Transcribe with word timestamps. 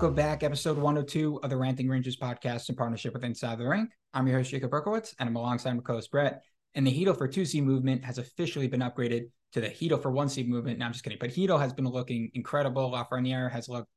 Welcome 0.00 0.14
back, 0.14 0.42
episode 0.42 0.78
102 0.78 1.40
of 1.42 1.50
the 1.50 1.58
Ranting 1.58 1.86
Rangers 1.86 2.16
podcast 2.16 2.70
in 2.70 2.74
partnership 2.74 3.12
with 3.12 3.22
Inside 3.22 3.58
the 3.58 3.68
Rink. 3.68 3.90
I'm 4.14 4.26
your 4.26 4.38
host, 4.38 4.50
Jacob 4.50 4.70
Berkowitz, 4.70 5.14
and 5.18 5.28
I'm 5.28 5.36
alongside 5.36 5.74
my 5.74 5.82
co-host 5.82 6.10
Brett. 6.10 6.42
And 6.74 6.86
the 6.86 6.90
Chytil 6.90 7.18
for 7.18 7.28
2C 7.28 7.62
movement 7.62 8.02
has 8.06 8.16
officially 8.16 8.66
been 8.66 8.80
upgraded 8.80 9.24
to 9.52 9.60
the 9.60 9.68
Chytil 9.68 10.00
for 10.00 10.10
1C 10.10 10.48
movement. 10.48 10.78
Now 10.78 10.86
I'm 10.86 10.92
just 10.92 11.04
kidding, 11.04 11.18
but 11.20 11.28
Chytil 11.28 11.60
has 11.60 11.74
been 11.74 11.84
looking 11.84 12.30
incredible. 12.32 12.90
Lafreniere 12.90 13.50
has 13.50 13.68
looked 13.68 13.90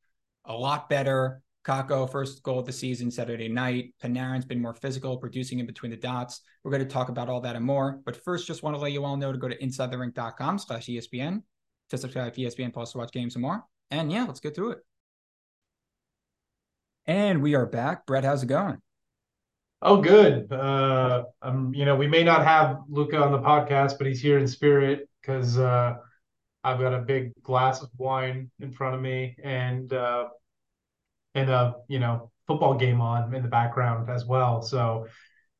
a 0.43 0.53
lot 0.53 0.89
better. 0.89 1.41
Kakko, 1.63 2.11
first 2.11 2.43
goal 2.43 2.59
of 2.59 2.65
the 2.65 2.73
season 2.73 3.09
Saturday 3.09 3.47
night. 3.47 3.93
Panarin's 4.03 4.43
been 4.43 4.61
more 4.61 4.73
physical, 4.73 5.15
producing 5.15 5.59
in 5.59 5.65
between 5.65 5.91
the 5.91 5.97
dots. 5.97 6.41
We're 6.65 6.71
going 6.71 6.85
to 6.85 6.93
talk 6.93 7.07
about 7.07 7.29
all 7.29 7.39
that 7.39 7.55
and 7.55 7.63
more. 7.63 8.01
But 8.05 8.21
first, 8.25 8.45
just 8.45 8.61
want 8.61 8.75
to 8.75 8.81
let 8.81 8.91
you 8.91 9.05
all 9.05 9.15
know 9.15 9.31
to 9.31 9.37
go 9.37 9.47
to 9.47 9.57
insidetherink.com 9.57 10.59
slash 10.59 10.87
ESPN 10.87 11.43
to 11.91 11.97
subscribe 11.97 12.33
to 12.33 12.41
ESPN 12.41 12.73
Plus 12.73 12.91
to 12.91 12.97
watch 12.97 13.13
games 13.13 13.35
and 13.35 13.41
more. 13.41 13.63
And 13.89 14.11
yeah, 14.11 14.25
let's 14.25 14.41
get 14.41 14.53
through 14.53 14.71
it. 14.71 14.79
And 17.05 17.41
we 17.41 17.55
are 17.55 17.65
back. 17.65 18.05
Brett, 18.05 18.23
how's 18.23 18.43
it 18.43 18.47
going? 18.47 18.77
Oh, 19.81 20.01
good. 20.01 20.51
Uh, 20.51 21.23
um, 21.41 21.73
you 21.73 21.83
know, 21.83 21.95
we 21.95 22.07
may 22.07 22.23
not 22.23 22.45
have 22.45 22.79
Luca 22.87 23.17
on 23.17 23.33
the 23.33 23.39
podcast, 23.39 23.97
but 23.97 24.07
he's 24.07 24.21
here 24.21 24.37
in 24.37 24.47
spirit 24.47 25.09
because 25.21 25.59
uh, 25.59 25.95
I've 26.63 26.79
got 26.79 26.93
a 26.93 26.99
big 26.99 27.33
glass 27.43 27.81
of 27.81 27.89
wine 27.97 28.49
in 28.61 28.71
front 28.71 28.95
of 28.95 29.01
me 29.01 29.35
and 29.43 29.91
uh, 29.91 30.29
and 31.35 31.49
a 31.49 31.75
you 31.89 31.99
know 31.99 32.31
football 32.47 32.75
game 32.75 33.01
on 33.01 33.33
in 33.35 33.43
the 33.43 33.49
background 33.49 34.09
as 34.09 34.25
well. 34.25 34.61
So, 34.61 35.07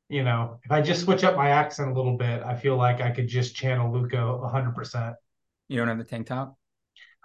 you 0.08 0.24
know, 0.24 0.60
if 0.64 0.72
I 0.72 0.82
just 0.82 1.02
switch 1.02 1.26
up 1.26 1.36
my 1.36 1.50
accent 1.50 1.92
a 1.92 1.94
little 1.94 2.18
bit, 2.18 2.42
I 2.44 2.56
feel 2.56 2.78
like 2.78 3.02
I 3.02 3.12
could 3.12 3.28
just 3.28 3.56
channel 3.56 3.92
Luca 3.92 4.48
hundred 4.48 4.76
percent. 4.76 5.16
You 5.68 5.78
don't 5.78 5.90
have 5.90 5.98
the 5.98 6.06
tank 6.06 6.28
top? 6.28 6.58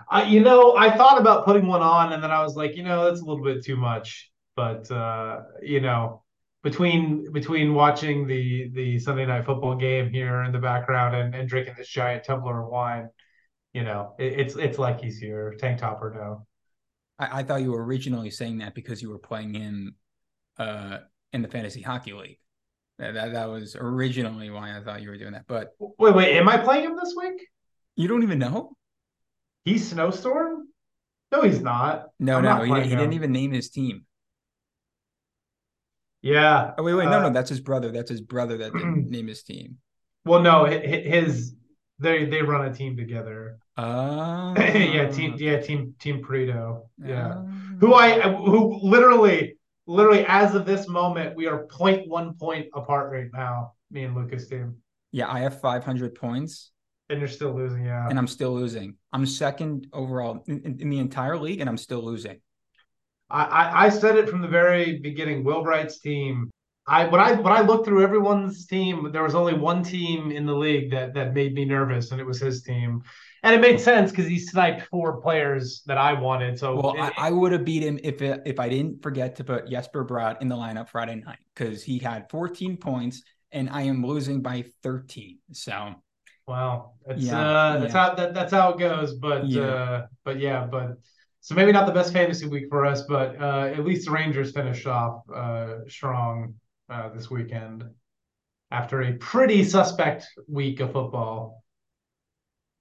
I, 0.09 0.25
you 0.25 0.41
know, 0.41 0.77
I 0.77 0.97
thought 0.97 1.21
about 1.21 1.45
putting 1.45 1.67
one 1.67 1.83
on, 1.83 2.13
and 2.13 2.23
then 2.23 2.31
I 2.31 2.43
was 2.43 2.57
like, 2.57 2.77
you 2.77 2.83
know, 2.83 3.05
that's 3.05 3.21
a 3.21 3.25
little 3.25 3.45
bit 3.45 3.65
too 3.65 3.77
much. 3.77 4.31
But 4.57 4.91
uh, 4.91 5.43
you 5.63 5.81
know, 5.81 6.23
between 6.63 7.33
between 7.33 7.75
watching 7.75 8.27
the 8.27 8.71
the 8.75 8.99
Sunday 8.99 9.27
night 9.27 9.45
football 9.45 9.77
game 9.77 10.11
here 10.11 10.43
in 10.43 10.53
the 10.53 10.59
background 10.59 11.15
and, 11.15 11.35
and 11.35 11.49
drinking 11.49 11.75
this 11.77 11.89
giant 11.89 12.25
tumbler 12.25 12.63
of 12.63 12.69
wine, 12.69 13.09
you 13.73 13.85
know, 13.85 14.15
it, 14.19 14.41
it's 14.41 14.57
it's 14.57 14.79
like 14.79 15.01
he's 15.01 15.19
here, 15.19 15.55
tank 15.59 15.79
top 15.79 16.03
or 16.03 16.15
no. 16.15 16.47
I, 17.19 17.41
I, 17.41 17.43
thought 17.43 17.63
you 17.63 17.73
were 17.73 17.85
originally 17.85 18.31
saying 18.31 18.59
that 18.59 18.75
because 18.75 19.03
you 19.03 19.11
were 19.11 19.19
playing 19.19 19.55
him 19.55 19.97
uh, 20.59 20.99
in 21.33 21.43
the 21.43 21.49
fantasy 21.49 21.83
hockey 21.83 22.13
league. 22.13 22.39
That, 22.99 23.15
that 23.15 23.33
that 23.33 23.49
was 23.49 23.77
originally 23.77 24.51
why 24.51 24.77
I 24.77 24.83
thought 24.83 25.03
you 25.03 25.11
were 25.11 25.19
doing 25.19 25.33
that. 25.33 25.47
But 25.47 25.71
wait, 25.79 26.15
wait, 26.15 26.37
am 26.37 26.49
I 26.49 26.57
playing 26.59 26.85
him 26.85 26.97
this 26.97 27.15
week? 27.17 27.47
You 27.95 28.09
don't 28.09 28.23
even 28.23 28.39
know. 28.39 28.77
He's 29.65 29.89
Snowstorm? 29.89 30.69
No, 31.31 31.43
he's 31.43 31.61
not. 31.61 32.09
No, 32.19 32.39
I'm 32.39 32.45
no, 32.45 32.65
not 32.65 32.85
he, 32.85 32.89
he 32.89 32.97
didn't 32.97 33.13
even 33.13 33.33
name 33.33 33.53
his 33.53 33.71
team. 33.71 34.07
Yeah. 36.23 36.73
Oh, 36.77 36.83
wait, 36.83 36.95
wait, 36.95 37.05
no, 37.05 37.19
uh, 37.19 37.23
no, 37.23 37.31
that's 37.31 37.51
his 37.51 37.61
brother. 37.61 37.93
That's 37.93 38.11
his 38.11 38.21
brother 38.21 38.57
that 38.59 38.73
didn't 38.73 39.11
name 39.11 39.29
his 39.29 39.43
team. 39.43 39.79
Well, 40.25 40.43
no, 40.43 40.65
his 40.65 41.55
they 41.99 42.27
they 42.27 42.43
run 42.43 42.67
a 42.67 42.75
team 42.75 42.97
together. 42.97 43.59
Uh, 43.77 44.55
yeah, 44.59 45.09
team 45.09 45.35
yeah, 45.39 45.61
team 45.61 45.95
team 45.99 46.23
Perito. 46.23 46.89
Yeah. 47.03 47.29
Uh, 47.29 47.43
who 47.81 47.95
I 47.95 48.21
who 48.21 48.81
literally 48.83 49.57
literally 49.87 50.25
as 50.27 50.55
of 50.55 50.67
this 50.67 50.89
moment, 50.89 51.37
we 51.37 51.47
are 51.47 51.67
0.1 51.67 52.39
point 52.39 52.67
apart 52.75 53.11
right 53.13 53.31
now, 53.33 53.73
me 53.91 54.05
and 54.05 54.15
Lucas 54.15 54.49
team. 54.49 54.77
Yeah, 55.13 55.31
I 55.31 55.41
have 55.41 55.61
500 55.61 56.15
points. 56.15 56.73
And 57.11 57.21
you're 57.21 57.29
still 57.29 57.55
losing, 57.55 57.85
yeah. 57.85 58.07
And 58.09 58.19
I'm 58.19 58.27
still 58.27 58.55
losing. 58.55 58.97
I'm 59.13 59.25
second 59.25 59.87
overall 59.93 60.45
in, 60.47 60.79
in 60.79 60.91
the 60.91 60.99
entire 60.99 61.39
league, 61.39 61.61
and 61.61 61.69
I'm 61.69 61.79
still 61.79 62.05
losing. 62.05 62.41
I, 63.31 63.45
I, 63.45 63.85
I 63.87 63.89
said 63.89 64.17
it 64.17 64.29
from 64.29 64.43
the 64.43 64.49
very 64.49 64.99
beginning. 64.99 65.45
Will 65.45 65.65
Wright's 65.65 66.01
team. 66.01 66.51
I 66.87 67.07
when 67.07 67.21
I 67.21 67.33
when 67.33 67.53
I 67.53 67.61
looked 67.61 67.87
through 67.87 68.03
everyone's 68.03 68.67
team, 68.67 69.11
there 69.13 69.23
was 69.23 69.35
only 69.35 69.55
one 69.55 69.83
team 69.83 70.31
in 70.31 70.47
the 70.47 70.55
league 70.55 70.91
that 70.91 71.15
that 71.15 71.35
made 71.35 71.55
me 71.55 71.65
nervous, 71.65 72.13
and 72.13 72.21
it 72.21 72.25
was 72.25 72.41
his 72.41 72.63
team. 72.63 73.03
And 73.43 73.55
it 73.55 73.61
made 73.61 73.81
sense 73.81 74.11
because 74.11 74.27
he 74.27 74.39
sniped 74.39 74.89
four 74.89 75.21
players 75.21 75.83
that 75.87 75.97
I 75.97 76.13
wanted. 76.15 76.59
So 76.59 76.81
well, 76.81 76.95
it, 76.95 77.01
I, 77.01 77.29
I, 77.29 77.31
would 77.31 77.53
have 77.53 77.65
beat 77.65 77.85
him 77.85 78.01
if 78.03 78.21
it, 78.21 78.43
if 78.45 78.59
I 78.59 78.69
didn't 78.69 79.01
forget 79.01 79.37
to 79.37 79.45
put 79.45 79.71
Jesper 79.71 80.05
Bratt 80.05 80.43
in 80.43 80.49
the 80.49 80.57
lineup 80.57 80.89
Friday 80.89 81.15
night 81.15 81.39
because 81.55 81.85
he 81.85 81.99
had 81.99 82.29
14 82.31 82.77
points 82.79 83.23
and 83.53 83.71
I 83.71 83.83
am 83.83 84.05
losing 84.05 84.43
by 84.43 84.65
13. 84.83 85.39
So 85.53 85.95
Wow, 86.49 86.93
that's 87.07 87.23
yeah, 87.23 87.39
uh, 87.39 87.79
that's 87.79 87.93
yeah. 87.93 88.09
how 88.09 88.15
that, 88.15 88.33
that's 88.33 88.53
how 88.53 88.73
it 88.73 88.79
goes. 88.79 89.15
But 89.15 89.47
yeah. 89.47 89.63
uh, 89.63 90.07
but 90.25 90.41
yeah, 90.41 90.65
but 90.65 90.97
so 91.41 91.55
maybe 91.55 91.73
not 91.73 91.87
the 91.87 91.93
best 91.93 92.11
fantasy 92.13 92.47
week 92.47 92.71
for 92.71 92.87
us, 92.87 93.03
but 93.03 93.39
uh, 93.41 93.67
at 93.67 93.85
least 93.85 94.07
the 94.07 94.13
Rangers 94.13 94.53
finished 94.53 94.87
off 94.87 95.29
uh, 95.29 95.81
strong 95.89 96.55
uh, 96.89 97.11
this 97.11 97.31
weekend 97.31 97.85
after 98.71 99.03
a 99.03 99.13
pretty 99.13 99.63
suspect 99.63 100.27
week 100.47 100.81
of 100.81 100.93
football. 100.93 101.63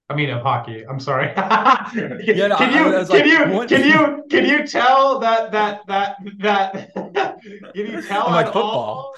I 0.09 0.16
mean, 0.16 0.29
of 0.29 0.41
hockey. 0.41 0.85
I'm 0.88 1.01
sorry. 1.01 1.34
can, 1.34 2.22
yeah, 2.23 2.47
no, 2.47 2.55
can 2.55 2.72
you 2.72 3.05
can 3.05 3.07
like, 3.09 3.25
you 3.25 3.53
what? 3.53 3.67
can 3.67 3.84
you 3.84 4.23
can 4.29 4.45
you 4.45 4.66
tell 4.66 5.19
that 5.19 5.51
that 5.51 5.81
that 5.88 6.16
that 6.39 6.94
can 6.94 7.85
you 7.85 8.01
tell 8.01 8.28
I'm 8.28 8.34
like 8.34 8.45
football? 8.45 8.63
All, 8.63 9.16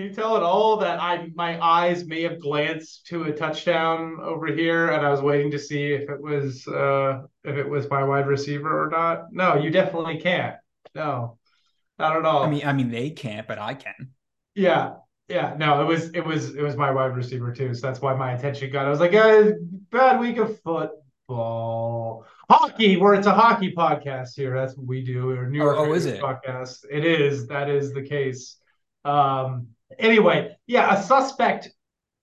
can 0.00 0.08
you 0.08 0.14
tell 0.14 0.36
at 0.36 0.42
all 0.42 0.78
that 0.78 0.98
I 0.98 1.28
my 1.34 1.62
eyes 1.62 2.06
may 2.06 2.22
have 2.22 2.40
glanced 2.40 3.06
to 3.08 3.24
a 3.24 3.32
touchdown 3.32 4.18
over 4.22 4.46
here, 4.46 4.92
and 4.92 5.04
I 5.04 5.10
was 5.10 5.20
waiting 5.20 5.50
to 5.50 5.58
see 5.58 5.92
if 5.92 6.08
it 6.08 6.20
was 6.20 6.66
uh, 6.66 7.22
if 7.44 7.56
it 7.56 7.68
was 7.68 7.90
my 7.90 8.02
wide 8.02 8.26
receiver 8.26 8.82
or 8.82 8.88
not? 8.88 9.30
No, 9.30 9.56
you 9.56 9.70
definitely 9.70 10.18
can't. 10.18 10.56
No, 10.94 11.36
not 11.98 12.16
at 12.16 12.24
all. 12.24 12.44
I 12.44 12.48
mean, 12.48 12.64
I 12.64 12.72
mean 12.72 12.90
they 12.90 13.10
can't, 13.10 13.46
but 13.46 13.58
I 13.58 13.74
can. 13.74 14.12
Yeah, 14.54 14.94
yeah. 15.28 15.54
No, 15.58 15.82
it 15.82 15.84
was 15.84 16.10
it 16.10 16.24
was 16.24 16.54
it 16.54 16.62
was 16.62 16.76
my 16.76 16.90
wide 16.90 17.14
receiver 17.14 17.52
too. 17.52 17.74
So 17.74 17.86
that's 17.86 18.00
why 18.00 18.14
my 18.14 18.32
attention 18.32 18.70
got. 18.70 18.86
I 18.86 18.90
was 18.90 19.00
like, 19.00 19.12
bad 19.12 20.18
week 20.18 20.38
of 20.38 20.58
football. 20.62 22.24
Hockey, 22.48 22.96
where 22.96 23.12
it's 23.12 23.26
a 23.26 23.34
hockey 23.34 23.74
podcast 23.74 24.30
here. 24.34 24.54
That's 24.54 24.76
what 24.78 24.86
we 24.86 25.04
do. 25.04 25.30
Or 25.30 25.46
New 25.46 25.58
York 25.58 25.76
oh, 25.78 25.90
oh 25.90 25.92
is 25.92 26.06
it? 26.06 26.22
Podcast. 26.22 26.86
It 26.90 27.04
is. 27.04 27.48
That 27.48 27.68
is 27.68 27.92
the 27.92 28.02
case. 28.02 28.56
Um, 29.04 29.68
anyway, 29.98 30.56
yeah, 30.66 30.94
a 30.94 31.02
suspect, 31.02 31.68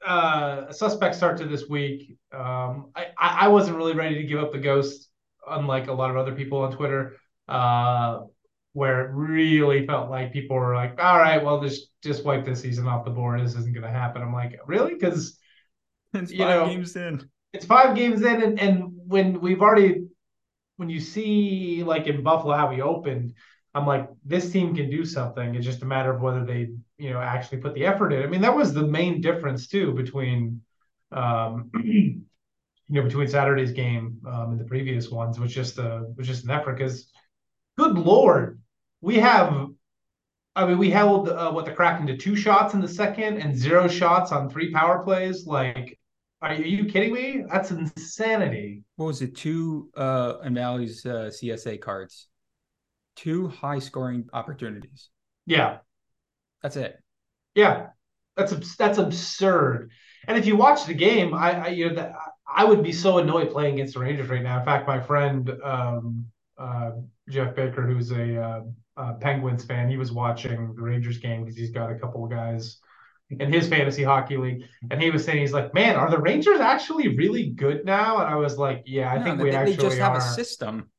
uh, 0.06 0.66
a 0.70 0.74
suspect 0.74 1.16
start 1.16 1.38
to 1.38 1.46
this 1.46 1.68
week. 1.68 2.18
Um, 2.32 2.92
I, 2.96 3.08
I 3.18 3.48
wasn't 3.50 3.78
really 3.78 3.94
ready 3.94 4.16
to 4.16 4.24
give 4.24 4.40
up 4.40 4.52
the 4.52 4.60
ghost, 4.60 5.10
unlike 5.48 5.88
a 5.88 5.94
lot 5.94 6.10
of 6.10 6.18
other 6.18 6.34
people 6.34 6.60
on 6.60 6.72
Twitter, 6.72 7.16
uh, 7.48 8.22
where 8.74 9.06
it 9.06 9.12
really 9.14 9.86
felt 9.88 10.10
like 10.10 10.34
people 10.34 10.56
were 10.56 10.76
like, 10.76 11.02
"All 11.02 11.18
right, 11.18 11.44
well, 11.44 11.62
just 11.62 11.90
just 12.04 12.24
wipe 12.24 12.46
this 12.46 12.62
season 12.62 12.88
off 12.88 13.06
the 13.06 13.12
board. 13.12 13.42
This 13.42 13.56
isn't 13.56 13.74
going 13.74 13.84
to 13.84 13.90
happen." 13.90 14.22
I'm 14.22 14.34
like, 14.34 14.60
really? 14.66 14.94
Because 14.94 15.40
it's 16.14 16.32
five 16.32 16.40
know, 16.40 16.66
games 16.68 16.96
in. 16.96 17.30
It's 17.54 17.66
five 17.66 17.96
games 17.96 18.22
in, 18.22 18.42
and, 18.44 18.60
and 18.60 18.92
when 19.08 19.42
we've 19.42 19.62
already, 19.62 20.08
when 20.76 20.90
you 20.90 21.00
see 21.00 21.84
like 21.84 22.08
in 22.08 22.24
Buffalo 22.24 22.56
how 22.56 22.70
we 22.70 22.82
opened, 22.82 23.34
I'm 23.74 23.88
like, 23.88 24.10
this 24.26 24.52
team 24.52 24.76
can 24.76 24.90
do 24.90 25.06
something. 25.06 25.56
It's 25.56 25.66
just 25.66 25.82
a 25.82 25.86
matter 25.86 26.12
of 26.12 26.22
whether 26.22 26.46
they 26.46 26.70
you 26.98 27.12
know 27.12 27.20
actually 27.20 27.60
put 27.60 27.74
the 27.74 27.86
effort 27.86 28.12
in. 28.12 28.24
I 28.24 28.28
mean, 28.28 28.42
that 28.42 28.56
was 28.56 28.74
the 28.74 28.86
main 28.86 29.22
difference 29.22 29.68
too 29.68 29.94
between 29.94 30.62
um, 31.12 31.70
you 31.84 32.22
know 32.90 33.04
between 33.04 33.28
Saturday's 33.28 33.72
game 33.72 34.20
um, 34.28 34.52
and 34.52 34.60
the 34.60 34.66
previous 34.66 35.10
ones 35.10 35.40
was 35.40 35.54
just 35.54 35.78
a 35.78 36.08
was 36.16 36.28
just 36.28 36.44
an 36.46 36.52
effort. 36.52 36.78
Because 36.78 37.12
good 37.78 37.98
lord, 37.98 38.62
we 39.02 39.18
have. 39.18 39.68
I 40.56 40.66
mean, 40.66 40.80
we 40.80 40.90
held 40.90 41.30
uh, 41.30 41.52
what 41.52 41.66
the 41.66 41.72
Kraken 41.72 42.08
to 42.08 42.18
two 42.18 42.36
shots 42.36 42.74
in 42.74 42.82
the 42.82 42.88
second 42.88 43.38
and 43.38 43.56
zero 43.56 43.88
shots 43.88 44.32
on 44.32 44.50
three 44.50 44.72
power 44.72 45.04
plays. 45.04 45.46
Like, 45.46 46.00
are 46.42 46.56
you 46.56 46.86
kidding 46.86 47.14
me? 47.14 47.44
That's 47.52 47.70
insanity. 47.70 48.84
What 48.96 49.06
was 49.06 49.22
it? 49.22 49.36
Two 49.36 49.92
uh, 49.96 50.38
Valley's 50.50 51.06
uh, 51.06 51.30
CSA 51.32 51.80
cards, 51.80 52.28
two 53.16 53.50
high 53.50 53.78
scoring 53.78 54.28
opportunities. 54.34 55.10
Yeah, 55.46 55.78
that's 56.62 56.76
it. 56.76 56.98
Yeah, 57.56 57.88
that's 58.36 58.76
that's 58.76 58.98
absurd. 58.98 59.92
And 60.28 60.38
if 60.38 60.46
you 60.46 60.58
watch 60.58 60.86
the 60.86 60.94
game, 60.94 61.34
I, 61.34 61.52
I 61.52 61.68
you 61.70 61.90
know 61.90 61.96
that 61.96 62.14
I 62.48 62.66
would 62.66 62.84
be 62.84 62.92
so 62.92 63.18
annoyed 63.18 63.52
playing 63.52 63.76
against 63.76 63.94
the 63.94 64.00
Rangers 64.00 64.30
right 64.30 64.44
now. 64.44 64.60
In 64.60 64.66
fact, 64.66 64.88
my 64.88 65.00
friend 65.00 65.50
um, 65.64 66.26
uh, 66.58 66.92
Jeff 67.30 67.56
Baker, 67.56 67.86
who's 67.88 68.12
a 68.12 68.42
uh, 68.42 68.62
uh, 68.98 69.14
Penguins 69.16 69.66
fan, 69.66 69.90
he 69.90 69.98
was 69.98 70.12
watching 70.12 70.74
the 70.76 70.82
Rangers 70.82 71.18
game 71.18 71.44
because 71.44 71.58
he's 71.58 71.72
got 71.72 71.92
a 71.92 71.96
couple 71.96 72.24
of 72.26 72.32
guys 72.32 72.80
in 73.30 73.52
his 73.52 73.68
fantasy 73.68 74.04
hockey 74.04 74.38
league, 74.38 74.64
and 74.90 75.02
he 75.02 75.12
was 75.12 75.26
saying 75.26 75.40
he's 75.40 75.54
like, 75.54 75.74
"Man, 75.74 75.96
are 75.96 76.10
the 76.10 76.20
Rangers 76.20 76.60
actually 76.60 77.16
really 77.16 77.50
good 77.50 77.86
now?" 77.86 78.20
And 78.20 78.28
I 78.28 78.36
was 78.36 78.58
like, 78.58 78.84
"Yeah, 78.86 79.12
I 79.12 79.18
no, 79.18 79.24
think 79.24 79.42
we 79.42 79.50
they, 79.52 79.56
actually 79.56 79.76
they 79.76 79.84
just 79.84 79.98
have 79.98 80.14
are. 80.14 80.20
a 80.20 80.22
system." 80.22 80.90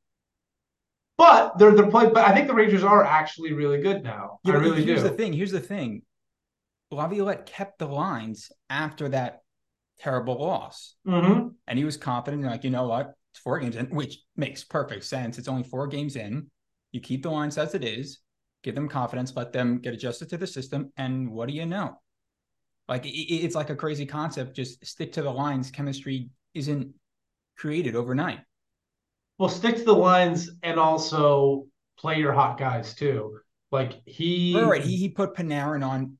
But 1.19 1.57
they're 1.57 1.75
they're 1.75 1.91
playing. 1.91 2.13
But 2.13 2.25
I 2.25 2.33
think 2.33 2.47
the 2.47 2.53
Rangers 2.53 2.81
are 2.81 3.03
actually 3.03 3.51
really 3.51 3.81
good 3.81 4.03
now. 4.03 4.39
Yeah, 4.45 4.53
I 4.53 4.57
really 4.57 4.85
here's 4.85 5.03
do. 5.03 5.09
the 5.09 5.15
thing. 5.15 5.33
Here's 5.33 5.51
the 5.51 5.59
thing. 5.59 6.03
Laviolette 6.91 7.45
kept 7.45 7.77
the 7.77 7.87
lines 7.87 8.53
after 8.69 9.09
that 9.09 9.41
terrible 9.99 10.39
loss, 10.39 10.95
mm-hmm. 11.05 11.49
and 11.67 11.77
he 11.77 11.83
was 11.83 11.97
confident. 11.97 12.43
Like 12.43 12.63
you 12.63 12.69
know 12.69 12.87
what, 12.87 13.15
it's 13.33 13.41
four 13.41 13.59
games 13.59 13.75
in, 13.75 13.87
which 13.87 14.19
makes 14.37 14.63
perfect 14.63 15.03
sense. 15.03 15.37
It's 15.37 15.49
only 15.49 15.63
four 15.63 15.87
games 15.87 16.15
in. 16.15 16.49
You 16.93 17.01
keep 17.01 17.23
the 17.23 17.31
lines 17.31 17.57
as 17.57 17.75
it 17.75 17.83
is, 17.83 18.19
give 18.63 18.73
them 18.73 18.87
confidence, 18.87 19.35
let 19.35 19.51
them 19.51 19.79
get 19.79 19.93
adjusted 19.93 20.29
to 20.29 20.37
the 20.37 20.47
system, 20.47 20.93
and 20.95 21.31
what 21.31 21.49
do 21.49 21.53
you 21.53 21.65
know? 21.65 21.99
Like 22.87 23.05
it, 23.05 23.09
it's 23.09 23.55
like 23.55 23.69
a 23.69 23.75
crazy 23.75 24.05
concept. 24.05 24.55
Just 24.55 24.85
stick 24.85 25.11
to 25.13 25.21
the 25.21 25.31
lines. 25.31 25.69
Chemistry 25.69 26.29
isn't 26.53 26.93
created 27.57 27.97
overnight. 27.97 28.39
Well, 29.39 29.49
stick 29.49 29.77
to 29.77 29.83
the 29.83 29.95
lines 29.95 30.51
and 30.61 30.79
also 30.79 31.65
play 31.97 32.19
your 32.19 32.33
hot 32.33 32.59
guys 32.59 32.93
too. 32.93 33.39
Like 33.71 34.01
he, 34.05 34.55
all 34.55 34.69
right, 34.69 34.81
he 34.81 34.97
he 34.97 35.09
put 35.09 35.33
Panarin 35.33 35.85
on 35.85 36.17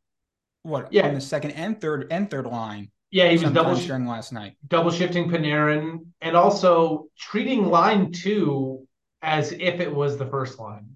what? 0.64 0.94
Yeah, 0.94 1.08
on 1.08 1.16
the 1.16 1.22
second 1.22 1.52
and 1.52 1.80
third 1.80 2.08
and 2.12 2.30
third 2.30 2.46
line. 2.46 2.92
Yeah, 3.12 3.30
he 3.30 3.38
was 3.38 3.52
double 3.52 3.76
sharing 3.76 4.06
last 4.06 4.32
night. 4.32 4.56
Double 4.68 4.92
shifting 4.92 5.30
Panarin 5.30 6.06
and 6.22 6.38
also 6.38 7.08
treating 7.18 7.66
line 7.66 8.12
two 8.12 8.88
as 9.22 9.52
if 9.52 9.80
it 9.80 9.94
was 9.94 10.18
the 10.18 10.28
first 10.28 10.60
line 10.60 10.96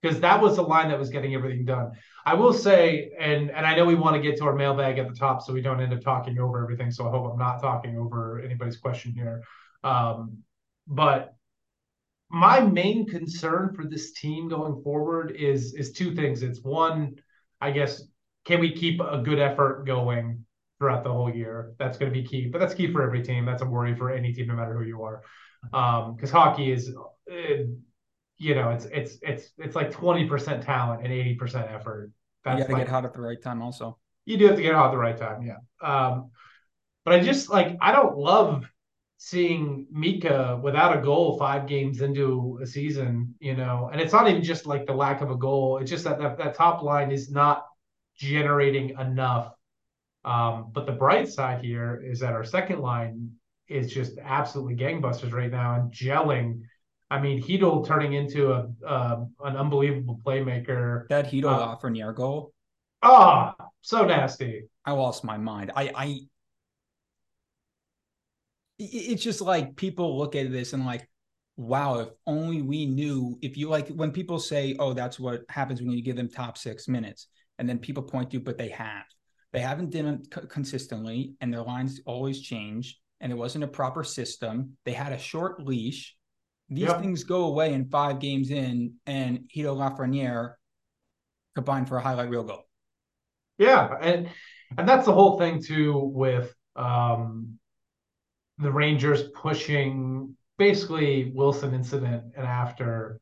because 0.00 0.20
that 0.20 0.40
was 0.40 0.56
the 0.56 0.62
line 0.62 0.90
that 0.90 0.98
was 0.98 1.08
getting 1.08 1.34
everything 1.34 1.64
done. 1.64 1.92
I 2.26 2.34
will 2.34 2.52
say, 2.52 3.10
and 3.18 3.50
and 3.50 3.66
I 3.66 3.74
know 3.74 3.86
we 3.86 3.94
want 3.94 4.14
to 4.14 4.22
get 4.22 4.36
to 4.38 4.44
our 4.44 4.54
mailbag 4.54 4.98
at 4.98 5.08
the 5.08 5.14
top, 5.14 5.42
so 5.42 5.52
we 5.52 5.62
don't 5.62 5.80
end 5.80 5.92
up 5.92 6.02
talking 6.02 6.38
over 6.38 6.62
everything. 6.62 6.90
So 6.90 7.08
I 7.08 7.10
hope 7.10 7.32
I'm 7.32 7.38
not 7.38 7.60
talking 7.60 7.98
over 7.98 8.40
anybody's 8.40 8.76
question 8.76 9.12
here. 9.12 9.42
Um, 9.82 10.38
but 10.86 11.33
my 12.30 12.60
main 12.60 13.06
concern 13.06 13.72
for 13.74 13.84
this 13.84 14.12
team 14.12 14.48
going 14.48 14.82
forward 14.82 15.32
is 15.32 15.74
is 15.74 15.92
two 15.92 16.14
things. 16.14 16.42
It's 16.42 16.62
one, 16.62 17.16
I 17.60 17.70
guess, 17.70 18.02
can 18.44 18.60
we 18.60 18.72
keep 18.72 19.00
a 19.00 19.18
good 19.18 19.38
effort 19.38 19.84
going 19.86 20.44
throughout 20.78 21.04
the 21.04 21.12
whole 21.12 21.32
year? 21.32 21.72
That's 21.78 21.98
going 21.98 22.12
to 22.12 22.18
be 22.18 22.26
key. 22.26 22.46
But 22.46 22.58
that's 22.58 22.74
key 22.74 22.92
for 22.92 23.02
every 23.02 23.22
team. 23.22 23.44
That's 23.44 23.62
a 23.62 23.66
worry 23.66 23.94
for 23.94 24.10
any 24.10 24.32
team, 24.32 24.48
no 24.48 24.54
matter 24.54 24.76
who 24.76 24.84
you 24.84 25.02
are, 25.02 25.22
because 25.62 26.34
um, 26.34 26.40
hockey 26.40 26.72
is. 26.72 26.94
It, 27.26 27.68
you 28.36 28.54
know, 28.54 28.70
it's 28.70 28.86
it's 28.86 29.16
it's 29.22 29.50
it's 29.58 29.76
like 29.76 29.90
twenty 29.92 30.26
percent 30.26 30.62
talent 30.62 31.04
and 31.04 31.12
eighty 31.12 31.34
percent 31.34 31.70
effort. 31.70 32.10
That's 32.44 32.58
you 32.58 32.64
got 32.64 32.68
to 32.68 32.72
like, 32.74 32.86
get 32.86 32.90
hot 32.90 33.04
at 33.04 33.12
the 33.12 33.20
right 33.20 33.40
time, 33.40 33.62
also. 33.62 33.98
You 34.24 34.36
do 34.36 34.46
have 34.46 34.56
to 34.56 34.62
get 34.62 34.74
hot 34.74 34.86
at 34.86 34.90
the 34.90 34.98
right 34.98 35.16
time, 35.16 35.42
yeah. 35.42 35.58
Um, 35.80 36.30
but 37.04 37.14
I 37.14 37.20
just 37.20 37.48
like 37.48 37.76
I 37.80 37.92
don't 37.92 38.16
love 38.16 38.66
seeing 39.16 39.86
Mika 39.90 40.58
without 40.62 40.96
a 40.96 41.00
goal 41.00 41.38
five 41.38 41.66
games 41.66 42.00
into 42.00 42.58
a 42.62 42.66
season, 42.66 43.34
you 43.40 43.54
know, 43.56 43.88
and 43.92 44.00
it's 44.00 44.12
not 44.12 44.28
even 44.28 44.42
just 44.42 44.66
like 44.66 44.86
the 44.86 44.92
lack 44.92 45.20
of 45.20 45.30
a 45.30 45.36
goal. 45.36 45.78
It's 45.78 45.90
just 45.90 46.04
that 46.04 46.18
that, 46.18 46.38
that 46.38 46.54
top 46.54 46.82
line 46.82 47.10
is 47.10 47.30
not 47.30 47.66
generating 48.16 48.90
enough. 48.98 49.52
Um, 50.24 50.70
but 50.72 50.86
the 50.86 50.92
bright 50.92 51.28
side 51.28 51.62
here 51.62 52.02
is 52.04 52.20
that 52.20 52.32
our 52.32 52.44
second 52.44 52.80
line 52.80 53.30
is 53.68 53.92
just 53.92 54.18
absolutely 54.18 54.76
gangbusters 54.76 55.32
right 55.32 55.50
now 55.50 55.74
and 55.74 55.92
gelling 55.92 56.62
I 57.10 57.20
mean, 57.20 57.40
Chytil 57.42 57.86
turning 57.86 58.14
into 58.14 58.52
a 58.52 58.68
uh, 58.84 59.24
an 59.44 59.56
unbelievable 59.56 60.20
playmaker. 60.24 61.06
That 61.08 61.30
Chytil 61.30 61.44
uh, 61.44 61.76
Lafreniere 61.76 62.14
goal. 62.14 62.52
Oh, 63.02 63.52
so 63.82 64.04
nasty. 64.04 64.64
I 64.84 64.92
lost 64.92 65.22
my 65.24 65.36
mind. 65.36 65.70
I, 65.76 65.92
I, 65.94 66.18
it's 68.78 69.22
just 69.22 69.40
like 69.40 69.76
people 69.76 70.18
look 70.18 70.34
at 70.34 70.50
this 70.50 70.72
and 70.72 70.84
like, 70.84 71.08
wow, 71.56 72.00
if 72.00 72.08
only 72.26 72.62
we 72.62 72.86
knew. 72.86 73.38
If 73.42 73.56
you 73.56 73.68
like, 73.68 73.88
when 73.88 74.10
people 74.10 74.38
say, 74.38 74.76
oh, 74.78 74.92
that's 74.92 75.20
what 75.20 75.42
happens 75.48 75.80
when 75.80 75.92
you 75.92 76.02
give 76.02 76.16
them 76.16 76.28
top 76.28 76.58
six 76.58 76.88
minutes, 76.88 77.28
and 77.58 77.68
then 77.68 77.78
people 77.78 78.02
point 78.02 78.30
to, 78.32 78.40
but 78.40 78.58
they 78.58 78.70
have. 78.70 79.04
They 79.52 79.60
haven't 79.60 79.90
done 79.90 80.06
it 80.06 80.48
consistently, 80.48 81.34
and 81.40 81.52
their 81.52 81.62
lines 81.62 82.00
always 82.06 82.40
change, 82.40 82.98
and 83.20 83.30
it 83.30 83.36
wasn't 83.36 83.64
a 83.64 83.68
proper 83.68 84.02
system. 84.02 84.76
They 84.84 84.92
had 84.92 85.12
a 85.12 85.18
short 85.18 85.62
leash 85.62 86.16
these 86.68 86.88
yep. 86.88 87.00
things 87.00 87.24
go 87.24 87.44
away 87.44 87.72
in 87.74 87.88
five 87.88 88.20
games 88.20 88.50
in, 88.50 88.94
and 89.06 89.40
Chytil 89.54 89.76
Lafreniere 89.76 90.54
combined 91.54 91.88
for 91.88 91.98
a 91.98 92.02
highlight 92.02 92.30
reel 92.30 92.44
goal. 92.44 92.66
Yeah, 93.58 93.96
and 94.00 94.28
and 94.76 94.88
that's 94.88 95.04
the 95.04 95.12
whole 95.12 95.38
thing 95.38 95.62
too 95.62 95.96
with 95.98 96.54
um, 96.74 97.58
the 98.58 98.70
Rangers 98.70 99.24
pushing 99.34 100.36
basically 100.58 101.32
Wilson 101.34 101.74
incident 101.74 102.24
and 102.36 102.46
after 102.46 103.20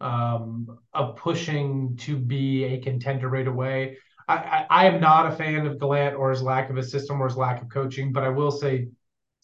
um, 0.00 0.78
of 0.92 1.16
pushing 1.16 1.96
to 1.98 2.16
be 2.16 2.64
a 2.64 2.80
contender 2.80 3.28
right 3.28 3.48
away. 3.48 3.96
I, 4.28 4.34
I, 4.34 4.66
I 4.70 4.86
am 4.86 5.00
not 5.00 5.26
a 5.26 5.36
fan 5.36 5.66
of 5.66 5.78
Gallant 5.78 6.16
or 6.16 6.30
his 6.30 6.42
lack 6.42 6.70
of 6.70 6.76
a 6.76 6.82
system 6.82 7.20
or 7.20 7.28
his 7.28 7.36
lack 7.36 7.62
of 7.62 7.68
coaching, 7.68 8.12
but 8.12 8.22
I 8.22 8.28
will 8.28 8.50
say 8.50 8.88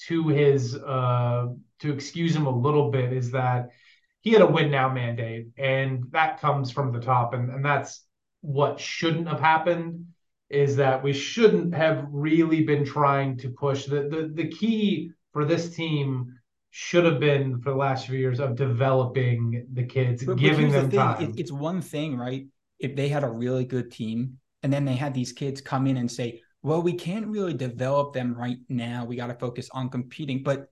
to 0.09 0.29
his 0.29 0.77
uh, 0.77 1.47
to 1.81 1.93
excuse 1.93 2.35
him 2.35 2.47
a 2.47 2.57
little 2.57 2.91
bit 2.91 3.13
is 3.13 3.31
that 3.33 3.71
he 4.23 4.33
had 4.33 4.43
a 4.43 4.47
win 4.47 4.71
now 4.71 4.93
mandate, 4.93 5.49
and 5.57 6.05
that 6.11 6.41
comes 6.41 6.71
from 6.71 6.93
the 6.93 7.01
top, 7.01 7.33
and, 7.33 7.51
and 7.51 7.65
that's 7.65 8.05
what 8.43 8.79
shouldn't 8.79 9.29
have 9.29 9.41
happened. 9.41 10.07
Is 10.51 10.77
that 10.77 11.03
we 11.03 11.13
shouldn't 11.13 11.75
have 11.75 12.07
really 12.11 12.65
been 12.65 12.85
trying 12.85 13.39
to 13.39 13.51
push 13.51 13.87
the 13.87 14.03
the 14.03 14.31
the 14.35 14.49
key 14.49 15.13
for 15.33 15.45
this 15.45 15.75
team 15.75 16.35
should 16.71 17.05
have 17.05 17.19
been 17.19 17.61
for 17.61 17.71
the 17.71 17.77
last 17.77 18.07
few 18.07 18.19
years 18.19 18.41
of 18.41 18.57
developing 18.57 19.67
the 19.73 19.83
kids, 19.83 20.25
but, 20.25 20.39
giving 20.39 20.69
but 20.69 20.73
them 20.73 20.91
the 20.91 20.97
time. 20.97 21.23
It, 21.23 21.41
it's 21.41 21.53
one 21.53 21.81
thing, 21.81 22.17
right? 22.17 22.47
If 22.79 22.97
they 22.97 23.09
had 23.09 23.25
a 23.25 23.29
really 23.29 23.65
good 23.65 23.91
team, 23.91 24.39
and 24.63 24.73
then 24.73 24.85
they 24.85 24.95
had 24.95 25.15
these 25.15 25.33
kids 25.33 25.61
come 25.61 25.87
in 25.87 25.97
and 25.97 26.11
say, 26.11 26.43
"Well, 26.63 26.83
we 26.83 26.93
can't 26.93 27.27
really 27.27 27.55
develop 27.55 28.13
them 28.13 28.35
right 28.35 28.59
now. 28.69 29.05
We 29.05 29.17
got 29.17 29.29
to 29.29 29.35
focus 29.35 29.69
on 29.73 29.89
competing." 29.89 30.43
But 30.43 30.67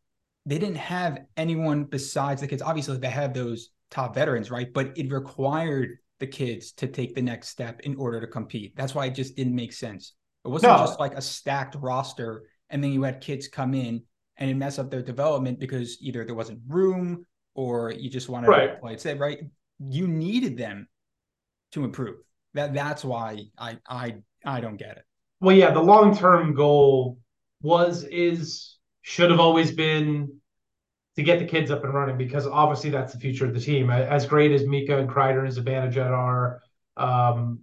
they 0.47 0.59
didn't 0.59 0.77
have 0.77 1.21
anyone 1.37 1.85
besides 1.85 2.41
the 2.41 2.49
kids. 2.49 2.63
Obviously, 2.63 2.97
they 2.99 3.11
had 3.11 3.35
those 3.35 3.71
top 3.91 4.15
veterans, 4.15 4.51
right? 4.51 4.73
But 4.73 4.97
it 4.97 5.11
required 5.13 5.99
the 6.21 6.27
kids 6.27 6.73
to 6.73 6.87
take 6.87 7.15
the 7.15 7.23
next 7.23 7.49
step 7.49 7.81
in 7.81 7.97
order 7.97 8.21
to 8.21 8.27
compete. 8.27 8.75
That's 8.77 8.95
why 8.95 9.07
it 9.07 9.15
just 9.15 9.37
didn't 9.37 9.55
make 9.55 9.73
sense. 9.73 10.15
It 10.45 10.49
wasn't 10.49 10.73
no. 10.73 10.79
just 10.79 11.01
like 11.01 11.15
a 11.15 11.23
stacked 11.23 11.75
roster, 11.77 12.45
and 12.71 12.83
then 12.83 12.93
you 12.93 13.03
had 13.03 13.21
kids 13.21 13.49
come 13.49 13.75
in 13.75 14.03
and 14.39 14.51
it 14.51 14.55
mess 14.55 14.79
up 14.79 14.91
their 14.91 15.03
development 15.03 15.59
because 15.59 15.99
either 16.01 16.25
there 16.25 16.35
wasn't 16.35 16.61
room 16.69 17.27
or 17.55 17.91
you 17.91 18.09
just 18.09 18.29
wanted 18.29 18.49
right. 18.49 18.75
to 18.75 18.81
play 18.81 18.93
it 18.93 19.01
safe, 19.01 19.21
right? 19.21 19.41
You 19.81 20.07
needed 20.07 20.57
them 20.57 20.89
to 21.73 21.85
improve. 21.85 22.17
That 22.55 22.73
that's 22.73 23.05
why 23.05 23.45
I 23.59 23.79
I 23.89 24.17
I 24.45 24.61
don't 24.61 24.77
get 24.77 24.97
it. 24.97 25.05
Well, 25.41 25.57
yeah, 25.57 25.73
the 25.73 25.83
long 25.83 26.17
term 26.17 26.55
goal 26.55 27.19
was 27.63 28.05
is 28.05 28.77
should 29.03 29.31
have 29.31 29.41
always 29.41 29.73
been 29.73 30.41
to 31.17 31.23
get 31.23 31.41
the 31.41 31.45
kids 31.45 31.71
up 31.71 31.83
and 31.83 31.93
running 31.93 32.17
because 32.17 32.47
obviously 32.47 32.91
that's 32.91 33.13
the 33.13 33.19
future 33.19 33.45
of 33.45 33.53
the 33.53 33.61
team. 33.61 33.91
As 33.91 34.25
great 34.25 34.53
as 34.53 34.65
Mika 34.67 34.99
and 34.99 35.09
Kreider 35.09 35.45
and 35.45 35.53
Zibanejad 35.53 36.11
are, 36.11 36.61
um, 36.97 37.61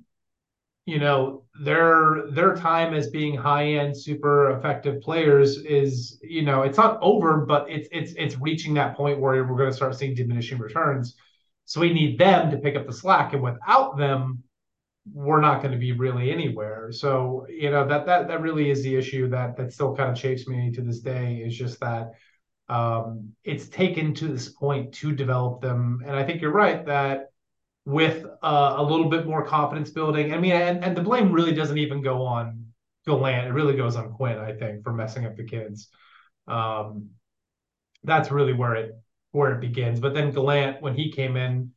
you 0.86 1.00
know, 1.00 1.45
their 1.60 2.24
their 2.32 2.56
time 2.56 2.94
as 2.94 3.10
being 3.10 3.36
high 3.36 3.66
end, 3.66 3.96
super 3.96 4.52
effective 4.58 5.02
players 5.02 5.58
is, 5.58 6.20
you 6.22 6.42
know, 6.42 6.64
it's 6.64 6.78
not 6.78 7.00
over, 7.02 7.46
but 7.46 7.70
it's 7.70 7.88
it's 7.92 8.14
it's 8.18 8.38
reaching 8.40 8.74
that 8.74 8.96
point 8.96 9.20
where 9.20 9.44
we're 9.44 9.58
going 9.58 9.70
to 9.70 9.76
start 9.76 9.96
seeing 9.96 10.16
diminishing 10.16 10.58
returns. 10.58 11.16
So 11.66 11.80
we 11.80 11.94
need 11.94 12.20
them 12.20 12.52
to 12.52 12.58
pick 12.58 12.76
up 12.76 12.86
the 12.86 12.94
slack, 12.94 13.34
and 13.34 13.42
without 13.42 13.98
them, 13.98 14.44
we're 15.12 15.42
not 15.42 15.62
going 15.62 15.72
to 15.72 15.78
be 15.78 15.94
really 15.94 16.32
anywhere. 16.32 16.92
So 16.92 17.46
you 17.50 17.72
know 17.72 17.88
that 17.88 18.06
that 18.06 18.28
that 18.28 18.42
really 18.42 18.70
is 18.70 18.84
the 18.84 18.96
issue 18.96 19.30
that 19.30 19.56
that 19.58 19.72
still 19.72 19.96
kind 19.96 20.12
of 20.12 20.18
chafes 20.18 20.48
me 20.48 20.72
to 20.72 20.82
this 20.82 21.00
day. 21.00 21.38
Is 21.46 21.58
just 21.58 21.80
that 21.80 22.12
um, 22.68 23.32
it's 23.46 23.70
taken 23.70 24.14
to 24.16 24.28
this 24.28 24.50
point 24.50 24.94
to 24.96 25.14
develop 25.14 25.62
them, 25.62 26.02
and 26.06 26.16
I 26.16 26.24
think 26.24 26.42
you're 26.42 26.52
right 26.52 26.86
that 26.86 27.28
with 27.86 28.26
uh, 28.42 28.76
a 28.78 28.84
little 28.84 29.10
bit 29.10 29.28
more 29.28 29.46
confidence 29.46 29.92
building. 29.92 30.34
I 30.34 30.40
mean, 30.40 30.54
and, 30.54 30.84
and 30.84 30.98
the 30.98 31.02
blame 31.02 31.32
really 31.32 31.54
doesn't 31.54 31.78
even 31.78 32.02
go 32.02 32.24
on 32.24 32.66
Gallant. 33.06 33.48
It 33.48 33.52
really 33.52 33.76
goes 33.76 33.96
on 33.96 34.12
Quinn, 34.14 34.40
I 34.40 34.54
think, 34.54 34.84
for 34.84 34.92
messing 34.92 35.26
up 35.26 35.36
the 35.36 35.44
kids. 35.44 35.90
Um, 36.48 37.10
that's 38.04 38.32
really 38.32 38.54
where 38.54 38.76
it 38.76 38.92
where 39.32 39.52
it 39.52 39.62
begins. 39.62 40.00
But 40.00 40.14
then 40.14 40.32
Gallant, 40.32 40.82
when 40.82 40.96
he 40.96 41.12
came 41.12 41.38
in, 41.38 41.72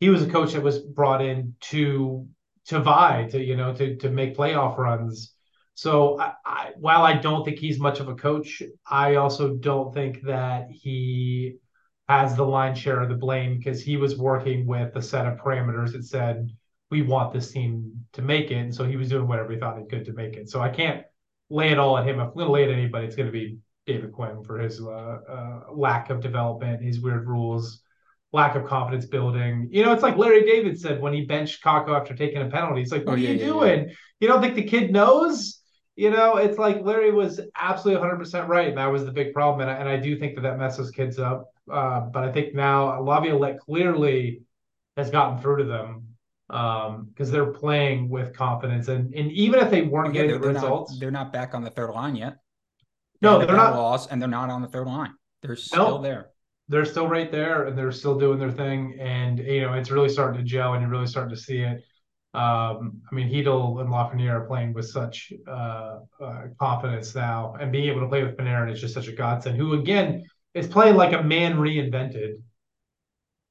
he 0.00 0.10
was 0.10 0.22
a 0.22 0.28
coach 0.28 0.52
that 0.52 0.62
was 0.62 0.78
brought 0.78 1.22
in 1.22 1.54
to 1.62 2.28
to 2.66 2.80
vie 2.80 3.28
to 3.30 3.42
you 3.42 3.56
know 3.56 3.74
to 3.74 3.96
to 3.96 4.10
make 4.10 4.36
playoff 4.36 4.76
runs. 4.76 5.32
So 5.74 6.18
I, 6.18 6.32
I, 6.44 6.70
while 6.76 7.02
I 7.02 7.14
don't 7.14 7.44
think 7.44 7.58
he's 7.58 7.78
much 7.78 8.00
of 8.00 8.08
a 8.08 8.14
coach, 8.14 8.62
I 8.86 9.16
also 9.16 9.54
don't 9.54 9.92
think 9.92 10.22
that 10.22 10.68
he 10.70 11.56
has 12.08 12.36
the 12.36 12.44
line 12.44 12.74
share 12.74 13.00
of 13.00 13.08
the 13.08 13.14
blame 13.16 13.58
because 13.58 13.82
he 13.82 13.96
was 13.96 14.16
working 14.16 14.66
with 14.66 14.94
a 14.96 15.02
set 15.02 15.26
of 15.26 15.38
parameters 15.38 15.92
that 15.92 16.04
said 16.04 16.50
we 16.90 17.02
want 17.02 17.32
this 17.32 17.50
team 17.50 17.92
to 18.12 18.22
make 18.22 18.50
it, 18.50 18.56
and 18.56 18.74
so 18.74 18.84
he 18.84 18.96
was 18.96 19.08
doing 19.08 19.26
whatever 19.26 19.52
he 19.52 19.58
thought 19.58 19.78
he 19.78 19.86
could 19.86 20.04
to 20.04 20.12
make 20.12 20.36
it. 20.36 20.48
So 20.48 20.60
I 20.60 20.68
can't 20.68 21.04
lay 21.50 21.70
it 21.70 21.78
all 21.78 21.98
at 21.98 22.06
him. 22.06 22.20
If 22.20 22.28
I'm 22.28 22.34
going 22.34 22.46
to 22.46 22.52
lay 22.52 22.62
it 22.62 22.70
at 22.70 22.78
anybody, 22.78 23.06
it's 23.06 23.16
going 23.16 23.26
to 23.26 23.32
be 23.32 23.58
David 23.86 24.12
Quinn 24.12 24.44
for 24.44 24.58
his 24.58 24.80
uh, 24.80 25.18
uh, 25.28 25.60
lack 25.72 26.10
of 26.10 26.20
development, 26.20 26.82
his 26.82 27.00
weird 27.00 27.26
rules, 27.26 27.82
lack 28.32 28.54
of 28.54 28.66
confidence 28.66 29.06
building. 29.06 29.68
You 29.72 29.84
know, 29.84 29.92
it's 29.92 30.02
like 30.02 30.16
Larry 30.16 30.44
David 30.44 30.78
said 30.78 31.00
when 31.00 31.12
he 31.12 31.24
benched 31.24 31.62
Kakko 31.62 31.98
after 31.98 32.14
taking 32.14 32.42
a 32.42 32.48
penalty. 32.48 32.80
He's 32.80 32.92
like, 32.92 33.04
"What 33.04 33.12
oh, 33.12 33.14
are 33.16 33.18
you 33.18 33.30
yeah, 33.30 33.46
doing? 33.46 33.88
Yeah. 33.88 33.94
You 34.20 34.28
don't 34.28 34.40
think 34.40 34.54
the 34.54 34.64
kid 34.64 34.92
knows?" 34.92 35.60
You 35.96 36.10
know, 36.10 36.36
it's 36.36 36.58
like 36.58 36.82
Larry 36.82 37.10
was 37.10 37.40
absolutely 37.56 38.06
100% 38.06 38.48
right, 38.48 38.68
and 38.68 38.76
that 38.76 38.86
was 38.86 39.04
the 39.04 39.12
big 39.12 39.32
problem. 39.32 39.66
And 39.66 39.70
I, 39.70 39.80
and 39.80 39.88
I 39.88 39.96
do 39.96 40.18
think 40.18 40.34
that 40.34 40.42
that 40.42 40.58
messes 40.58 40.90
kids 40.90 41.18
up. 41.18 41.50
Uh, 41.70 42.00
but 42.00 42.22
I 42.22 42.30
think 42.30 42.54
now 42.54 43.00
Laviolette 43.00 43.58
clearly 43.60 44.42
has 44.96 45.10
gotten 45.10 45.40
through 45.40 45.58
to 45.58 45.64
them 45.64 46.02
um 46.48 47.08
because 47.08 47.28
they're 47.30 47.50
playing 47.52 48.08
with 48.08 48.32
confidence 48.32 48.86
and 48.86 49.12
and 49.14 49.32
even 49.32 49.58
if 49.58 49.68
they 49.68 49.82
weren't 49.82 50.14
getting 50.14 50.40
the 50.40 50.48
results 50.48 50.92
not, 50.92 51.00
they're 51.00 51.10
not 51.10 51.32
back 51.32 51.54
on 51.54 51.64
the 51.64 51.70
third 51.70 51.90
line 51.90 52.14
yet. 52.14 52.36
No 53.20 53.38
they're 53.38 53.56
not. 53.56 53.74
lost 53.74 54.10
and 54.12 54.22
they're 54.22 54.28
not 54.28 54.48
on 54.48 54.62
the 54.62 54.68
third 54.68 54.86
line. 54.86 55.12
They're 55.42 55.56
still 55.56 55.96
no, 55.96 56.02
there. 56.02 56.30
They're 56.68 56.84
still 56.84 57.08
right 57.08 57.32
there 57.32 57.64
and 57.66 57.76
they're 57.76 57.90
still 57.90 58.16
doing 58.16 58.38
their 58.38 58.52
thing 58.52 58.96
and 59.00 59.40
you 59.40 59.62
know 59.62 59.72
it's 59.72 59.90
really 59.90 60.08
starting 60.08 60.38
to 60.38 60.44
gel 60.44 60.74
and 60.74 60.82
you're 60.82 60.90
really 60.90 61.08
starting 61.08 61.34
to 61.34 61.40
see 61.40 61.62
it 61.62 61.82
um, 62.36 63.00
I 63.10 63.14
mean, 63.14 63.30
Chytil 63.30 63.80
and 63.80 63.88
Lafreniere 63.88 64.32
are 64.32 64.46
playing 64.46 64.74
with 64.74 64.86
such 64.86 65.32
uh, 65.48 66.00
uh, 66.22 66.42
confidence 66.60 67.14
now, 67.14 67.54
and 67.58 67.72
being 67.72 67.88
able 67.88 68.02
to 68.02 68.08
play 68.08 68.22
with 68.22 68.36
Panarin 68.36 68.70
is 68.70 68.78
just 68.78 68.92
such 68.92 69.08
a 69.08 69.12
godsend. 69.12 69.56
Who 69.56 69.72
again 69.72 70.22
is 70.52 70.66
playing 70.66 70.96
like 70.96 71.14
a 71.14 71.22
man 71.22 71.54
reinvented. 71.54 72.34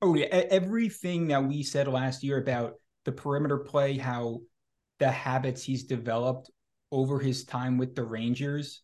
Oh 0.03 0.13
yeah, 0.13 0.25
everything 0.25 1.29
that 1.29 1.43
we 1.43 1.63
said 1.63 1.87
last 1.87 2.23
year 2.23 2.37
about 2.37 2.75
the 3.05 3.11
perimeter 3.11 3.57
play, 3.57 3.97
how 3.97 4.41
the 4.99 5.09
habits 5.09 5.63
he's 5.63 5.85
developed 5.85 6.51
over 6.91 7.17
his 7.17 7.43
time 7.43 7.79
with 7.79 7.95
the 7.95 8.03
Rangers, 8.03 8.83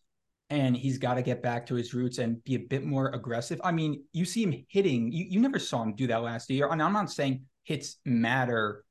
and 0.50 0.76
he's 0.76 0.98
got 0.98 1.14
to 1.14 1.22
get 1.22 1.44
back 1.44 1.66
to 1.66 1.76
his 1.76 1.94
roots 1.94 2.18
and 2.18 2.42
be 2.42 2.56
a 2.56 2.58
bit 2.58 2.84
more 2.84 3.10
aggressive. 3.10 3.60
I 3.62 3.70
mean, 3.70 4.02
you 4.12 4.24
see 4.24 4.42
him 4.42 4.66
hitting. 4.68 5.12
You 5.12 5.26
you 5.28 5.38
never 5.38 5.60
saw 5.60 5.84
him 5.84 5.94
do 5.94 6.08
that 6.08 6.22
last 6.22 6.50
year, 6.50 6.68
and 6.68 6.82
I'm 6.82 6.92
not 6.92 7.12
saying 7.12 7.44
hits 7.62 7.98
matter 8.04 8.84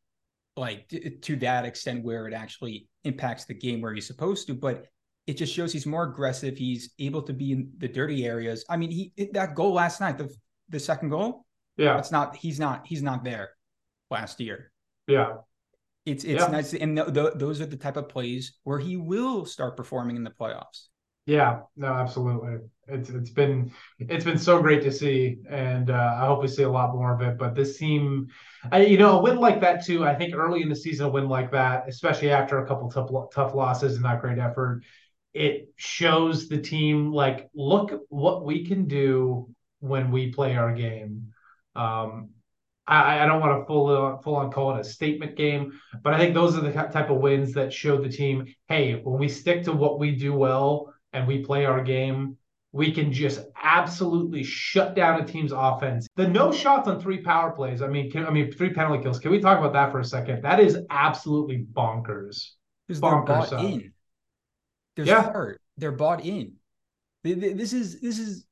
like 0.57 0.89
to 1.21 1.35
that 1.37 1.65
extent 1.65 2.03
where 2.03 2.27
it 2.27 2.33
actually 2.33 2.87
impacts 3.03 3.45
the 3.45 3.53
game 3.53 3.81
where 3.81 3.93
he's 3.93 4.07
supposed 4.07 4.47
to, 4.47 4.53
but 4.53 4.85
it 5.27 5.37
just 5.37 5.53
shows 5.53 5.71
he's 5.71 5.85
more 5.85 6.03
aggressive. 6.03 6.57
He's 6.57 6.93
able 6.99 7.21
to 7.23 7.33
be 7.33 7.51
in 7.51 7.71
the 7.77 7.87
dirty 7.87 8.25
areas. 8.25 8.65
I 8.69 8.77
mean, 8.77 8.91
he 8.91 9.13
that 9.33 9.55
goal 9.55 9.73
last 9.73 10.01
night, 10.01 10.17
the 10.17 10.33
the 10.69 10.79
second 10.79 11.09
goal, 11.09 11.45
yeah, 11.77 11.97
it's 11.97 12.11
not. 12.11 12.35
He's 12.35 12.59
not. 12.59 12.85
He's 12.85 13.01
not 13.01 13.23
there 13.23 13.51
last 14.09 14.39
year. 14.39 14.71
Yeah, 15.07 15.37
it's 16.05 16.23
it's 16.23 16.41
yeah. 16.41 16.47
nice, 16.47 16.73
and 16.73 16.97
th- 16.97 17.13
th- 17.13 17.33
those 17.35 17.61
are 17.61 17.65
the 17.65 17.77
type 17.77 17.97
of 17.97 18.09
plays 18.09 18.53
where 18.63 18.79
he 18.79 18.97
will 18.97 19.45
start 19.45 19.77
performing 19.77 20.15
in 20.15 20.23
the 20.23 20.31
playoffs. 20.31 20.87
Yeah, 21.25 21.61
no, 21.75 21.87
absolutely. 21.87 22.57
It's 22.87 23.09
it's 23.09 23.29
been 23.29 23.71
it's 23.99 24.25
been 24.25 24.39
so 24.39 24.61
great 24.61 24.81
to 24.83 24.91
see, 24.91 25.37
and 25.49 25.89
uh, 25.89 26.15
I 26.19 26.25
hope 26.25 26.41
we 26.41 26.47
see 26.47 26.63
a 26.63 26.69
lot 26.69 26.93
more 26.95 27.13
of 27.13 27.21
it. 27.21 27.37
But 27.37 27.55
this 27.55 27.77
team, 27.77 28.27
I, 28.71 28.81
you 28.81 28.97
know, 28.97 29.19
a 29.19 29.21
win 29.21 29.37
like 29.37 29.61
that 29.61 29.85
too. 29.85 30.03
I 30.03 30.15
think 30.15 30.35
early 30.35 30.61
in 30.61 30.69
the 30.69 30.75
season, 30.75 31.05
a 31.05 31.09
win 31.09 31.29
like 31.29 31.51
that, 31.51 31.87
especially 31.87 32.31
after 32.31 32.57
a 32.59 32.67
couple 32.67 32.89
tough 32.89 33.09
tough 33.33 33.53
losses 33.53 33.93
and 33.93 34.03
not 34.03 34.19
great 34.19 34.39
effort, 34.39 34.83
it 35.33 35.69
shows 35.77 36.49
the 36.49 36.57
team 36.57 37.11
like, 37.13 37.49
look 37.53 38.01
what 38.09 38.43
we 38.43 38.65
can 38.65 38.87
do 38.87 39.47
when 39.79 40.11
we 40.11 40.31
play 40.33 40.55
our 40.57 40.73
game. 40.73 41.31
Um, 41.75 42.31
I, 42.87 43.19
I 43.21 43.25
don't 43.25 43.39
want 43.39 43.61
to 43.61 43.65
full 43.67 44.19
full 44.23 44.35
on 44.35 44.51
call 44.51 44.75
it 44.75 44.81
a 44.81 44.83
statement 44.83 45.37
game, 45.37 45.79
but 46.03 46.13
I 46.13 46.17
think 46.17 46.33
those 46.33 46.57
are 46.57 46.61
the 46.61 46.71
type 46.71 47.09
of 47.09 47.17
wins 47.19 47.53
that 47.53 47.71
show 47.71 48.01
the 48.01 48.09
team, 48.09 48.53
hey, 48.67 48.95
when 48.95 49.19
we 49.19 49.29
stick 49.29 49.63
to 49.65 49.71
what 49.71 49.99
we 49.99 50.15
do 50.15 50.33
well 50.33 50.93
and 51.13 51.27
we 51.27 51.43
play 51.43 51.65
our 51.65 51.83
game, 51.83 52.37
we 52.71 52.91
can 52.91 53.11
just 53.11 53.41
absolutely 53.61 54.43
shut 54.43 54.95
down 54.95 55.21
a 55.21 55.25
team's 55.25 55.51
offense. 55.51 56.07
The 56.15 56.27
no 56.27 56.51
shots 56.51 56.87
on 56.87 57.01
three 57.01 57.21
power 57.21 57.51
plays. 57.51 57.81
I 57.81 57.87
mean, 57.87 58.09
can, 58.11 58.25
I 58.25 58.29
mean 58.29 58.51
three 58.51 58.73
penalty 58.73 59.03
kills. 59.03 59.19
Can 59.19 59.31
we 59.31 59.39
talk 59.39 59.59
about 59.59 59.73
that 59.73 59.91
for 59.91 59.99
a 59.99 60.05
second? 60.05 60.43
That 60.43 60.59
is 60.59 60.77
absolutely 60.89 61.65
bonkers. 61.73 62.51
Because 62.87 63.01
they're 63.01 63.21
bought 63.21 63.51
in. 63.53 63.93
There's 64.95 65.07
yeah. 65.07 65.31
They're 65.77 65.91
bought 65.91 66.25
in. 66.25 66.53
This 67.23 67.73
is 67.73 68.01
this 68.01 68.19
is 68.19 68.45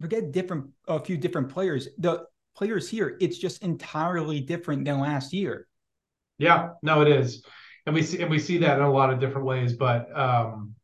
forget 0.00 0.32
different 0.32 0.66
a 0.88 0.98
few 0.98 1.16
different 1.16 1.50
players. 1.50 1.88
The 1.98 2.24
players 2.56 2.88
here, 2.88 3.16
it's 3.20 3.38
just 3.38 3.62
entirely 3.62 4.40
different 4.40 4.84
than 4.84 5.00
last 5.00 5.32
year. 5.32 5.66
Yeah, 6.38 6.70
no, 6.82 7.02
it 7.02 7.08
is, 7.08 7.44
and 7.86 7.94
we 7.94 8.02
see 8.02 8.20
and 8.20 8.30
we 8.30 8.38
see 8.38 8.58
that 8.58 8.78
in 8.78 8.84
a 8.84 8.90
lot 8.90 9.12
of 9.12 9.20
different 9.20 9.46
ways. 9.46 9.74
But 9.74 10.14
um, 10.18 10.74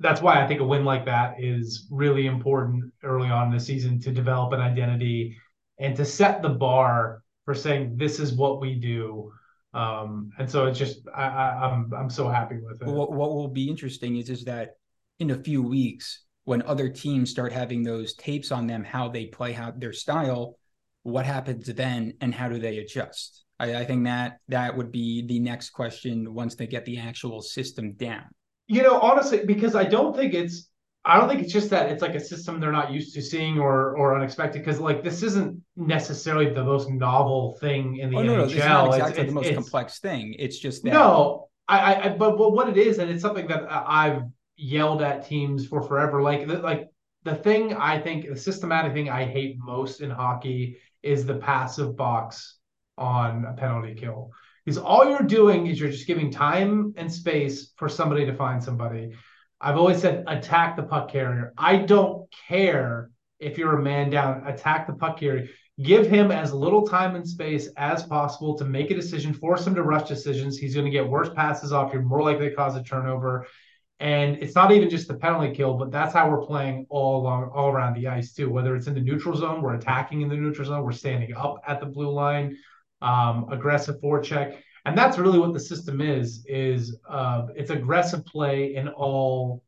that's 0.00 0.22
why 0.22 0.42
I 0.42 0.46
think 0.46 0.60
a 0.60 0.64
win 0.64 0.84
like 0.84 1.04
that 1.06 1.36
is 1.38 1.86
really 1.90 2.26
important 2.26 2.92
early 3.02 3.28
on 3.28 3.48
in 3.48 3.52
the 3.52 3.60
season 3.60 4.00
to 4.00 4.12
develop 4.12 4.52
an 4.52 4.60
identity 4.60 5.36
and 5.78 5.96
to 5.96 6.04
set 6.04 6.42
the 6.42 6.48
bar 6.48 7.22
for 7.44 7.54
saying 7.54 7.96
this 7.96 8.20
is 8.20 8.32
what 8.32 8.60
we 8.60 8.74
do. 8.74 9.32
Um, 9.74 10.30
and 10.38 10.50
so 10.50 10.66
it's 10.66 10.78
just 10.78 11.00
I, 11.14 11.26
I, 11.26 11.66
am 11.66 11.90
I'm, 11.92 12.00
I'm 12.00 12.10
so 12.10 12.28
happy 12.28 12.58
with 12.62 12.80
it. 12.80 12.88
What, 12.88 13.12
what 13.12 13.30
will 13.30 13.48
be 13.48 13.68
interesting 13.68 14.16
is 14.16 14.30
is 14.30 14.44
that 14.44 14.76
in 15.18 15.30
a 15.30 15.42
few 15.42 15.62
weeks 15.62 16.24
when 16.44 16.62
other 16.62 16.88
teams 16.88 17.30
start 17.30 17.52
having 17.52 17.82
those 17.82 18.14
tapes 18.14 18.52
on 18.52 18.66
them 18.66 18.84
how 18.84 19.08
they 19.08 19.26
play 19.26 19.52
how 19.52 19.72
their 19.72 19.92
style, 19.92 20.56
what 21.02 21.26
happens 21.26 21.66
then 21.66 22.14
and 22.20 22.34
how 22.34 22.48
do 22.48 22.58
they 22.58 22.78
adjust? 22.78 23.44
I, 23.58 23.76
I 23.76 23.84
think 23.84 24.04
that 24.04 24.38
that 24.48 24.76
would 24.76 24.92
be 24.92 25.26
the 25.26 25.40
next 25.40 25.70
question 25.70 26.32
once 26.32 26.54
they 26.54 26.66
get 26.66 26.84
the 26.84 26.98
actual 26.98 27.42
system 27.42 27.92
down. 27.94 28.24
You 28.68 28.82
know, 28.82 29.00
honestly, 29.00 29.44
because 29.44 29.74
I 29.74 29.84
don't 29.84 30.14
think 30.14 30.34
it's 30.34 30.68
I 31.04 31.18
don't 31.18 31.28
think 31.28 31.42
it's 31.42 31.52
just 31.52 31.70
that 31.70 31.90
it's 31.90 32.02
like 32.02 32.14
a 32.14 32.20
system 32.20 32.60
they're 32.60 32.70
not 32.70 32.92
used 32.92 33.14
to 33.14 33.22
seeing 33.22 33.58
or 33.58 33.96
or 33.96 34.14
unexpected 34.14 34.58
because 34.62 34.78
like 34.78 35.02
this 35.02 35.22
isn't 35.22 35.62
necessarily 35.76 36.52
the 36.52 36.62
most 36.62 36.90
novel 36.90 37.56
thing 37.60 37.96
in 37.96 38.10
the 38.10 38.18
oh, 38.18 38.20
NHL. 38.20 38.26
No, 38.26 38.36
no, 38.36 38.44
it's 38.44 38.56
not 38.56 38.88
exactly 38.88 39.22
it's, 39.22 39.30
the 39.30 39.34
most 39.34 39.54
complex 39.54 40.00
thing. 40.00 40.34
It's 40.38 40.58
just 40.58 40.82
that 40.82 40.92
no, 40.92 41.48
I, 41.66 41.94
I 41.94 42.08
but 42.10 42.36
but 42.36 42.52
what 42.52 42.68
it 42.68 42.76
is, 42.76 42.98
and 42.98 43.10
it's 43.10 43.22
something 43.22 43.46
that 43.48 43.66
I've 43.70 44.22
yelled 44.56 45.00
at 45.00 45.26
teams 45.26 45.66
for 45.66 45.82
forever. 45.82 46.20
Like 46.20 46.46
like 46.46 46.88
the 47.24 47.36
thing 47.36 47.74
I 47.74 47.98
think 47.98 48.28
the 48.28 48.36
systematic 48.36 48.92
thing 48.92 49.08
I 49.08 49.24
hate 49.24 49.56
most 49.58 50.02
in 50.02 50.10
hockey 50.10 50.78
is 51.02 51.24
the 51.24 51.36
passive 51.36 51.96
box 51.96 52.58
on 52.98 53.44
a 53.44 53.54
penalty 53.54 53.94
kill 53.94 54.32
because 54.68 54.76
all 54.84 55.08
you're 55.08 55.22
doing 55.22 55.66
is 55.66 55.80
you're 55.80 55.88
just 55.88 56.06
giving 56.06 56.30
time 56.30 56.92
and 56.98 57.10
space 57.10 57.72
for 57.76 57.88
somebody 57.88 58.26
to 58.26 58.34
find 58.34 58.62
somebody. 58.62 59.12
I've 59.62 59.78
always 59.78 59.98
said 59.98 60.24
attack 60.26 60.76
the 60.76 60.82
puck 60.82 61.10
carrier. 61.10 61.54
I 61.56 61.76
don't 61.76 62.30
care 62.46 63.08
if 63.40 63.56
you're 63.56 63.78
a 63.78 63.82
man 63.82 64.10
down, 64.10 64.46
attack 64.46 64.86
the 64.86 64.92
puck 64.92 65.20
carrier. 65.20 65.48
Give 65.82 66.06
him 66.06 66.30
as 66.30 66.52
little 66.52 66.86
time 66.86 67.16
and 67.16 67.26
space 67.26 67.70
as 67.78 68.02
possible 68.02 68.58
to 68.58 68.66
make 68.66 68.90
a 68.90 68.94
decision, 68.94 69.32
force 69.32 69.66
him 69.66 69.74
to 69.74 69.82
rush 69.82 70.06
decisions. 70.06 70.58
He's 70.58 70.74
going 70.74 70.84
to 70.84 70.90
get 70.90 71.08
worse 71.08 71.30
passes 71.34 71.72
off. 71.72 71.94
You're 71.94 72.02
more 72.02 72.22
likely 72.22 72.50
to 72.50 72.54
cause 72.54 72.76
a 72.76 72.82
turnover. 72.82 73.46
And 74.00 74.36
it's 74.42 74.54
not 74.54 74.70
even 74.70 74.90
just 74.90 75.08
the 75.08 75.14
penalty 75.14 75.54
kill, 75.54 75.78
but 75.78 75.90
that's 75.90 76.12
how 76.12 76.28
we're 76.28 76.44
playing 76.44 76.84
all 76.90 77.22
along, 77.22 77.52
all 77.54 77.70
around 77.70 77.94
the 77.94 78.08
ice 78.08 78.34
too. 78.34 78.50
Whether 78.50 78.76
it's 78.76 78.86
in 78.86 78.92
the 78.92 79.00
neutral 79.00 79.34
zone, 79.34 79.62
we're 79.62 79.76
attacking 79.76 80.20
in 80.20 80.28
the 80.28 80.36
neutral 80.36 80.68
zone, 80.68 80.84
we're 80.84 80.92
standing 80.92 81.34
up 81.34 81.62
at 81.66 81.80
the 81.80 81.86
blue 81.86 82.10
line, 82.10 82.58
um, 83.02 83.46
aggressive 83.50 84.00
forecheck, 84.00 84.58
and 84.84 84.96
that's 84.96 85.18
really 85.18 85.38
what 85.38 85.52
the 85.52 85.60
system 85.60 86.00
is. 86.00 86.44
Is 86.46 86.96
uh, 87.08 87.46
it's 87.54 87.70
aggressive 87.70 88.24
play 88.24 88.74
in 88.74 88.88
all 88.88 89.62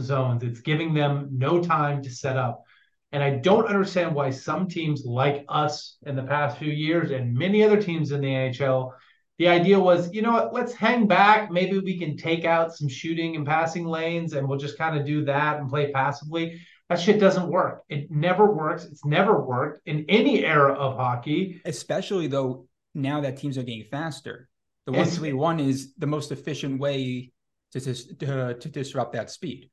zones. 0.00 0.42
It's 0.42 0.60
giving 0.60 0.94
them 0.94 1.28
no 1.32 1.62
time 1.62 2.02
to 2.02 2.10
set 2.10 2.36
up. 2.36 2.64
And 3.12 3.22
I 3.22 3.30
don't 3.30 3.66
understand 3.66 4.14
why 4.14 4.30
some 4.30 4.66
teams 4.66 5.04
like 5.04 5.44
us 5.48 5.98
in 6.04 6.16
the 6.16 6.24
past 6.24 6.58
few 6.58 6.72
years 6.72 7.12
and 7.12 7.32
many 7.32 7.62
other 7.62 7.80
teams 7.80 8.10
in 8.10 8.20
the 8.20 8.26
NHL, 8.26 8.90
the 9.38 9.46
idea 9.46 9.78
was, 9.78 10.12
you 10.12 10.20
know 10.20 10.32
what, 10.32 10.52
let's 10.52 10.74
hang 10.74 11.06
back. 11.06 11.50
Maybe 11.50 11.78
we 11.78 11.96
can 11.96 12.16
take 12.16 12.44
out 12.44 12.74
some 12.74 12.88
shooting 12.88 13.36
and 13.36 13.46
passing 13.46 13.86
lanes 13.86 14.32
and 14.32 14.48
we'll 14.48 14.58
just 14.58 14.76
kind 14.78 14.98
of 14.98 15.06
do 15.06 15.24
that 15.26 15.58
and 15.58 15.70
play 15.70 15.92
passively. 15.92 16.60
That 16.88 16.98
shit 17.00 17.20
doesn't 17.20 17.48
work. 17.48 17.84
It 17.88 18.10
never 18.10 18.52
works. 18.52 18.84
It's 18.84 19.04
never 19.04 19.40
worked 19.40 19.82
in 19.86 20.06
any 20.08 20.44
era 20.44 20.74
of 20.74 20.96
hockey. 20.96 21.62
Especially 21.64 22.26
though 22.26 22.66
now 22.94 23.20
that 23.20 23.36
teams 23.36 23.58
are 23.58 23.62
getting 23.62 23.84
faster. 23.90 24.48
The 24.86 24.92
one 24.92 25.06
three 25.06 25.32
one 25.32 25.60
is 25.60 25.94
the 25.96 26.06
most 26.06 26.30
efficient 26.30 26.78
way 26.78 27.32
to, 27.72 27.80
to 27.80 28.54
to 28.54 28.68
disrupt 28.68 29.14
that 29.14 29.30
speed. 29.30 29.70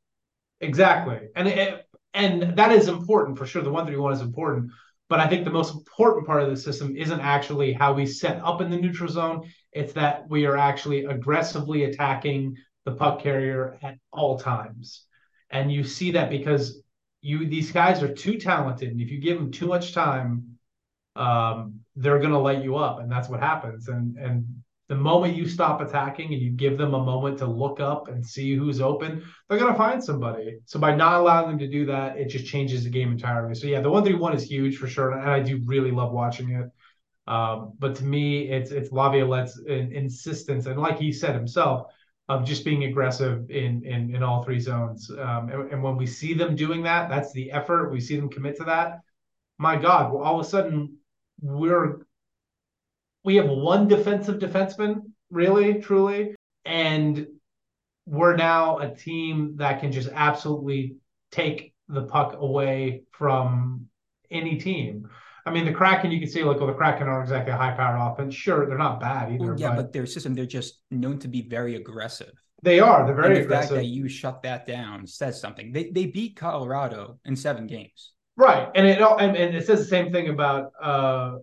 Exactly, 0.62 1.20
and 1.36 1.48
it, 1.48 1.86
and 2.14 2.56
that 2.58 2.72
is 2.72 2.88
important 2.88 3.38
for 3.38 3.46
sure. 3.46 3.62
The 3.62 3.72
one 3.72 3.86
three 3.86 3.98
one 3.98 4.14
is 4.14 4.22
important, 4.22 4.72
but 5.10 5.20
I 5.20 5.28
think 5.28 5.44
the 5.44 5.52
most 5.52 5.74
important 5.76 6.26
part 6.26 6.42
of 6.42 6.50
the 6.50 6.56
system 6.56 6.96
isn't 6.96 7.20
actually 7.20 7.74
how 7.74 7.94
we 7.94 8.06
set 8.06 8.42
up 8.44 8.62
in 8.62 8.70
the 8.70 8.78
neutral 8.78 9.10
zone. 9.10 9.52
It's 9.74 9.94
that 9.94 10.30
we 10.30 10.46
are 10.46 10.58
actually 10.58 11.06
aggressively 11.06 11.84
attacking 11.84 12.56
the 12.86 12.94
puck 12.94 13.22
carrier 13.22 13.78
at 13.82 13.98
all 14.12 14.40
times, 14.40 15.06
and 15.50 15.72
you 15.72 15.84
see 15.84 16.12
that 16.12 16.30
because 16.30 16.82
you 17.22 17.48
these 17.48 17.72
guys 17.72 18.02
are 18.02 18.14
too 18.14 18.38
talented, 18.38 18.90
and 18.92 19.02
if 19.02 19.12
you 19.12 19.20
give 19.20 19.38
them 19.38 19.52
too 19.52 19.68
much 19.68 19.94
time, 19.94 20.58
um, 21.16 21.82
they're 22.02 22.20
going 22.20 22.32
to 22.32 22.38
light 22.40 22.64
you 22.64 22.76
up, 22.78 23.00
and 23.00 23.12
that's 23.12 23.30
what 23.30 23.40
happens. 23.40 23.88
And 23.88 24.18
and 24.18 24.46
the 24.90 24.96
moment 24.96 25.38
you 25.38 25.48
stop 25.48 25.80
attacking 25.80 26.34
and 26.34 26.42
you 26.42 26.52
give 26.52 26.78
them 26.78 26.94
a 26.94 27.02
moment 27.02 27.38
to 27.38 27.46
look 27.46 27.80
up 27.80 28.10
and 28.10 28.26
see 28.26 28.56
who's 28.56 28.82
open, 28.82 29.24
they're 29.48 29.58
going 29.58 29.72
to 29.72 29.78
find 29.78 30.04
somebody. 30.04 30.60
So 30.66 30.80
by 30.80 30.94
not 30.94 31.22
allowing 31.22 31.48
them 31.48 31.60
to 31.60 31.68
do 31.68 31.86
that, 31.86 32.18
it 32.18 32.28
just 32.28 32.46
changes 32.46 32.84
the 32.84 32.90
game 32.90 33.10
entirely. 33.10 33.56
So 33.56 33.68
yeah, 33.68 33.80
the 33.80 33.90
one 33.90 34.04
three 34.04 34.16
one 34.16 34.36
is 34.36 34.44
huge 34.44 34.78
for 34.78 34.88
sure, 34.88 35.12
and 35.12 35.30
I 35.30 35.40
do 35.40 35.62
really 35.66 35.92
love 35.92 36.12
watching 36.12 36.52
it. 36.52 36.70
Um, 37.28 37.74
but 37.80 37.96
to 37.96 38.04
me, 38.04 38.50
it's 38.50 38.72
it's 38.72 38.92
Laviolette's 38.92 39.58
insistence, 39.68 40.66
and 40.66 40.80
like 40.80 41.00
he 41.00 41.14
said 41.14 41.36
himself, 41.36 41.88
of 42.28 42.46
just 42.46 42.66
being 42.66 42.84
aggressive 42.84 43.50
in 43.50 43.86
in, 43.86 44.14
in 44.16 44.24
all 44.24 44.44
three 44.44 44.60
zones. 44.60 45.10
Um, 45.10 45.50
and, 45.50 45.72
and 45.72 45.84
when 45.84 45.96
we 45.96 46.06
see 46.06 46.34
them 46.34 46.56
doing 46.56 46.84
that, 46.84 47.10
that's 47.10 47.32
the 47.32 47.52
effort. 47.52 47.92
We 47.92 48.02
see 48.02 48.18
them 48.18 48.30
commit 48.30 48.58
to 48.58 48.66
that. 48.66 49.00
My 49.58 49.78
God, 49.78 50.12
well, 50.12 50.24
all 50.24 50.40
of 50.40 50.46
a 50.46 50.50
sudden 50.50 50.98
we're 51.42 52.06
we 53.24 53.36
have 53.36 53.48
one 53.48 53.88
defensive 53.88 54.40
defenseman, 54.40 55.02
really, 55.30 55.76
truly, 55.76 56.36
and 56.66 57.28
we're 58.06 58.36
now 58.36 58.80
a 58.80 58.96
team 58.96 59.54
that 59.58 59.80
can 59.80 59.92
just 59.92 60.10
absolutely 60.14 60.96
take 61.32 61.74
the 61.88 62.04
puck 62.04 62.36
away 62.40 63.04
from 63.12 63.88
any 64.32 64.58
team. 64.58 65.10
I 65.46 65.52
mean, 65.52 65.66
the 65.66 65.72
Kraken, 65.72 66.12
you 66.12 66.20
can 66.20 66.30
see, 66.30 66.44
like, 66.44 66.58
well, 66.58 66.68
the 66.68 66.74
Kraken 66.74 67.08
aren't 67.08 67.24
exactly 67.24 67.52
a 67.52 67.58
high 67.58 67.72
powered 67.72 68.00
offense. 68.00 68.36
Sure, 68.36 68.66
they're 68.66 68.78
not 68.78 69.00
bad 69.00 69.32
either. 69.32 69.46
Well, 69.46 69.60
yeah, 69.60 69.70
but, 69.70 69.76
but, 69.78 69.94
their 69.94 70.06
system, 70.06 70.36
they're 70.36 70.46
just 70.46 70.82
known 70.92 71.20
to 71.20 71.28
be 71.28 71.42
very 71.42 71.76
aggressive. 71.76 72.34
They 72.64 72.80
are. 72.80 73.06
They're 73.06 73.16
very 73.16 73.28
and 73.28 73.36
the 73.38 73.42
aggressive. 73.42 73.70
fact 73.70 73.82
that 73.82 73.86
you 73.86 74.08
shut 74.08 74.44
that 74.44 74.68
down 74.68 75.08
says 75.08 75.42
something. 75.42 75.72
They 75.72 75.90
they 75.90 76.06
beat 76.06 76.36
Colorado 76.36 77.20
in 77.26 77.36
seven 77.36 77.66
games. 77.66 78.14
Right, 78.38 78.70
and 78.76 78.88
it 78.88 79.02
and, 79.02 79.36
and 79.36 79.56
it 79.56 79.66
says 79.66 79.80
the 79.80 79.86
same 79.86 80.12
thing 80.12 80.30
about 80.30 80.72
uh, 80.82 81.38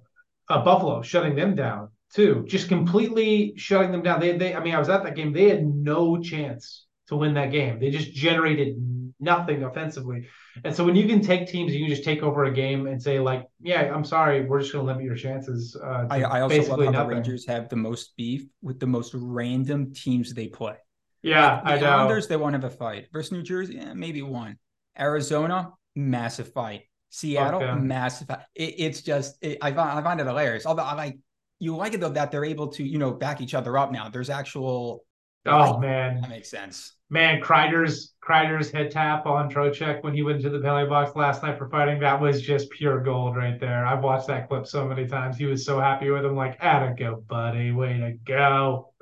uh, 0.49 0.65
Buffalo 0.65 1.03
shutting 1.03 1.37
them 1.37 1.55
down 1.55 1.91
too, 2.15 2.45
just 2.49 2.69
completely 2.69 3.53
shutting 3.57 3.93
them 3.93 4.03
down. 4.03 4.21
They 4.21 4.37
they 4.37 4.55
I 4.55 4.61
mean, 4.61 4.75
I 4.75 4.79
was 4.79 4.89
at 4.89 5.03
that 5.05 5.15
game. 5.15 5.33
They 5.33 5.49
had 5.49 5.65
no 5.65 6.21
chance 6.21 6.87
to 7.09 7.17
win 7.17 7.35
that 7.35 7.51
game. 7.51 7.79
They 7.79 7.91
just 7.91 8.13
generated 8.13 8.77
nothing 9.21 9.65
offensively. 9.65 10.27
And 10.65 10.75
so 10.75 10.85
when 10.85 10.97
you 10.97 11.07
can 11.07 11.21
take 11.21 11.49
teams, 11.49 11.75
you 11.75 11.81
can 11.81 11.89
just 11.89 12.05
take 12.05 12.23
over 12.23 12.45
a 12.45 12.53
game 12.53 12.87
and 12.87 13.03
say 13.03 13.19
like, 13.19 13.47
yeah, 13.61 13.93
I'm 13.95 14.05
sorry, 14.05 14.45
we're 14.45 14.61
just 14.61 14.73
going 14.73 14.87
to 14.87 14.93
limit 14.93 15.05
your 15.05 15.17
chances. 15.17 15.77
Uh, 15.81 16.07
I, 16.11 16.23
I, 16.23 16.41
also 16.41 16.63
love 16.63 16.85
how 16.85 16.91
nothing. 16.91 16.93
the 16.93 17.15
Rangers 17.15 17.47
have 17.47 17.69
the 17.69 17.77
most 17.77 18.17
beef 18.17 18.45
with 18.63 18.79
the 18.79 18.87
most 18.87 19.13
random 19.15 19.93
teams 19.93 20.35
they 20.35 20.49
play. 20.49 20.77
Yeah, 21.23 21.61
like, 21.65 21.81
the 21.81 21.87
I 21.87 21.97
Islanders, 21.97 22.29
they 22.29 22.37
won't 22.37 22.55
have 22.55 22.65
a 22.65 22.71
fight. 22.71 23.09
Versus 23.13 23.33
New 23.33 23.43
Jersey, 23.43 23.75
yeah, 23.75 23.93
maybe 23.93 24.23
one. 24.23 24.57
Arizona, 24.99 25.73
massive 25.99 26.53
fight. 26.53 26.83
Seattle, 27.11 27.63
okay. 27.63 27.81
massive. 27.81 28.29
Fight. 28.29 28.41
It, 28.55 28.75
it's 28.79 29.03
just 29.03 29.37
it, 29.43 29.59
I 29.61 29.73
find 29.73 29.99
I 29.99 30.03
find 30.03 30.21
it 30.21 30.27
hilarious. 30.27 30.65
Although 30.65 30.85
I 30.85 30.95
like 30.95 31.19
you 31.59 31.77
like 31.77 31.95
it 31.95 32.01
though 32.01 32.11
that 32.11 32.31
they're 32.31 32.45
able 32.45 32.69
to 32.69 32.85
you 32.85 32.99
know 32.99 33.11
back 33.13 33.41
each 33.41 33.55
other 33.55 33.77
up 33.77 33.93
now. 33.93 34.09
There's 34.09 34.31
actual. 34.31 35.05
Oh 35.47 35.73
like, 35.73 35.81
man, 35.81 36.21
that 36.21 36.31
makes 36.31 36.51
sense. 36.51 36.95
Man, 37.11 37.41
Kreider's 37.41 38.15
Kreider's 38.23 38.71
head 38.71 38.91
tap 38.91 39.25
on 39.25 39.51
Trocheck 39.51 40.03
when 40.03 40.13
he 40.13 40.23
went 40.23 40.39
into 40.39 40.51
the 40.51 40.61
penalty 40.61 40.89
box 40.89 41.17
last 41.17 41.43
night 41.43 41.57
for 41.57 41.71
fighting 41.71 42.01
that 42.01 42.21
was 42.21 42.43
just 42.43 42.71
pure 42.71 43.01
gold 43.03 43.35
right 43.35 43.59
there. 43.59 43.87
I've 43.87 44.05
watched 44.05 44.27
that 44.27 44.49
clip 44.49 44.67
so 44.67 44.87
many 44.87 45.07
times. 45.07 45.39
He 45.39 45.47
was 45.47 45.65
so 45.65 45.81
happy 45.81 46.11
with 46.11 46.25
him. 46.25 46.37
Like, 46.37 46.59
"Atta 46.61 46.95
go, 46.99 47.25
buddy, 47.27 47.73
way 47.73 47.99
to 47.99 48.13
go." 48.25 48.93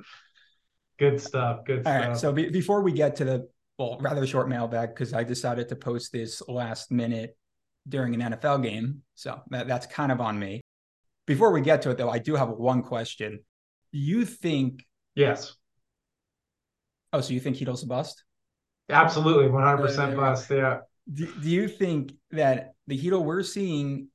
Good 0.98 1.20
stuff. 1.20 1.64
Good 1.66 1.78
All 1.78 1.92
stuff. 1.92 2.08
right. 2.08 2.16
So 2.16 2.32
be- 2.32 2.50
before 2.50 2.82
we 2.82 2.92
get 2.92 3.16
to 3.16 3.24
the 3.24 3.48
well, 3.78 3.98
rather 4.00 4.26
short 4.26 4.48
mailbag 4.48 4.90
because 4.90 5.12
I 5.12 5.24
decided 5.24 5.68
to 5.68 5.76
post 5.76 6.12
this 6.12 6.42
last 6.48 6.90
minute 6.90 7.36
during 7.88 8.20
an 8.20 8.32
NFL 8.32 8.62
game, 8.62 9.02
so 9.14 9.40
that, 9.50 9.68
that's 9.68 9.86
kind 9.86 10.10
of 10.10 10.20
on 10.20 10.38
me. 10.38 10.60
Before 11.26 11.52
we 11.52 11.60
get 11.60 11.82
to 11.82 11.90
it, 11.90 11.98
though, 11.98 12.10
I 12.10 12.18
do 12.18 12.36
have 12.36 12.48
one 12.50 12.82
question. 12.82 13.40
Do 13.92 13.98
you 13.98 14.24
think? 14.24 14.84
Yes. 15.14 15.54
Oh, 17.12 17.20
so 17.20 17.32
you 17.32 17.40
think 17.40 17.56
Chytil's 17.56 17.82
a 17.82 17.86
bust? 17.86 18.24
Absolutely, 18.88 19.48
one 19.48 19.62
hundred 19.62 19.82
percent 19.82 20.16
bust. 20.16 20.50
Yeah. 20.50 20.78
Do, 21.12 21.26
do 21.40 21.48
you 21.48 21.68
think 21.68 22.12
that 22.32 22.72
the 22.86 22.98
Chytil 22.98 23.24
we're 23.24 23.42
seeing 23.42 24.08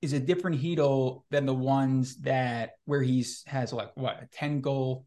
is 0.00 0.12
a 0.12 0.20
different 0.20 0.60
Chytil 0.60 1.22
than 1.30 1.46
the 1.46 1.54
ones 1.54 2.16
that 2.18 2.72
where 2.84 3.02
he's 3.02 3.42
has 3.46 3.72
like 3.72 3.90
what 3.96 4.22
a 4.22 4.28
ten 4.32 4.60
goal 4.60 5.06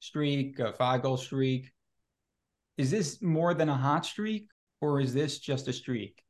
streak, 0.00 0.58
a 0.58 0.72
five 0.72 1.02
goal 1.02 1.16
streak. 1.16 1.70
Is 2.82 2.90
this 2.90 3.22
more 3.22 3.54
than 3.54 3.68
a 3.68 3.76
hot 3.76 4.04
streak 4.04 4.48
or 4.80 5.00
is 5.00 5.14
this 5.14 5.38
just 5.38 5.68
a 5.68 5.72
streak? 5.72 6.20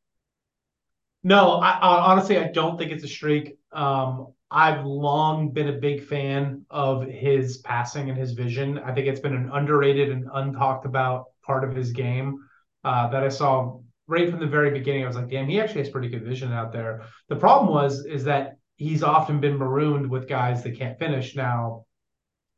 No, 1.25 1.53
I, 1.53 1.71
I, 1.71 2.11
honestly, 2.11 2.37
I 2.37 2.49
don't 2.49 2.77
think 2.77 2.93
it's 2.93 3.05
a 3.05 3.09
streak. 3.09 3.57
Um, 3.73 4.35
I've 4.51 4.85
long 4.85 5.53
been 5.53 5.69
a 5.69 5.81
big 5.81 6.05
fan 6.05 6.67
of 6.69 7.07
his 7.07 7.57
passing 7.59 8.11
and 8.11 8.19
his 8.19 8.33
vision. 8.33 8.79
I 8.79 8.93
think 8.93 9.07
it's 9.07 9.19
been 9.19 9.35
an 9.35 9.49
underrated 9.51 10.11
and 10.11 10.27
untalked 10.27 10.85
about 10.85 11.29
part 11.43 11.65
of 11.65 11.75
his 11.75 11.93
game 11.93 12.47
uh, 12.85 13.09
that 13.09 13.25
I 13.25 13.31
saw 13.31 13.79
right 14.07 14.29
from 14.29 14.41
the 14.41 14.47
very 14.47 14.73
beginning. 14.73 15.05
I 15.05 15.07
was 15.07 15.17
like, 15.17 15.31
damn, 15.31 15.49
he 15.49 15.59
actually 15.59 15.81
has 15.81 15.88
pretty 15.88 16.11
good 16.11 16.23
vision 16.23 16.53
out 16.53 16.71
there. 16.71 17.07
The 17.31 17.37
problem 17.37 17.73
was 17.73 18.05
is 18.05 18.25
that 18.25 18.59
he's 18.77 19.03
often 19.03 19.41
been 19.41 19.57
marooned 19.57 20.11
with 20.11 20.29
guys 20.29 20.62
that 20.65 20.77
can't 20.77 20.99
finish. 20.99 21.35
Now, 21.35 21.87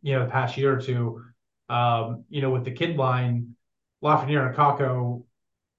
you 0.02 0.14
know, 0.14 0.24
the 0.24 0.32
past 0.32 0.56
year 0.56 0.76
or 0.76 0.80
two, 0.80 1.22
um, 1.68 2.24
you 2.28 2.42
know, 2.42 2.50
with 2.50 2.64
the 2.64 2.72
kid 2.72 2.96
line, 2.96 3.53
Lafreniere 4.04 4.46
and 4.46 4.56
Kakko 4.56 5.24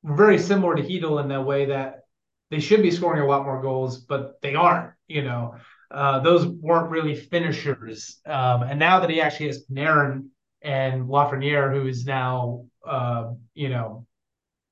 were 0.04 0.16
very 0.16 0.40
similar 0.40 0.76
to 0.76 0.82
Chytil 0.82 1.22
in 1.22 1.28
the 1.28 1.42
way 1.42 1.66
that 1.66 2.02
they 2.50 2.60
should 2.60 2.82
be 2.82 2.92
scoring 2.92 3.22
a 3.22 3.28
lot 3.28 3.46
more 3.46 3.62
goals, 3.62 4.00
but 4.00 4.42
they 4.42 4.56
aren't, 4.56 4.92
you 5.08 5.24
know. 5.24 5.56
Uh, 5.92 6.20
those 6.20 6.48
weren't 6.48 6.90
really 6.90 7.16
finishers. 7.16 8.20
Um, 8.26 8.64
and 8.64 8.80
now 8.80 9.00
that 9.00 9.10
he 9.10 9.22
actually 9.22 9.48
has 9.48 9.66
Panarin 9.66 10.30
and 10.62 11.08
Lafreniere, 11.08 11.72
who 11.72 11.88
is 11.88 12.06
now, 12.06 12.66
uh, 12.86 13.34
you 13.54 13.70
know, 13.70 14.06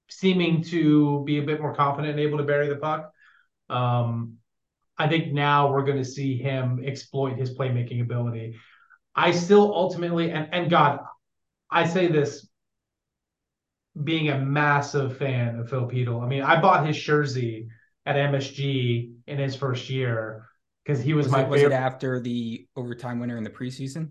seeming 0.10 0.63
to 0.63 1.24
be 1.24 1.38
a 1.38 1.44
bit 1.44 1.62
more 1.62 1.76
confident 1.76 2.12
and 2.12 2.20
able 2.20 2.39
to 2.39 2.44
bury 2.44 2.68
the 2.68 2.76
puck, 2.76 3.12
um, 3.70 4.38
I 4.98 5.08
think 5.08 5.34
now 5.34 5.72
we're 5.72 5.86
going 5.86 5.98
to 5.98 6.06
see 6.06 6.38
him 6.38 6.82
exploit 6.84 7.38
his 7.38 7.56
playmaking 7.56 8.02
ability. 8.02 8.60
I 9.16 9.32
still 9.32 9.74
ultimately, 9.74 10.32
and, 10.32 10.50
and 10.52 10.70
God, 10.70 11.00
I 11.70 11.88
say 11.88 12.08
this 12.08 12.48
being 14.02 14.30
a 14.30 14.40
massive 14.40 15.18
fan 15.18 15.60
of 15.60 15.70
Phil 15.70 15.88
Chytil. 15.88 16.24
I 16.24 16.28
mean, 16.28 16.42
I 16.42 16.60
bought 16.60 16.86
his 16.88 16.98
jersey 16.98 17.68
at 18.06 18.16
MSG 18.16 19.12
in 19.28 19.38
his 19.38 19.56
first 19.56 19.90
year 19.90 20.48
because 20.84 21.02
he 21.02 21.14
was, 21.14 21.28
was 21.28 21.32
my 21.32 21.42
it, 21.44 21.50
was 21.50 21.62
favorite. 21.62 21.76
it 21.76 21.80
after 21.80 22.20
the 22.20 22.68
overtime 22.76 23.20
winner 23.20 23.38
in 23.38 23.44
the 23.44 23.50
preseason? 23.50 24.10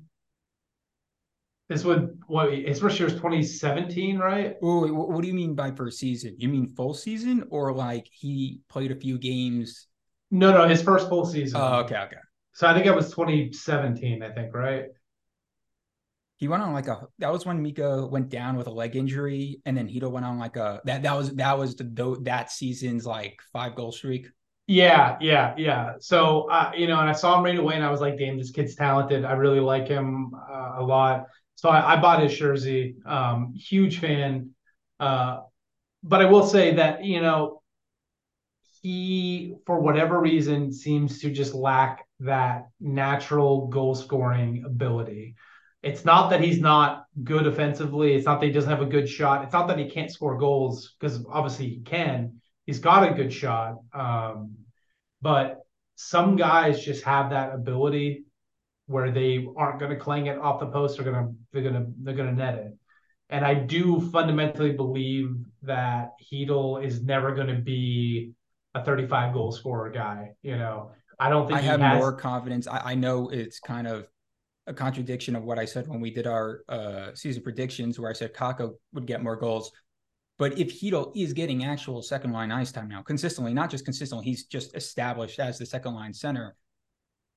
This 1.68 1.84
would 1.84 2.20
what 2.26 2.52
his 2.52 2.80
first 2.80 2.98
year 2.98 3.06
was 3.06 3.14
2017, 3.14 4.18
right? 4.18 4.56
Oh, 4.62 4.86
what 4.92 5.22
do 5.22 5.28
you 5.28 5.34
mean 5.34 5.54
by 5.54 5.70
first 5.70 5.98
season? 5.98 6.36
You 6.38 6.48
mean 6.48 6.68
full 6.68 6.92
season 6.92 7.44
or 7.50 7.72
like 7.72 8.06
he 8.10 8.60
played 8.68 8.92
a 8.92 8.96
few 8.96 9.18
games? 9.18 9.88
No, 10.30 10.52
no, 10.52 10.68
his 10.68 10.82
first 10.82 11.08
full 11.08 11.24
season. 11.24 11.60
Oh, 11.60 11.80
okay, 11.80 11.96
okay. 11.96 12.16
So 12.52 12.66
I 12.66 12.74
think 12.74 12.86
it 12.86 12.94
was 12.94 13.10
2017, 13.10 14.22
I 14.22 14.30
think, 14.32 14.54
right? 14.54 14.84
He 16.42 16.48
went 16.48 16.64
on 16.64 16.72
like 16.72 16.88
a 16.88 17.06
that 17.20 17.30
was 17.30 17.46
when 17.46 17.62
Mika 17.62 18.04
went 18.04 18.28
down 18.28 18.56
with 18.56 18.66
a 18.66 18.70
leg 18.70 18.96
injury, 18.96 19.60
and 19.64 19.76
then 19.76 19.86
Chytil 19.86 20.10
went 20.10 20.26
on 20.26 20.40
like 20.40 20.56
a 20.56 20.80
that 20.86 21.04
that 21.04 21.16
was 21.16 21.32
that 21.36 21.56
was 21.56 21.76
the 21.76 22.16
that 22.22 22.50
season's 22.50 23.06
like 23.06 23.38
five 23.52 23.76
goal 23.76 23.92
streak. 23.92 24.26
Yeah, 24.66 25.16
yeah, 25.20 25.54
yeah. 25.56 25.92
So 26.00 26.50
uh, 26.50 26.72
you 26.76 26.88
know, 26.88 26.98
and 26.98 27.08
I 27.08 27.12
saw 27.12 27.38
him 27.38 27.44
right 27.44 27.56
away, 27.56 27.76
and 27.76 27.84
I 27.84 27.92
was 27.92 28.00
like, 28.00 28.18
"Damn, 28.18 28.38
this 28.38 28.50
kid's 28.50 28.74
talented. 28.74 29.24
I 29.24 29.34
really 29.34 29.60
like 29.60 29.86
him 29.86 30.34
uh, 30.34 30.78
a 30.78 30.82
lot." 30.82 31.26
So 31.54 31.68
I, 31.68 31.92
I 31.92 32.00
bought 32.00 32.20
his 32.24 32.36
jersey. 32.36 32.96
Um, 33.06 33.54
huge 33.54 34.00
fan. 34.00 34.50
Uh, 34.98 35.42
but 36.02 36.22
I 36.22 36.24
will 36.24 36.44
say 36.44 36.74
that 36.74 37.04
you 37.04 37.20
know, 37.20 37.62
he 38.80 39.54
for 39.64 39.78
whatever 39.78 40.20
reason 40.20 40.72
seems 40.72 41.20
to 41.20 41.30
just 41.30 41.54
lack 41.54 42.04
that 42.18 42.66
natural 42.80 43.68
goal 43.68 43.94
scoring 43.94 44.64
ability. 44.66 45.36
It's 45.82 46.04
not 46.04 46.30
that 46.30 46.40
he's 46.40 46.60
not 46.60 47.06
good 47.24 47.46
offensively. 47.46 48.14
It's 48.14 48.26
not 48.26 48.40
that 48.40 48.46
he 48.46 48.52
doesn't 48.52 48.70
have 48.70 48.82
a 48.82 48.86
good 48.86 49.08
shot. 49.08 49.42
It's 49.42 49.52
not 49.52 49.66
that 49.68 49.78
he 49.78 49.90
can't 49.90 50.10
score 50.10 50.38
goals 50.38 50.94
because 50.98 51.24
obviously 51.28 51.68
he 51.68 51.80
can. 51.80 52.40
He's 52.66 52.78
got 52.78 53.10
a 53.10 53.14
good 53.14 53.32
shot. 53.32 53.78
Um, 53.92 54.56
but 55.20 55.60
some 55.96 56.36
guys 56.36 56.84
just 56.84 57.04
have 57.04 57.30
that 57.30 57.54
ability 57.54 58.24
where 58.86 59.10
they 59.10 59.46
aren't 59.56 59.80
going 59.80 59.90
to 59.90 59.96
clang 59.96 60.26
it 60.26 60.38
off 60.38 60.60
the 60.60 60.66
post. 60.66 60.96
They're 60.96 61.10
going 61.10 61.26
to 61.26 61.34
they're 61.52 61.62
going 61.62 61.74
to 61.74 61.92
they're 62.02 62.14
going 62.14 62.30
to 62.30 62.36
net 62.36 62.54
it. 62.54 62.72
And 63.28 63.44
I 63.44 63.54
do 63.54 64.00
fundamentally 64.10 64.72
believe 64.72 65.34
that 65.62 66.10
Chytil 66.22 66.84
is 66.84 67.02
never 67.02 67.34
going 67.34 67.46
to 67.46 67.60
be 67.60 68.32
a 68.74 68.84
35 68.84 69.32
goal 69.32 69.52
scorer 69.52 69.90
guy. 69.90 70.32
You 70.42 70.58
know, 70.58 70.92
I 71.18 71.30
don't 71.30 71.46
think 71.46 71.58
I 71.58 71.62
have 71.62 71.80
has... 71.80 71.98
more 71.98 72.12
confidence. 72.12 72.66
I, 72.66 72.92
I, 72.92 72.94
know 72.94 73.30
it's 73.30 73.58
kind 73.58 73.86
of 73.86 74.06
a 74.66 74.74
contradiction 74.74 75.34
of 75.34 75.44
what 75.44 75.58
I 75.58 75.64
said 75.64 75.88
when 75.88 76.00
we 76.00 76.10
did 76.10 76.26
our 76.26 76.62
uh, 76.68 77.14
season 77.14 77.42
predictions, 77.42 77.98
where 77.98 78.10
I 78.10 78.14
said 78.14 78.34
Kakko 78.34 78.74
would 78.92 79.06
get 79.06 79.22
more 79.22 79.36
goals. 79.36 79.72
But 80.38 80.58
if 80.58 80.80
Chytil 80.80 81.12
is 81.14 81.32
getting 81.32 81.64
actual 81.64 82.02
second 82.02 82.32
line 82.32 82.50
ice 82.50 82.72
time 82.72 82.88
now 82.88 83.02
consistently, 83.02 83.54
not 83.54 83.70
just 83.70 83.84
consistently, 83.84 84.24
he's 84.24 84.44
just 84.44 84.74
established 84.76 85.38
as 85.38 85.58
the 85.58 85.66
second 85.66 85.94
line 85.94 86.14
center. 86.14 86.56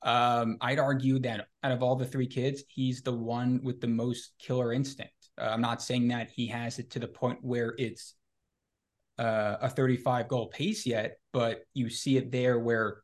Um, 0.02 0.58
I'd 0.62 0.80
argue 0.80 1.20
that 1.20 1.48
out 1.64 1.72
of 1.72 1.82
all 1.82 1.96
the 1.96 2.06
three 2.06 2.28
kids, 2.28 2.64
he's 2.68 3.02
the 3.02 3.14
one 3.14 3.60
with 3.64 3.82
the 3.82 3.88
most 3.88 4.34
killer 4.40 4.72
instinct. 4.72 5.14
Uh, 5.40 5.46
I'm 5.46 5.62
not 5.62 5.82
saying 5.82 6.08
that 6.10 6.30
he 6.30 6.48
has 6.48 6.80
it 6.80 6.92
to 6.92 7.00
the 7.00 7.08
point 7.08 7.40
where 7.42 7.74
it's 7.78 8.14
uh, 9.18 9.58
a 9.62 9.70
35 9.70 10.28
goal 10.28 10.48
pace 10.48 10.86
yet, 10.86 11.18
but 11.34 11.66
you 11.74 11.90
see 11.90 12.18
it 12.18 12.32
there 12.32 12.60
where 12.60 13.02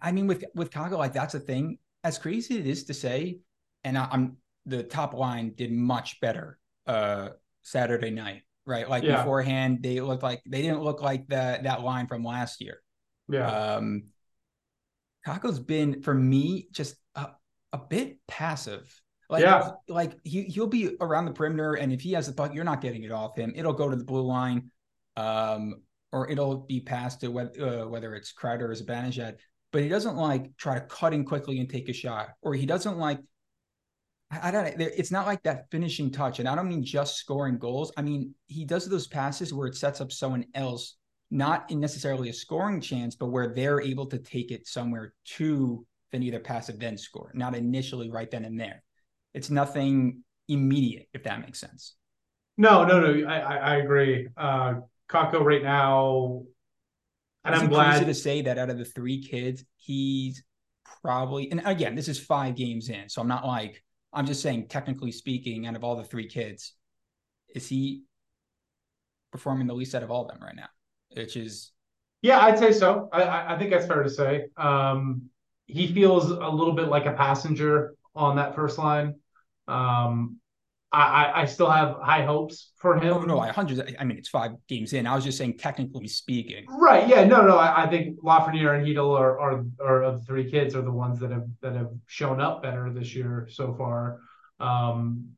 I 0.00 0.12
mean, 0.12 0.26
with 0.26 0.44
with 0.54 0.70
Kakko, 0.70 0.96
like 0.96 1.12
that's 1.12 1.34
a 1.34 1.40
thing. 1.40 1.78
As 2.04 2.18
crazy 2.18 2.58
it 2.58 2.66
is 2.66 2.84
to 2.84 2.94
say, 2.94 3.38
and 3.84 3.96
I, 3.96 4.08
am 4.12 4.36
the 4.66 4.82
top 4.82 5.14
line 5.14 5.54
did 5.56 5.72
much 5.72 6.20
better 6.20 6.58
uh 6.86 7.30
Saturday 7.62 8.10
night, 8.10 8.42
right? 8.66 8.88
Like 8.88 9.04
yeah. 9.04 9.18
beforehand, 9.18 9.82
they 9.82 10.00
looked 10.00 10.22
like 10.22 10.42
they 10.46 10.62
didn't 10.62 10.82
look 10.82 11.00
like 11.02 11.26
that 11.28 11.64
that 11.64 11.82
line 11.82 12.06
from 12.06 12.24
last 12.24 12.60
year. 12.60 12.82
Yeah. 13.28 13.48
Um, 13.48 14.04
Kakko's 15.26 15.60
been 15.60 16.02
for 16.02 16.14
me 16.14 16.68
just 16.72 16.96
a, 17.14 17.28
a 17.72 17.78
bit 17.78 18.18
passive. 18.26 18.92
Like, 19.30 19.42
yeah. 19.42 19.70
like 19.88 20.18
he 20.24 20.42
he'll 20.42 20.66
be 20.66 20.96
around 21.00 21.24
the 21.24 21.32
perimeter, 21.32 21.74
and 21.74 21.92
if 21.92 22.02
he 22.02 22.12
has 22.12 22.26
the 22.26 22.34
puck, 22.34 22.54
you're 22.54 22.64
not 22.64 22.80
getting 22.82 23.04
it 23.04 23.12
off 23.12 23.36
him. 23.36 23.52
It'll 23.56 23.72
go 23.72 23.88
to 23.88 23.96
the 23.96 24.04
blue 24.04 24.22
line, 24.22 24.70
um, 25.16 25.82
or 26.10 26.28
it'll 26.28 26.58
be 26.58 26.80
passed 26.80 27.20
to 27.20 27.28
whether, 27.28 27.82
uh, 27.82 27.88
whether 27.88 28.14
it's 28.14 28.32
Kreider 28.32 28.62
or 28.62 28.74
Zibanejad. 28.74 29.36
But 29.72 29.82
he 29.82 29.88
doesn't 29.88 30.16
like 30.16 30.56
try 30.56 30.74
to 30.74 30.82
cut 30.82 31.14
in 31.14 31.24
quickly 31.24 31.58
and 31.58 31.68
take 31.68 31.88
a 31.88 31.92
shot, 31.92 32.28
or 32.42 32.54
he 32.54 32.66
doesn't 32.66 32.98
like. 32.98 33.18
I, 34.30 34.48
I 34.48 34.50
don't. 34.50 34.80
It's 34.80 35.10
not 35.10 35.26
like 35.26 35.42
that 35.44 35.70
finishing 35.70 36.10
touch, 36.10 36.38
and 36.38 36.48
I 36.48 36.54
don't 36.54 36.68
mean 36.68 36.84
just 36.84 37.16
scoring 37.16 37.58
goals. 37.58 37.92
I 37.96 38.02
mean 38.02 38.34
he 38.46 38.64
does 38.64 38.88
those 38.88 39.06
passes 39.06 39.52
where 39.52 39.66
it 39.66 39.76
sets 39.76 40.00
up 40.00 40.12
someone 40.12 40.44
else 40.54 40.96
not 41.32 41.70
in 41.70 41.80
necessarily 41.80 42.28
a 42.28 42.32
scoring 42.32 42.80
chance, 42.80 43.16
but 43.16 43.30
where 43.30 43.54
they're 43.54 43.80
able 43.80 44.04
to 44.04 44.18
take 44.18 44.50
it 44.50 44.66
somewhere 44.66 45.14
to 45.24 45.84
then 46.12 46.22
either 46.22 46.38
pass 46.38 46.68
it 46.68 46.78
then 46.78 46.98
score, 46.98 47.32
not 47.34 47.54
initially 47.54 48.10
right 48.10 48.30
then 48.30 48.44
and 48.44 48.60
there. 48.60 48.82
It's 49.32 49.48
nothing 49.48 50.22
immediate, 50.48 51.08
if 51.14 51.24
that 51.24 51.40
makes 51.40 51.58
sense. 51.58 51.94
No, 52.58 52.84
no, 52.84 53.00
no. 53.00 53.26
I 53.26 53.38
I, 53.38 53.76
agree. 53.76 54.28
Uh 54.36 54.74
Kakko 55.08 55.42
right 55.42 55.62
now, 55.62 56.42
and 57.44 57.54
I'm 57.54 57.68
glad 57.68 58.06
to 58.06 58.14
say 58.14 58.42
that 58.42 58.58
out 58.58 58.70
of 58.70 58.78
the 58.78 58.84
three 58.84 59.22
kids, 59.22 59.64
he's 59.76 60.42
probably 61.02 61.50
and 61.50 61.62
again, 61.64 61.94
this 61.94 62.08
is 62.08 62.18
five 62.18 62.56
games 62.56 62.88
in, 62.88 63.08
so 63.08 63.20
I'm 63.20 63.28
not 63.28 63.46
like 63.46 63.82
I'm 64.12 64.26
just 64.26 64.42
saying 64.42 64.68
technically 64.68 65.12
speaking, 65.12 65.66
out 65.66 65.76
of 65.76 65.84
all 65.84 65.96
the 65.96 66.04
three 66.04 66.28
kids, 66.28 66.74
is 67.54 67.68
he 67.68 68.02
performing 69.30 69.66
the 69.66 69.74
least 69.74 69.94
out 69.94 70.02
of 70.02 70.10
all 70.10 70.22
of 70.22 70.28
them 70.28 70.42
right 70.42 70.56
now? 70.56 70.68
which 71.16 71.36
is 71.36 71.72
yeah, 72.22 72.38
I'd 72.38 72.58
say 72.58 72.72
so. 72.72 73.08
I 73.12 73.54
I 73.54 73.58
think 73.58 73.70
that's 73.70 73.86
fair 73.86 74.02
to 74.02 74.10
say. 74.10 74.46
Um, 74.56 75.22
he 75.66 75.92
feels 75.92 76.30
a 76.30 76.48
little 76.48 76.74
bit 76.74 76.88
like 76.88 77.06
a 77.06 77.12
passenger 77.12 77.94
on 78.14 78.36
that 78.36 78.54
first 78.54 78.78
line. 78.78 79.16
Um, 79.66 80.38
I, 80.92 81.42
I 81.42 81.44
still 81.46 81.70
have 81.70 81.96
high 82.02 82.24
hopes 82.24 82.72
for 82.76 82.96
him. 82.96 83.14
Oh, 83.14 83.22
no, 83.22 83.40
I 83.40 83.48
hundred. 83.48 83.96
I 83.98 84.04
mean, 84.04 84.18
it's 84.18 84.28
five 84.28 84.52
games 84.68 84.92
in. 84.92 85.06
I 85.06 85.14
was 85.14 85.24
just 85.24 85.38
saying, 85.38 85.56
technically 85.56 86.06
speaking. 86.06 86.66
Right. 86.68 87.08
Yeah. 87.08 87.24
No. 87.24 87.46
No. 87.46 87.56
I, 87.56 87.84
I 87.84 87.86
think 87.88 88.20
Lafreniere 88.20 88.76
and 88.76 88.86
Chytil 88.86 89.18
are, 89.18 89.40
are 89.40 89.64
are 89.80 90.02
of 90.02 90.20
the 90.20 90.26
three 90.26 90.50
kids 90.50 90.74
are 90.74 90.82
the 90.82 90.90
ones 90.90 91.18
that 91.20 91.30
have 91.30 91.46
that 91.62 91.74
have 91.74 91.90
shown 92.06 92.40
up 92.40 92.62
better 92.62 92.92
this 92.92 93.14
year 93.14 93.48
so 93.50 93.74
far. 93.74 94.20
Um, 94.60 95.30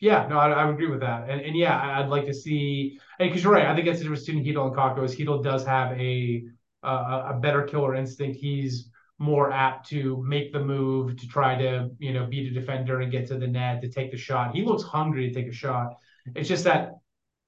yeah, 0.00 0.26
no, 0.26 0.36
I, 0.36 0.50
I 0.50 0.64
would 0.64 0.74
agree 0.74 0.90
with 0.90 1.00
that, 1.00 1.30
and 1.30 1.40
and 1.40 1.56
yeah, 1.56 2.00
I'd 2.00 2.08
like 2.08 2.26
to 2.26 2.34
see, 2.34 2.98
and 3.20 3.30
because 3.30 3.44
you're 3.44 3.52
right, 3.52 3.66
I 3.66 3.74
think 3.74 3.86
that's 3.86 3.98
the 4.00 4.04
difference 4.04 4.24
between 4.24 4.44
Chytil 4.44 4.66
and 4.66 4.76
Kakko 4.76 5.04
is 5.04 5.14
Chytil 5.14 5.44
does 5.44 5.64
have 5.64 5.92
a 5.92 6.44
uh, 6.82 7.28
a 7.28 7.34
better 7.34 7.62
killer 7.62 7.94
instinct. 7.94 8.36
He's 8.40 8.90
more 9.22 9.52
apt 9.52 9.88
to 9.88 10.20
make 10.26 10.52
the 10.52 10.58
move 10.58 11.16
to 11.16 11.28
try 11.28 11.56
to 11.56 11.88
you 11.98 12.12
know 12.12 12.26
beat 12.26 12.50
a 12.50 12.54
defender 12.60 13.00
and 13.00 13.12
get 13.12 13.28
to 13.28 13.38
the 13.38 13.46
net 13.46 13.80
to 13.80 13.88
take 13.88 14.10
the 14.10 14.16
shot. 14.16 14.54
He 14.54 14.62
looks 14.64 14.82
hungry 14.82 15.28
to 15.28 15.34
take 15.34 15.48
a 15.48 15.54
shot. 15.54 15.94
It's 16.34 16.48
just 16.48 16.64
that 16.64 16.94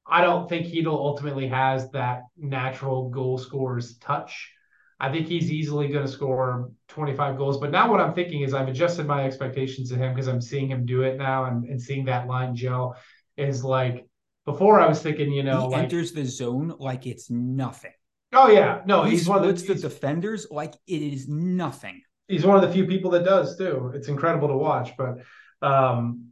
I 0.07 0.21
don't 0.21 0.49
think 0.49 0.67
Chytil 0.67 0.87
ultimately 0.87 1.49
has 1.49 1.91
that 1.91 2.23
natural 2.37 3.11
goal 3.11 3.39
scorer's 3.39 3.99
touch. 3.99 4.53
I 5.01 5.11
think 5.11 5.27
he's 5.27 5.51
easily 5.51 5.89
going 5.89 6.07
to 6.07 6.13
score 6.13 6.71
25 6.89 7.37
goals. 7.37 7.59
But 7.59 7.73
now 7.73 7.91
what 7.91 8.01
I'm 8.01 8.15
thinking 8.15 8.43
is 8.43 8.55
I've 8.55 8.69
adjusted 8.69 9.07
my 9.07 9.25
expectations 9.25 9.91
to 9.91 9.97
him 9.97 10.15
because 10.15 10.29
I'm 10.29 10.41
seeing 10.41 10.69
him 10.69 10.87
do 10.87 11.03
it 11.03 11.19
now 11.19 11.47
and, 11.47 11.65
and 11.65 11.83
seeing 11.83 12.05
that 12.05 12.29
line 12.29 12.55
gel 12.55 12.97
is 13.37 13.65
like 13.65 14.07
before 14.45 14.81
I 14.81 14.87
was 14.87 15.03
thinking, 15.03 15.33
you 15.33 15.43
know, 15.43 15.63
he 15.63 15.75
like, 15.75 15.83
enters 15.85 16.13
the 16.13 16.25
zone 16.25 16.75
like 16.79 17.07
it's 17.07 17.31
nothing. 17.31 17.93
Oh 18.35 18.49
yeah, 18.49 18.83
no, 18.85 19.05
he 19.05 19.13
he's 19.13 19.29
one 19.29 19.45
of 19.45 19.67
the, 19.67 19.75
the 19.75 19.81
defenders 19.81 20.47
like 20.51 20.75
it 20.87 21.03
is 21.03 21.29
nothing. 21.29 22.03
He's 22.29 22.45
one 22.45 22.57
of 22.57 22.63
the 22.63 22.73
few 22.73 22.87
people 22.87 23.11
that 23.13 23.25
does 23.25 23.57
too. 23.57 23.93
It's 23.95 24.09
incredible 24.09 24.49
to 24.49 24.57
watch, 24.57 24.93
but 24.97 25.19
um, 25.63 26.29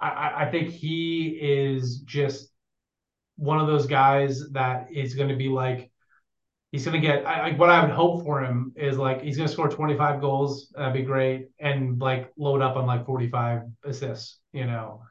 I, 0.00 0.44
I 0.44 0.50
think 0.50 0.70
he 0.70 1.38
is 1.40 1.98
just 2.00 2.48
one 3.36 3.60
of 3.60 3.66
those 3.66 3.86
guys 3.86 4.42
that 4.50 4.88
is 4.92 5.14
going 5.14 5.28
to 5.28 5.36
be 5.36 5.48
like 5.48 5.90
he's 6.72 6.84
going 6.84 7.00
to 7.00 7.06
get 7.06 7.26
I, 7.26 7.52
what 7.52 7.70
I 7.70 7.82
would 7.82 7.90
hope 7.90 8.24
for 8.24 8.42
him 8.42 8.72
is 8.76 8.98
like 8.98 9.22
he's 9.22 9.36
going 9.36 9.46
to 9.46 9.52
score 9.52 9.68
25 9.68 10.20
goals. 10.20 10.72
That'd 10.76 10.94
be 10.94 11.02
great, 11.02 11.48
and 11.58 11.98
like 12.00 12.32
load 12.36 12.60
up 12.62 12.76
on 12.76 12.86
like 12.86 13.06
45 13.06 13.62
assists. 13.84 14.38
You 14.52 14.66
know, 14.66 15.02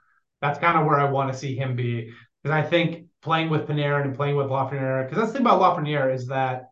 that's 0.42 0.60
kind 0.60 0.78
of 0.78 0.86
where 0.86 1.00
I 1.00 1.10
want 1.10 1.32
to 1.32 1.38
see 1.38 1.56
him 1.56 1.76
be 1.76 2.12
because 2.44 2.54
I 2.54 2.68
think 2.68 3.07
playing 3.21 3.49
with 3.49 3.67
Panarin 3.67 4.06
and 4.06 4.15
playing 4.15 4.36
with 4.36 4.47
Lafreniere. 4.47 5.03
Because 5.03 5.17
that's 5.17 5.32
the 5.32 5.38
thing 5.38 5.45
about 5.45 5.62
Lafreniere 5.62 6.13
is 6.13 6.27
that 6.27 6.69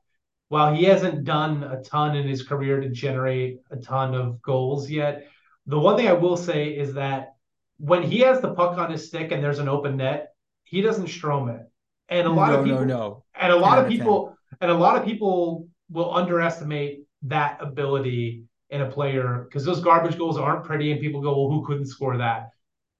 while 0.49 0.73
he 0.73 0.83
hasn't 0.83 1.23
done 1.23 1.63
a 1.63 1.81
ton 1.81 2.15
in 2.15 2.27
his 2.27 2.43
career 2.43 2.79
to 2.79 2.89
generate 2.89 3.59
a 3.71 3.77
ton 3.77 4.13
of 4.13 4.41
goals 4.41 4.89
yet, 4.89 5.27
the 5.65 5.79
one 5.79 5.97
thing 5.97 6.07
I 6.07 6.13
will 6.13 6.37
say 6.37 6.69
is 6.69 6.93
that 6.93 7.35
when 7.77 8.03
he 8.03 8.19
has 8.19 8.41
the 8.41 8.53
puck 8.53 8.77
on 8.77 8.91
his 8.91 9.07
stick 9.07 9.31
and 9.31 9.43
there's 9.43 9.59
an 9.59 9.67
open 9.67 9.97
net, 9.97 10.33
he 10.63 10.81
doesn't 10.81 11.07
strom 11.07 11.49
it. 11.49 11.61
And 12.09 12.27
a 12.27 12.31
lot 12.31 12.51
no, 12.51 12.59
of 12.59 12.65
people, 12.65 12.85
no, 12.85 12.85
no. 12.85 13.23
and 13.33 13.51
a 13.51 13.55
lot 13.55 13.79
of 13.79 13.87
people, 13.87 14.37
and 14.61 14.69
a 14.69 14.75
lot 14.75 14.95
of 14.95 15.03
people 15.03 15.67
will 15.89 16.13
underestimate 16.13 17.05
that 17.23 17.57
ability 17.59 18.43
in 18.69 18.81
a 18.81 18.89
player 18.89 19.45
because 19.47 19.65
those 19.65 19.79
garbage 19.79 20.17
goals 20.17 20.37
aren't 20.37 20.63
pretty, 20.63 20.91
and 20.91 21.01
people 21.01 21.21
go, 21.21 21.35
"Well, 21.35 21.49
who 21.49 21.65
couldn't 21.65 21.87
score 21.87 22.17
that?" 22.17 22.49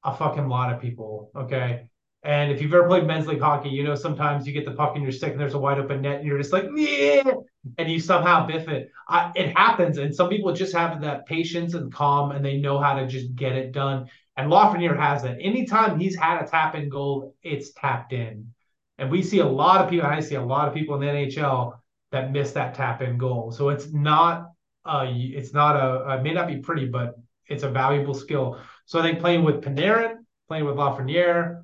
A 0.03 0.15
fucking 0.15 0.47
lot 0.47 0.73
of 0.73 0.81
people. 0.81 1.29
Okay, 1.36 1.88
and 2.25 2.51
if 2.51 2.59
you've 2.59 2.73
ever 2.73 2.88
played 2.88 3.05
men's 3.05 3.27
league 3.27 3.39
hockey, 3.39 3.69
you 3.69 3.83
know 3.83 3.93
sometimes 3.93 4.47
you 4.47 4.53
get 4.53 4.65
the 4.65 4.71
puck 4.71 4.95
in 4.95 5.03
your 5.03 5.11
stick 5.11 5.31
and 5.31 5.39
there's 5.39 5.53
a 5.53 5.59
wide 5.59 5.77
open 5.77 6.01
net 6.01 6.19
and 6.19 6.27
you're 6.27 6.39
just 6.39 6.51
like, 6.51 6.65
yeah, 6.75 7.31
and 7.77 7.89
you 7.89 7.99
somehow 7.99 8.47
biff 8.47 8.67
it. 8.67 8.89
I, 9.07 9.31
it 9.35 9.55
happens, 9.55 9.99
and 9.99 10.13
some 10.13 10.29
people 10.29 10.51
just 10.51 10.73
have 10.73 11.01
that 11.01 11.27
patience 11.27 11.75
and 11.75 11.93
calm, 11.93 12.31
and 12.31 12.43
they 12.43 12.57
know 12.57 12.79
how 12.79 12.95
to 12.95 13.05
just 13.05 13.35
get 13.35 13.53
it 13.53 13.71
done. 13.71 14.09
And 14.38 14.51
Lafreniere 14.51 14.97
has 14.97 15.21
that. 15.21 15.38
Anytime 15.39 15.99
he's 15.99 16.15
had 16.15 16.41
a 16.41 16.47
tap 16.47 16.73
in 16.73 16.89
goal, 16.89 17.35
it's 17.43 17.71
tapped 17.73 18.11
in. 18.11 18.51
And 18.97 19.11
we 19.11 19.21
see 19.21 19.39
a 19.39 19.45
lot 19.45 19.81
of 19.81 19.89
people. 19.89 20.07
I 20.07 20.19
see 20.19 20.35
a 20.35 20.43
lot 20.43 20.67
of 20.67 20.73
people 20.73 20.95
in 20.95 21.01
the 21.01 21.07
NHL 21.07 21.77
that 22.11 22.31
miss 22.31 22.51
that 22.53 22.73
tap 22.73 23.01
in 23.01 23.17
goal. 23.19 23.51
So 23.51 23.69
it's 23.69 23.93
not 23.93 24.47
a, 24.85 25.05
it's 25.07 25.53
not 25.53 25.75
a 25.75 26.17
it 26.17 26.23
may 26.23 26.33
not 26.33 26.47
be 26.47 26.57
pretty, 26.57 26.88
but 26.88 27.15
it's 27.47 27.63
a 27.63 27.69
valuable 27.69 28.13
skill. 28.13 28.59
So 28.85 28.99
I 28.99 29.03
think 29.03 29.19
playing 29.19 29.43
with 29.43 29.61
Panarin, 29.61 30.17
playing 30.47 30.65
with 30.65 30.75
Lafreniere, 30.75 31.63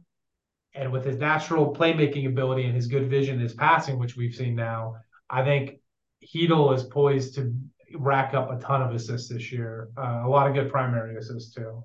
and 0.74 0.92
with 0.92 1.06
his 1.06 1.18
natural 1.18 1.74
playmaking 1.74 2.28
ability 2.28 2.64
and 2.64 2.76
his 2.76 2.88
good 2.88 3.10
vision, 3.10 3.40
his 3.40 3.54
passing, 3.54 4.00
which 4.00 4.16
we've 4.16 4.36
seen 4.36 4.56
now, 4.56 4.96
I 5.30 5.44
think 5.44 5.80
Chytil 6.26 6.74
is 6.76 6.84
poised 6.84 7.36
to 7.36 7.54
rack 7.96 8.34
up 8.34 8.52
a 8.52 8.60
ton 8.60 8.82
of 8.82 8.94
assists 8.94 9.30
this 9.30 9.52
year. 9.52 9.90
Uh, 9.98 10.24
a 10.26 10.30
lot 10.30 10.48
of 10.48 10.54
good 10.54 10.72
primary 10.72 11.18
assists 11.18 11.54
too. 11.54 11.84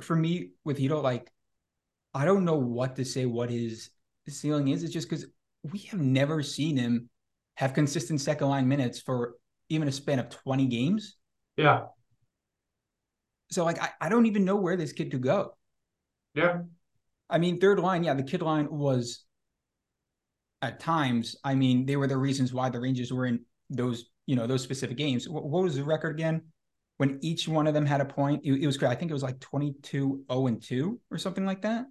For 0.00 0.16
me, 0.16 0.50
with 0.64 0.78
Chytil, 0.78 1.02
like 1.02 1.30
I 2.14 2.24
don't 2.24 2.44
know 2.44 2.56
what 2.56 2.96
to 2.96 3.04
say. 3.04 3.26
What 3.26 3.50
his 3.50 3.90
ceiling 4.28 4.68
is? 4.68 4.82
It's 4.82 4.92
just 4.92 5.08
because 5.08 5.26
we 5.62 5.80
have 5.90 6.00
never 6.00 6.42
seen 6.42 6.76
him 6.76 7.10
have 7.56 7.74
consistent 7.74 8.20
second 8.20 8.48
line 8.48 8.66
minutes 8.66 9.00
for 9.00 9.34
even 9.68 9.88
a 9.88 9.92
span 9.92 10.18
of 10.18 10.30
twenty 10.30 10.66
games. 10.66 11.16
Yeah. 11.56 11.86
So 13.50 13.64
like 13.64 13.82
I, 13.82 13.90
I 14.00 14.08
don't 14.08 14.26
even 14.26 14.44
know 14.44 14.56
where 14.56 14.76
this 14.76 14.92
kid 14.92 15.10
could 15.10 15.22
go. 15.22 15.56
Yeah. 16.34 16.62
I 17.30 17.38
mean, 17.38 17.58
third 17.60 17.78
line, 17.78 18.04
yeah, 18.04 18.14
the 18.14 18.22
kid 18.22 18.42
line 18.42 18.68
was 18.70 19.24
at 20.62 20.80
times. 20.80 21.36
I 21.44 21.54
mean, 21.54 21.86
they 21.86 21.96
were 21.96 22.06
the 22.06 22.16
reasons 22.16 22.52
why 22.52 22.70
the 22.70 22.80
Rangers 22.80 23.12
were 23.12 23.26
in 23.26 23.40
those, 23.70 24.06
you 24.26 24.36
know, 24.36 24.46
those 24.46 24.62
specific 24.62 24.96
games. 24.96 25.28
What, 25.28 25.44
what 25.44 25.62
was 25.62 25.76
the 25.76 25.84
record 25.84 26.14
again? 26.14 26.42
When 26.98 27.18
each 27.22 27.48
one 27.48 27.66
of 27.66 27.74
them 27.74 27.86
had 27.86 28.00
a 28.00 28.04
point, 28.04 28.42
it, 28.44 28.52
it 28.52 28.66
was 28.66 28.76
great. 28.76 28.90
I 28.90 28.94
think 28.94 29.10
it 29.10 29.14
was 29.14 29.22
like 29.22 29.40
22 29.40 30.24
0 30.30 30.46
and 30.46 30.62
2 30.62 31.00
or 31.10 31.18
something 31.18 31.44
like 31.44 31.62
that. 31.62 31.86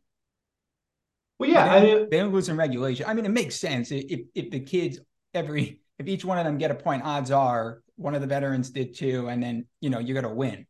Well, 1.40 1.50
yeah, 1.50 1.80
they, 1.80 1.94
I 1.94 1.96
mean, 1.96 2.10
they 2.10 2.20
don't 2.20 2.34
lose 2.34 2.48
in 2.48 2.56
regulation. 2.56 3.06
I 3.08 3.14
mean, 3.14 3.26
it 3.26 3.32
makes 3.32 3.56
sense 3.56 3.92
if 3.92 4.22
if 4.34 4.50
the 4.50 4.62
kids 4.62 5.00
every 5.34 5.82
if 6.00 6.08
each 6.08 6.24
one 6.24 6.38
of 6.38 6.46
them 6.46 6.58
get 6.58 6.72
a 6.72 6.76
point, 6.76 7.04
odds 7.04 7.32
are 7.32 7.82
one 7.96 8.16
of 8.16 8.22
the 8.22 8.28
veterans 8.28 8.70
did 8.70 8.96
too, 8.96 9.28
and 9.28 9.44
then 9.44 9.66
you 9.82 9.90
know 9.90 10.00
you're 10.00 10.20
gonna 10.20 10.34
win 10.34 10.66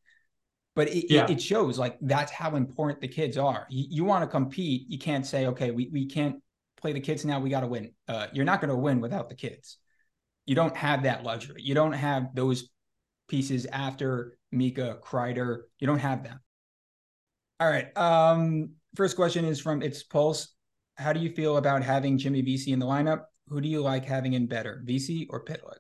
but 0.76 0.88
it, 0.90 1.12
yeah. 1.12 1.30
it, 1.30 1.42
shows 1.42 1.78
like 1.78 1.98
that's 2.02 2.32
how 2.32 2.56
important 2.56 3.00
the 3.02 3.08
kids 3.08 3.38
are. 3.38 3.68
You, 3.70 3.86
you 3.90 4.04
want 4.04 4.24
to 4.24 4.28
compete, 4.28 4.86
you 4.88 4.98
can't 4.98 5.26
say, 5.26 5.48
okay, 5.48 5.72
we, 5.72 5.90
we 5.92 6.08
can't 6.08 6.38
play 6.82 6.94
the 6.94 7.00
kids 7.00 7.26
now, 7.26 7.40
we 7.40 7.50
got 7.50 7.62
to 7.62 7.68
win. 7.68 7.92
Uh, 8.08 8.28
you're 8.34 8.46
not 8.46 8.60
going 8.60 8.70
to 8.70 8.76
win 8.76 9.00
without 9.00 9.30
the 9.30 9.36
kids. 9.36 9.78
You 10.46 10.56
don't 10.56 10.76
have 10.76 11.04
that 11.04 11.24
luxury. 11.24 11.62
You 11.62 11.76
don't 11.76 11.94
have 11.94 12.36
those 12.36 12.70
pieces 13.28 13.66
after 13.68 14.38
Mika, 14.52 14.98
Kreider. 15.02 15.62
You 15.80 15.88
don't 15.88 16.00
have 16.00 16.24
them. 16.24 16.40
All 17.60 17.70
right. 17.70 17.96
Um, 17.98 18.72
first 18.96 19.16
question 19.16 19.46
is 19.46 19.62
from 19.62 19.82
It's 19.82 20.04
Pulse. 20.04 20.50
How 20.98 21.14
do 21.14 21.20
you 21.20 21.32
feel 21.32 21.58
about 21.58 21.84
having 21.84 22.18
Jimmy 22.18 22.42
Vesey 22.42 22.74
in 22.74 22.80
the 22.80 22.86
lineup? 22.86 23.22
Who 23.48 23.62
do 23.62 23.70
you 23.70 23.82
like 23.82 24.06
having 24.06 24.34
in 24.34 24.48
better, 24.48 24.82
Vesey 24.84 25.28
or 25.30 25.46
Pitlick? 25.46 25.80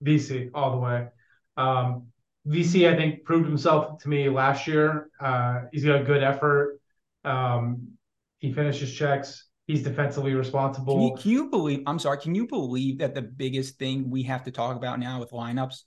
Vesey 0.00 0.50
all 0.54 0.70
the 0.70 0.78
way. 0.78 1.08
Um, 1.56 2.11
Vesey, 2.44 2.88
I 2.88 2.96
think, 2.96 3.24
proved 3.24 3.46
himself 3.46 4.02
to 4.02 4.08
me 4.08 4.28
last 4.28 4.66
year. 4.66 5.10
Uh, 5.20 5.62
he's 5.72 5.84
got 5.84 6.00
a 6.00 6.04
good 6.04 6.22
effort. 6.22 6.80
Um, 7.24 7.92
he 8.38 8.52
finishes 8.52 8.92
checks. 8.92 9.46
He's 9.66 9.82
defensively 9.82 10.34
responsible. 10.34 10.94
Can 10.94 11.02
you, 11.02 11.22
can 11.22 11.30
you 11.30 11.50
believe? 11.50 11.82
I'm 11.86 12.00
sorry. 12.00 12.18
Can 12.18 12.34
you 12.34 12.46
believe 12.48 12.98
that 12.98 13.14
the 13.14 13.22
biggest 13.22 13.78
thing 13.78 14.10
we 14.10 14.24
have 14.24 14.42
to 14.44 14.50
talk 14.50 14.76
about 14.76 14.98
now 14.98 15.20
with 15.20 15.30
lineups 15.30 15.82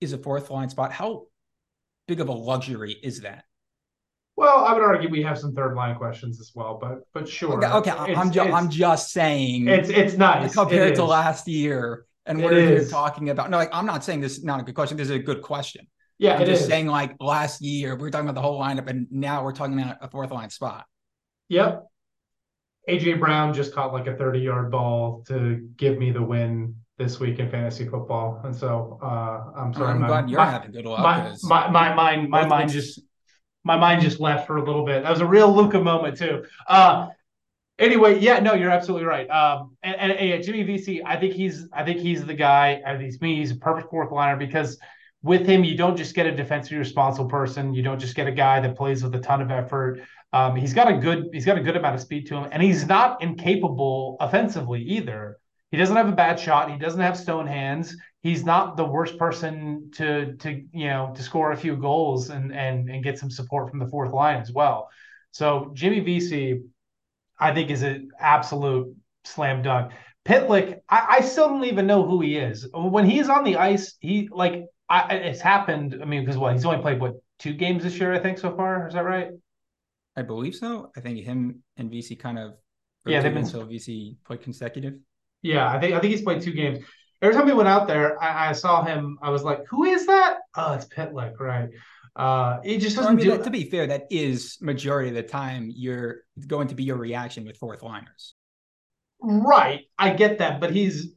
is 0.00 0.12
a 0.12 0.18
fourth 0.18 0.50
line 0.50 0.68
spot? 0.68 0.92
How 0.92 1.26
big 2.06 2.20
of 2.20 2.28
a 2.28 2.32
luxury 2.32 2.96
is 3.02 3.22
that? 3.22 3.44
Well, 4.36 4.64
I 4.64 4.74
would 4.74 4.82
argue 4.82 5.08
we 5.08 5.22
have 5.22 5.38
some 5.38 5.54
third 5.54 5.74
line 5.74 5.94
questions 5.96 6.40
as 6.40 6.52
well, 6.54 6.76
but 6.80 7.06
but 7.14 7.28
sure. 7.28 7.64
Okay, 7.64 7.92
okay. 7.92 8.14
I'm 8.14 8.30
just 8.30 8.50
I'm 8.50 8.68
just 8.68 9.12
saying 9.12 9.68
it's 9.68 9.88
it's 9.88 10.14
nice 10.14 10.54
compared 10.54 10.92
it 10.92 10.96
to 10.96 11.04
last 11.04 11.46
year 11.46 12.04
and 12.26 12.42
what 12.42 12.52
you're 12.52 12.84
talking 12.86 13.30
about. 13.30 13.48
No, 13.50 13.58
like 13.58 13.70
I'm 13.72 13.86
not 13.86 14.04
saying 14.04 14.20
this 14.20 14.36
is 14.36 14.44
not 14.44 14.60
a 14.60 14.64
good 14.64 14.74
question. 14.74 14.96
This 14.96 15.08
is 15.08 15.14
a 15.14 15.20
good 15.20 15.40
question. 15.40 15.86
Yeah, 16.18 16.36
I'm 16.36 16.46
just 16.46 16.62
is. 16.62 16.68
saying 16.68 16.86
like 16.86 17.16
last 17.20 17.60
year 17.60 17.94
we 17.96 18.02
were 18.02 18.10
talking 18.10 18.28
about 18.28 18.40
the 18.40 18.42
whole 18.42 18.60
lineup, 18.60 18.88
and 18.88 19.06
now 19.10 19.42
we're 19.42 19.52
talking 19.52 19.78
about 19.78 19.98
a 20.00 20.08
fourth 20.08 20.30
line 20.30 20.50
spot. 20.50 20.86
Yep. 21.48 21.86
AJ 22.88 23.18
Brown 23.18 23.54
just 23.54 23.74
caught 23.74 23.92
like 23.92 24.06
a 24.06 24.16
30 24.16 24.40
yard 24.40 24.70
ball 24.70 25.24
to 25.28 25.68
give 25.76 25.98
me 25.98 26.10
the 26.10 26.22
win 26.22 26.76
this 26.98 27.18
week 27.18 27.38
in 27.38 27.50
fantasy 27.50 27.88
football, 27.88 28.40
and 28.44 28.54
so 28.54 28.98
uh, 29.02 29.58
I'm 29.58 29.74
sorry. 29.74 29.92
I'm 29.92 30.00
my, 30.00 30.06
glad 30.06 30.30
you're 30.30 30.38
my, 30.38 30.50
having 30.50 30.70
good 30.70 30.86
luck. 30.86 31.00
My, 31.00 31.34
my, 31.42 31.70
my 31.70 31.94
mind 31.94 32.30
my 32.30 32.46
mind 32.46 32.70
just 32.70 33.00
my 33.64 33.76
mind 33.76 34.02
just 34.02 34.20
left 34.20 34.46
for 34.46 34.58
a 34.58 34.64
little 34.64 34.84
bit. 34.84 35.02
That 35.02 35.10
was 35.10 35.20
a 35.20 35.26
real 35.26 35.52
Luca 35.52 35.80
moment 35.80 36.18
too. 36.18 36.44
Uh, 36.68 37.08
anyway, 37.78 38.20
yeah, 38.20 38.38
no, 38.38 38.54
you're 38.54 38.70
absolutely 38.70 39.06
right. 39.06 39.28
Um, 39.28 39.76
and, 39.82 39.96
and, 39.96 40.12
and 40.12 40.28
yeah, 40.28 40.36
Jimmy 40.38 40.62
Vesey, 40.62 41.02
I 41.04 41.18
think 41.18 41.34
he's 41.34 41.66
I 41.72 41.84
think 41.84 41.98
he's 41.98 42.24
the 42.24 42.34
guy. 42.34 42.82
At 42.84 43.00
least 43.00 43.20
me, 43.22 43.36
he's 43.36 43.50
a 43.50 43.56
perfect 43.56 43.90
fourth 43.90 44.12
liner 44.12 44.36
because 44.36 44.78
with 45.24 45.46
him, 45.46 45.64
you 45.64 45.74
don't 45.74 45.96
just 45.96 46.14
get 46.14 46.26
a 46.26 46.36
defensively 46.36 46.76
responsible 46.76 47.30
person. 47.30 47.72
You 47.72 47.82
don't 47.82 47.98
just 47.98 48.14
get 48.14 48.26
a 48.26 48.32
guy 48.32 48.60
that 48.60 48.76
plays 48.76 49.02
with 49.02 49.14
a 49.14 49.20
ton 49.20 49.40
of 49.40 49.50
effort. 49.50 50.02
Um, 50.34 50.54
he's 50.54 50.74
got 50.74 50.86
a 50.86 50.98
good 50.98 51.30
he's 51.32 51.46
got 51.46 51.56
a 51.56 51.62
good 51.62 51.76
amount 51.76 51.94
of 51.94 52.02
speed 52.02 52.26
to 52.26 52.36
him, 52.36 52.48
and 52.52 52.62
he's 52.62 52.86
not 52.86 53.22
incapable 53.22 54.18
offensively 54.20 54.82
either. 54.82 55.38
He 55.70 55.78
doesn't 55.78 55.96
have 55.96 56.08
a 56.08 56.12
bad 56.12 56.38
shot. 56.38 56.70
He 56.70 56.76
doesn't 56.76 57.00
have 57.00 57.16
stone 57.16 57.46
hands. 57.46 57.96
He's 58.22 58.44
not 58.44 58.76
the 58.76 58.84
worst 58.84 59.16
person 59.18 59.90
to 59.94 60.36
to 60.36 60.62
you 60.72 60.88
know 60.88 61.12
to 61.16 61.22
score 61.22 61.52
a 61.52 61.56
few 61.56 61.76
goals 61.76 62.28
and 62.28 62.54
and 62.54 62.90
and 62.90 63.02
get 63.02 63.18
some 63.18 63.30
support 63.30 63.70
from 63.70 63.78
the 63.78 63.88
fourth 63.88 64.12
line 64.12 64.42
as 64.42 64.52
well. 64.52 64.90
So 65.30 65.70
Jimmy 65.72 66.00
Vesey, 66.00 66.64
I 67.40 67.54
think, 67.54 67.70
is 67.70 67.82
an 67.82 68.10
absolute 68.20 68.94
slam 69.24 69.62
dunk. 69.62 69.92
Pitlick, 70.26 70.80
I, 70.88 71.16
I, 71.18 71.20
still 71.20 71.48
don't 71.48 71.64
even 71.64 71.86
know 71.86 72.06
who 72.06 72.22
he 72.22 72.38
is. 72.38 72.66
When 72.72 73.04
he's 73.04 73.28
on 73.28 73.44
the 73.44 73.56
ice, 73.56 73.94
he 74.00 74.28
like 74.32 74.64
I, 75.02 75.14
it's 75.14 75.40
happened. 75.40 75.98
I 76.00 76.04
mean, 76.04 76.22
because 76.22 76.38
what 76.38 76.52
he's 76.52 76.64
only 76.64 76.80
played 76.80 77.00
what 77.00 77.14
two 77.38 77.52
games 77.52 77.82
this 77.82 77.98
year, 77.98 78.12
I 78.12 78.18
think, 78.18 78.38
so 78.38 78.54
far. 78.56 78.86
Is 78.86 78.94
that 78.94 79.04
right? 79.04 79.28
I 80.16 80.22
believe 80.22 80.54
so. 80.54 80.90
I 80.96 81.00
think 81.00 81.24
him 81.24 81.62
and 81.76 81.90
Vesey 81.90 82.16
kind 82.16 82.38
of 82.38 82.54
yeah, 83.06 83.20
they've 83.20 83.34
been 83.34 83.44
so 83.44 83.64
Vesey 83.64 84.16
played 84.24 84.42
consecutive. 84.42 84.94
Yeah, 85.42 85.68
I 85.68 85.78
think 85.78 85.94
I 85.94 86.00
think 86.00 86.12
he's 86.12 86.22
played 86.22 86.42
two 86.42 86.52
games. 86.52 86.78
Every 87.20 87.34
time 87.34 87.46
we 87.46 87.52
went 87.52 87.68
out 87.68 87.86
there, 87.86 88.22
I, 88.22 88.50
I 88.50 88.52
saw 88.52 88.82
him. 88.82 89.18
I 89.22 89.30
was 89.30 89.42
like, 89.42 89.60
"Who 89.68 89.84
is 89.84 90.06
that?" 90.06 90.38
Oh, 90.56 90.74
it's 90.74 90.86
Pitlick, 90.86 91.38
right? 91.38 91.68
Uh, 92.16 92.60
it 92.64 92.78
just 92.78 92.96
doesn't. 92.96 93.12
I 93.12 93.14
mean, 93.14 93.24
do... 93.24 93.30
that, 93.32 93.44
to 93.44 93.50
be 93.50 93.68
fair, 93.68 93.86
that 93.88 94.06
is 94.10 94.58
majority 94.60 95.10
of 95.10 95.14
the 95.14 95.22
time 95.22 95.70
you're 95.74 96.22
going 96.46 96.68
to 96.68 96.74
be 96.74 96.84
your 96.84 96.96
reaction 96.96 97.44
with 97.44 97.56
fourth 97.58 97.82
liners. 97.82 98.34
Right, 99.20 99.82
I 99.98 100.10
get 100.10 100.38
that, 100.38 100.60
but 100.60 100.70
he's 100.70 101.14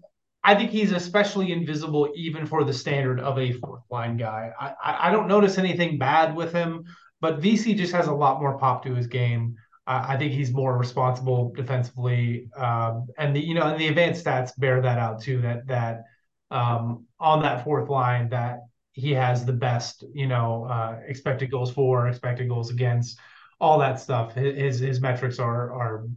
I 0.47 0.55
think 0.55 0.71
he's 0.71 0.93
especially 0.93 1.51
invisible 1.51 2.09
even 2.15 2.45
for 2.45 2.63
the 2.63 2.71
standard 2.71 3.19
of 3.19 3.37
a 3.37 3.51
fourth 3.51 3.83
line 3.91 4.15
guy. 4.15 4.53
I, 4.57 5.09
I 5.09 5.11
don't 5.11 5.27
notice 5.27 5.57
anything 5.57 5.97
bad 5.97 6.33
with 6.33 6.53
him, 6.53 6.85
but 7.19 7.39
Vesey 7.39 7.73
just 7.73 7.91
has 7.91 8.07
a 8.07 8.13
lot 8.13 8.39
more 8.39 8.57
pop 8.57 8.81
to 8.85 8.95
his 8.95 9.07
game. 9.07 9.57
Uh, 9.85 10.05
I 10.07 10.15
think 10.15 10.31
he's 10.31 10.53
more 10.53 10.77
responsible 10.77 11.51
defensively, 11.53 12.49
um, 12.55 13.07
and 13.17 13.35
the 13.35 13.41
you 13.41 13.55
know 13.55 13.63
and 13.63 13.77
the 13.77 13.89
advanced 13.89 14.23
stats 14.23 14.57
bear 14.57 14.79
that 14.79 14.97
out 14.97 15.21
too. 15.21 15.41
That 15.41 15.67
that 15.67 16.05
um, 16.49 17.07
on 17.19 17.41
that 17.41 17.65
fourth 17.65 17.89
line 17.89 18.29
that 18.29 18.59
he 18.93 19.11
has 19.11 19.43
the 19.43 19.51
best 19.51 20.05
you 20.13 20.27
know 20.27 20.63
uh, 20.63 21.01
expected 21.05 21.51
goals 21.51 21.73
for, 21.73 22.07
expected 22.07 22.47
goals 22.47 22.71
against, 22.71 23.19
all 23.59 23.79
that 23.79 23.99
stuff. 23.99 24.33
His 24.33 24.79
his 24.79 25.01
metrics 25.01 25.39
are 25.39 25.73
are 25.73 26.07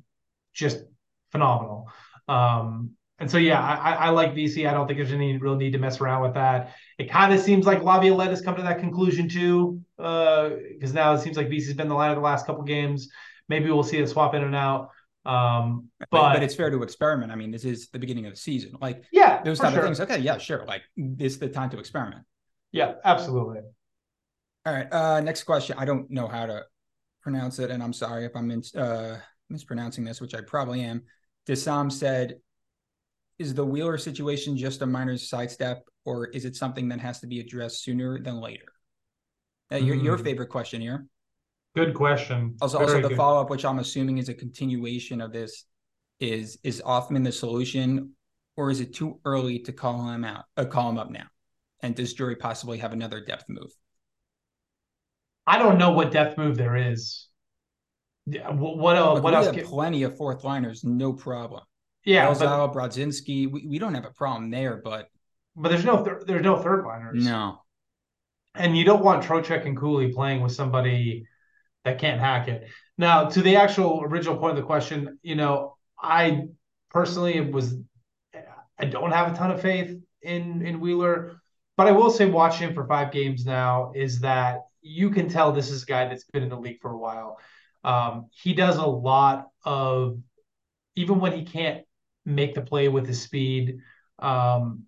just 0.55 0.85
phenomenal. 1.33 1.89
Um, 2.29 2.93
and 3.21 3.31
so, 3.31 3.39
yeah, 3.39 3.61
I, 3.61 3.93
I 3.93 4.09
like 4.09 4.35
Vesey. 4.35 4.67
I 4.67 4.73
don't 4.73 4.87
think 4.87 4.99
there's 4.99 5.13
any 5.13 5.37
real 5.37 5.55
need 5.55 5.73
to 5.75 5.79
mess 5.79 6.01
around 6.01 6.23
with 6.23 6.35
that. 6.35 6.75
It 6.99 7.11
kind 7.11 7.33
of 7.33 7.41
seems 7.41 7.67
like 7.67 7.83
Laviolette 7.83 8.31
has 8.31 8.41
come 8.41 8.57
to 8.57 8.63
that 8.63 8.81
conclusion 8.81 9.29
too, 9.29 9.81
because 9.97 10.91
uh, 10.91 10.95
now 10.95 11.13
it 11.13 11.21
seems 11.21 11.37
like 11.37 11.49
Vesey's 11.49 11.75
been 11.75 11.89
the 11.89 11.95
line 11.95 12.11
of 12.11 12.17
the 12.17 12.23
last 12.23 12.47
couple 12.47 12.65
games. 12.65 13.09
Maybe 13.49 13.71
we'll 13.71 13.83
see 13.83 13.99
it 13.99 14.09
swap 14.09 14.35
in 14.35 14.43
and 14.43 14.57
out. 14.57 14.91
Um, 15.27 15.89
but, 16.11 16.33
but 16.33 16.43
it's 16.43 16.55
fair 16.55 16.71
to 16.71 16.83
experiment. 16.83 17.31
I 17.31 17.35
mean, 17.35 17.51
this 17.51 17.65
is 17.65 17.91
the 17.91 17.99
beginning 17.99 18.25
of 18.25 18.33
the 18.33 18.39
season. 18.39 18.73
Like, 18.81 19.05
yeah, 19.13 19.43
those 19.43 19.59
type 19.59 19.75
sure. 19.75 19.81
of 19.81 19.87
things. 19.87 20.01
Okay, 20.01 20.19
yeah, 20.19 20.39
sure. 20.39 20.65
Like, 20.65 20.83
this 20.97 21.35
is 21.35 21.39
the 21.39 21.49
time 21.49 21.69
to 21.71 21.79
experiment. 21.79 22.25
Yeah, 22.73 22.95
absolutely. 23.05 23.61
All 24.65 24.73
right. 24.73 24.91
Uh, 24.91 25.21
next 25.21 25.45
question. 25.45 25.77
I 25.79 25.85
don't 25.85 26.11
know 26.11 26.27
how 26.27 26.47
to 26.47 26.65
pronounce 27.23 27.59
it, 27.59 27.71
and 27.71 27.83
I'm 27.83 27.93
sorry 27.93 28.25
if 28.25 28.33
I'm 28.35 28.51
in, 28.51 28.63
uh, 28.75 29.19
mispronouncing 29.51 30.05
this, 30.05 30.21
which 30.21 30.35
I 30.35 30.41
probably 30.41 30.81
am. 30.81 31.03
Desam 31.47 31.93
said, 31.93 32.37
is 33.41 33.55
the 33.55 33.65
Wheeler 33.65 33.97
situation 33.97 34.55
just 34.55 34.83
a 34.83 34.87
minor 34.87 35.17
sidestep, 35.17 35.89
or 36.05 36.27
is 36.27 36.45
it 36.45 36.55
something 36.55 36.89
that 36.91 37.01
has 37.01 37.21
to 37.21 37.27
be 37.27 37.41
addressed 37.41 37.83
sooner 37.83 38.21
than 38.21 38.39
later? 38.39 38.67
Uh, 39.73 39.77
your 39.77 39.97
mm. 39.97 40.05
your 40.05 40.17
hmm. 40.19 40.25
favorite 40.25 40.51
question 40.51 40.83
here. 40.83 41.07
Good 41.75 41.95
question. 41.95 42.57
Also, 42.61 42.79
Very 42.79 42.97
also 42.97 43.09
the 43.09 43.17
follow 43.17 43.41
up, 43.41 43.49
which 43.49 43.65
I'm 43.65 43.79
assuming 43.79 44.19
is 44.19 44.29
a 44.29 44.35
continuation 44.35 45.23
of 45.23 45.33
this, 45.33 45.65
is 46.21 46.59
is 46.63 46.83
Othmann 46.85 47.25
the 47.25 47.33
solution, 47.33 48.13
or 48.59 48.71
is 48.71 48.81
it 48.81 48.93
too 48.93 49.19
early 49.25 49.61
to 49.61 49.73
call 49.73 50.07
him 50.11 50.23
out? 50.23 50.45
Uh, 50.59 50.67
call 50.67 50.91
him 50.91 50.99
up 50.99 51.11
now, 51.11 51.27
and 51.83 51.95
does 51.95 52.13
Drury 52.13 52.37
possibly 52.37 52.77
have 52.77 52.93
another 52.93 53.25
depth 53.25 53.47
move? 53.49 53.73
I 55.47 55.59
don't 55.59 55.79
know 55.79 55.93
what 55.93 56.13
depth 56.13 56.37
move 56.37 56.59
there 56.59 56.77
is. 56.77 57.27
What 58.27 58.77
what, 58.77 58.97
uh, 58.97 59.19
what 59.19 59.33
else? 59.33 59.47
Have 59.47 59.65
plenty 59.65 60.03
of 60.03 60.19
fourth 60.19 60.45
liners, 60.45 60.85
no 60.85 61.15
problem. 61.15 61.63
Yeah, 62.05 62.27
Elzal, 62.27 62.75
Brodzinski, 62.75 63.51
we, 63.51 63.67
we 63.67 63.79
don't 63.79 63.95
have 63.95 64.07
a 64.07 64.11
problem 64.11 64.51
there, 64.51 64.81
but 64.83 65.09
but 65.57 65.69
there's 65.69 65.85
no 65.85 66.05
th- 66.05 66.27
there's 66.27 66.43
no 66.43 66.57
third 66.57 66.85
liners. 66.85 67.25
No, 67.25 67.63
and 68.55 68.77
you 68.77 68.85
don't 68.85 69.05
want 69.05 69.25
Trocheck 69.25 69.67
and 69.67 69.77
Cooley 69.77 70.13
playing 70.13 70.41
with 70.41 70.53
somebody 70.53 71.27
that 71.85 71.99
can't 71.99 72.21
hack 72.21 72.49
it. 72.49 72.69
Now, 72.99 73.29
to 73.29 73.43
the 73.43 73.57
actual 73.57 74.03
original 74.03 74.37
point 74.37 74.53
of 74.53 74.57
the 74.57 74.67
question, 74.67 75.19
you 75.23 75.35
know, 75.35 75.77
I 75.99 76.45
personally 76.91 77.41
was 77.41 77.75
I 78.79 78.87
don't 78.87 79.13
have 79.13 79.33
a 79.33 79.37
ton 79.37 79.51
of 79.51 79.61
faith 79.61 79.97
in 80.23 80.65
in 80.67 80.81
Wheeler, 80.81 81.41
but 81.77 81.87
I 81.87 81.93
will 81.93 82.11
say 82.11 82.27
watching 82.27 82.69
him 82.69 82.75
for 82.75 82.87
five 82.87 83.13
games 83.13 83.45
now 83.45 83.93
is 83.95 84.21
that 84.21 84.61
you 84.83 85.11
can 85.11 85.29
tell 85.29 85.53
this 85.53 85.71
is 85.71 85.83
a 85.83 85.87
guy 85.87 86.09
that's 86.09 86.25
been 86.25 86.43
in 86.43 86.49
the 86.49 86.59
league 86.59 86.81
for 86.81 86.91
a 86.91 86.99
while. 86.99 87.39
Um, 87.85 88.27
he 88.31 88.55
does 88.55 88.77
a 88.77 88.87
lot 88.87 89.49
of 89.65 90.19
even 90.97 91.21
when 91.21 91.33
he 91.33 91.45
can't 91.45 91.85
make 92.31 92.55
the 92.55 92.63
play 92.63 92.89
with 92.89 93.07
his 93.07 93.21
speed. 93.21 93.79
Um, 94.19 94.85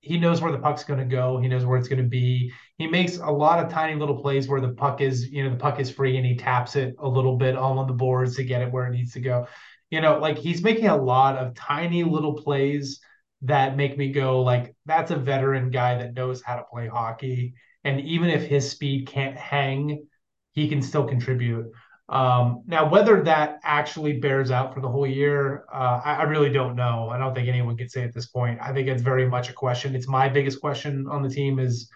he 0.00 0.18
knows 0.18 0.40
where 0.40 0.52
the 0.52 0.58
puck's 0.58 0.84
going 0.84 1.00
to 1.00 1.06
go. 1.06 1.38
He 1.38 1.48
knows 1.48 1.64
where 1.64 1.78
it's 1.78 1.88
going 1.88 2.02
to 2.02 2.08
be. 2.08 2.52
He 2.78 2.86
makes 2.86 3.18
a 3.18 3.30
lot 3.30 3.64
of 3.64 3.70
tiny 3.70 3.98
little 3.98 4.20
plays 4.20 4.46
where 4.46 4.60
the 4.60 4.68
puck 4.68 5.00
is, 5.00 5.28
you 5.28 5.42
know, 5.42 5.50
the 5.50 5.56
puck 5.56 5.80
is 5.80 5.90
free 5.90 6.16
and 6.16 6.24
he 6.24 6.36
taps 6.36 6.76
it 6.76 6.94
a 6.98 7.08
little 7.08 7.36
bit 7.36 7.56
all 7.56 7.78
on 7.78 7.86
the 7.88 7.92
boards 7.92 8.36
to 8.36 8.44
get 8.44 8.62
it 8.62 8.70
where 8.72 8.86
it 8.86 8.92
needs 8.92 9.12
to 9.14 9.20
go. 9.20 9.46
You 9.90 10.00
know, 10.00 10.18
like 10.18 10.38
he's 10.38 10.62
making 10.62 10.86
a 10.86 10.96
lot 10.96 11.36
of 11.36 11.54
tiny 11.54 12.04
little 12.04 12.34
plays 12.34 13.00
that 13.42 13.76
make 13.76 13.98
me 13.98 14.12
go 14.12 14.42
like 14.42 14.74
that's 14.86 15.10
a 15.10 15.16
veteran 15.16 15.70
guy 15.70 15.98
that 15.98 16.14
knows 16.14 16.42
how 16.42 16.56
to 16.56 16.64
play 16.64 16.88
hockey 16.88 17.54
and 17.86 18.00
even 18.00 18.28
if 18.30 18.46
his 18.46 18.68
speed 18.68 19.06
can't 19.06 19.36
hang, 19.36 20.06
he 20.52 20.68
can 20.68 20.82
still 20.82 21.06
contribute. 21.06 21.70
Um, 22.08 22.62
now, 22.66 22.88
whether 22.88 23.22
that 23.24 23.58
actually 23.64 24.20
bears 24.20 24.52
out 24.52 24.72
for 24.72 24.80
the 24.80 24.88
whole 24.88 25.06
year, 25.06 25.64
uh, 25.72 26.00
I, 26.04 26.22
really 26.22 26.50
don't 26.50 26.76
know. 26.76 27.08
I 27.08 27.18
don't 27.18 27.34
think 27.34 27.48
anyone 27.48 27.76
can 27.76 27.88
say 27.88 28.04
at 28.04 28.14
this 28.14 28.26
point. 28.26 28.60
I 28.62 28.72
think 28.72 28.86
it's 28.86 29.02
very 29.02 29.28
much 29.28 29.50
a 29.50 29.52
question. 29.52 29.96
It's 29.96 30.06
my 30.06 30.28
biggest 30.28 30.60
question 30.60 31.06
on 31.08 31.22
the 31.22 31.28
team 31.28 31.58
is 31.58 31.90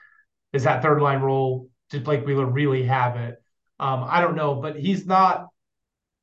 is 0.52 0.64
that 0.64 0.82
third 0.82 1.00
line 1.00 1.20
role? 1.20 1.68
Did 1.90 2.02
Blake 2.02 2.26
Wheeler 2.26 2.46
really 2.46 2.82
have 2.84 3.16
it? 3.16 3.36
Um, 3.78 4.04
I 4.06 4.20
don't 4.20 4.34
know, 4.34 4.56
but 4.56 4.76
he's 4.76 5.06
not. 5.06 5.46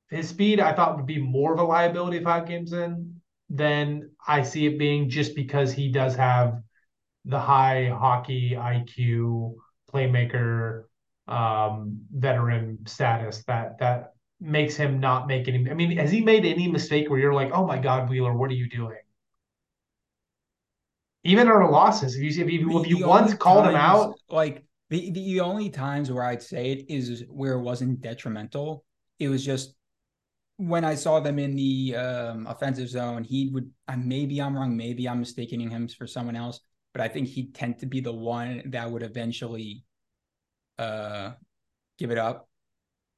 His 0.09 0.27
speed, 0.29 0.59
I 0.59 0.73
thought, 0.73 0.97
would 0.97 1.05
be 1.05 1.21
more 1.21 1.53
of 1.53 1.59
a 1.59 1.63
liability 1.63 2.21
five 2.23 2.45
games 2.45 2.73
in 2.73 3.21
than 3.49 4.11
I 4.25 4.43
see 4.43 4.65
it 4.65 4.77
being, 4.77 5.09
just 5.09 5.33
because 5.33 5.71
he 5.71 5.91
does 5.91 6.15
have 6.15 6.61
the 7.23 7.39
high 7.39 7.85
hockey 7.87 8.51
IQ 8.51 9.55
playmaker 9.93 10.83
um, 11.27 11.99
veteran 12.11 12.79
status 12.85 13.43
that 13.47 13.79
that 13.79 14.13
makes 14.39 14.75
him 14.75 14.99
not 14.99 15.27
make 15.27 15.47
any. 15.47 15.69
I 15.69 15.73
mean, 15.73 15.97
has 15.97 16.11
he 16.11 16.21
made 16.21 16.45
any 16.45 16.67
mistake 16.67 17.09
where 17.09 17.19
you're 17.19 17.33
like, 17.33 17.51
oh 17.53 17.65
my 17.65 17.77
God, 17.77 18.09
Wheeler, 18.09 18.33
what 18.33 18.49
are 18.49 18.55
you 18.55 18.69
doing? 18.69 18.97
Even 21.23 21.47
our 21.47 21.69
losses, 21.69 22.15
if 22.15 22.21
you 22.21 22.45
if 22.45 22.51
you, 22.51 22.81
if 22.81 22.87
you 22.87 23.07
once 23.07 23.33
called 23.33 23.65
times, 23.65 23.75
him 23.75 23.81
out, 23.81 24.15
like 24.29 24.63
the 24.89 25.11
the 25.11 25.41
only 25.41 25.69
times 25.69 26.11
where 26.11 26.23
I'd 26.23 26.43
say 26.43 26.71
it 26.71 26.85
is 26.89 27.23
where 27.29 27.53
it 27.53 27.61
wasn't 27.61 28.01
detrimental. 28.01 28.85
It 29.19 29.27
was 29.27 29.43
just 29.43 29.73
when 30.57 30.85
I 30.85 30.95
saw 30.95 31.19
them 31.19 31.37
in 31.39 31.55
the 31.55 31.95
um, 31.95 32.47
offensive 32.47 32.89
zone, 32.89 33.23
he 33.23 33.49
would. 33.49 33.69
Uh, 33.87 33.97
maybe 33.97 34.41
I'm 34.41 34.55
wrong. 34.55 34.77
Maybe 34.77 35.09
I'm 35.09 35.19
mistaking 35.19 35.69
him 35.69 35.87
for 35.87 36.07
someone 36.07 36.35
else. 36.35 36.59
But 36.93 37.01
I 37.01 37.09
think 37.09 37.27
he'd 37.27 37.53
tend 37.53 37.79
to 37.79 37.85
be 37.85 37.99
the 37.99 38.13
one 38.13 38.63
that 38.67 38.89
would 38.89 39.03
eventually 39.03 39.83
uh, 40.77 41.31
give 41.97 42.11
it 42.11 42.17
up, 42.17 42.47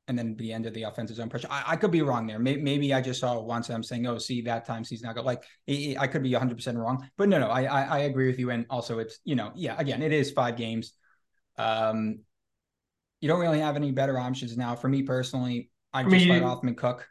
and 0.08 0.17
then 0.17 0.34
be 0.34 0.52
end 0.52 0.65
of 0.65 0.74
the 0.74 0.84
offensive 0.84 1.17
zone 1.17 1.30
pressure. 1.30 1.48
I, 1.52 1.63
I 1.67 1.76
could 1.76 1.91
be 1.91 2.02
wrong 2.02 2.26
there. 2.26 2.39
Maybe, 2.39 2.62
maybe, 2.62 2.93
I 2.93 3.02
just 3.02 3.19
saw 3.19 3.39
once. 3.39 3.69
I'm 3.69 3.84
saying, 3.84 4.08
oh, 4.08 4.17
see, 4.17 4.41
that 4.41 4.65
time 4.65 4.84
he's 4.84 5.04
not 5.04 5.15
good. 5.15 5.26
Like 5.26 5.43
I 5.67 6.08
could 6.08 6.24
be 6.24 6.32
100 6.32 6.56
percent 6.56 6.78
wrong. 6.78 7.08
But 7.17 7.30
no, 7.30 7.39
no, 7.39 7.48
I, 7.48 7.63
I 7.63 7.82
I 7.82 7.98
agree 8.00 8.28
with 8.28 8.39
you. 8.39 8.50
And 8.50 8.65
also, 8.69 9.00
it's 9.00 9.19
you 9.24 9.36
know, 9.36 9.52
yeah, 9.56 9.76
again, 9.78 10.02
it 10.02 10.12
is 10.12 10.32
five 10.32 10.58
games. 10.58 10.93
Um, 11.58 12.19
you 13.22 13.28
don't 13.28 13.39
really 13.39 13.60
have 13.60 13.76
any 13.76 13.91
better 13.91 14.17
options 14.17 14.56
now. 14.58 14.76
For 14.76 14.88
me 14.88 15.04
personally, 15.04 15.69
I, 15.93 16.02
I 16.02 16.04
just 16.04 16.13
mean, 16.26 16.30
let 16.30 16.43
Othmann 16.43 16.78
cook. 16.78 17.08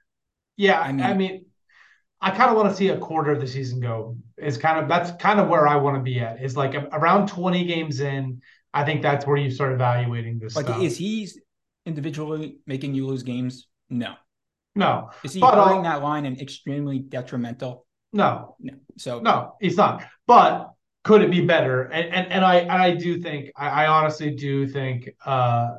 Yeah, 0.57 0.81
I 0.81 0.93
mean, 0.93 1.07
I 1.07 1.15
mean, 1.15 1.47
I 2.21 2.31
kind 2.31 2.51
of 2.51 2.57
want 2.57 2.71
to 2.71 2.75
see 2.75 2.89
a 2.89 2.99
quarter 2.99 3.31
of 3.31 3.41
the 3.41 3.47
season 3.47 3.81
go. 3.81 4.17
Is 4.37 4.59
kind 4.59 4.79
of 4.79 4.89
that's 4.89 5.13
kind 5.23 5.39
of 5.39 5.49
where 5.49 5.69
I 5.69 5.77
want 5.77 5.97
to 5.97 6.03
be 6.03 6.21
at. 6.21 6.43
Is 6.43 6.57
like 6.57 6.75
around 6.93 7.29
twenty 7.29 7.65
games 7.65 8.01
in. 8.01 8.41
I 8.79 8.85
think 8.85 9.03
that's 9.03 9.27
where 9.27 9.37
you 9.37 9.51
start 9.51 9.73
evaluating 9.73 10.39
this. 10.39 10.57
Like, 10.57 10.67
stuff. 10.67 10.83
is 10.83 10.97
he 10.97 11.29
individually 11.87 12.59
making 12.67 12.95
you 12.95 13.07
lose 13.07 13.23
games? 13.23 13.69
No. 13.91 14.15
No. 14.75 15.11
Is 15.25 15.33
he 15.35 15.41
putting 15.41 15.83
that 15.83 16.03
line 16.03 16.27
and 16.27 16.41
extremely 16.41 16.99
detrimental? 16.99 17.87
No. 18.13 18.57
No. 18.61 18.75
So 18.97 19.21
no, 19.21 19.55
he's 19.61 19.77
not. 19.77 20.05
But 20.27 20.71
could 21.05 21.23
it 21.23 21.31
be 21.31 21.45
better? 21.45 21.83
And 21.83 22.15
and, 22.15 22.33
and 22.33 22.45
I 22.45 22.57
and 22.57 22.71
I 22.71 22.95
do 22.95 23.21
think 23.21 23.51
I, 23.57 23.85
I 23.85 23.87
honestly 23.89 24.35
do 24.35 24.67
think 24.67 25.09
uh 25.25 25.71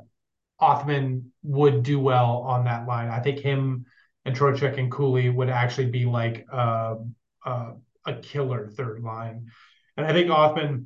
Othmann 0.62 1.24
would 1.44 1.84
do 1.84 2.00
well 2.00 2.44
on 2.46 2.66
that 2.66 2.86
line. 2.86 3.10
I 3.10 3.20
think 3.20 3.40
him 3.40 3.86
and 4.26 4.36
Trocheck 4.36 4.78
and 4.78 4.92
Cooley 4.92 5.30
would 5.30 5.50
actually 5.50 5.90
be 5.90 6.06
like 6.06 6.46
uh, 6.52 6.96
uh, 7.46 7.72
a 8.06 8.14
killer 8.16 8.68
third 8.68 9.02
line. 9.02 9.48
And 9.96 10.06
I 10.06 10.14
think 10.14 10.30
Othmann, 10.30 10.86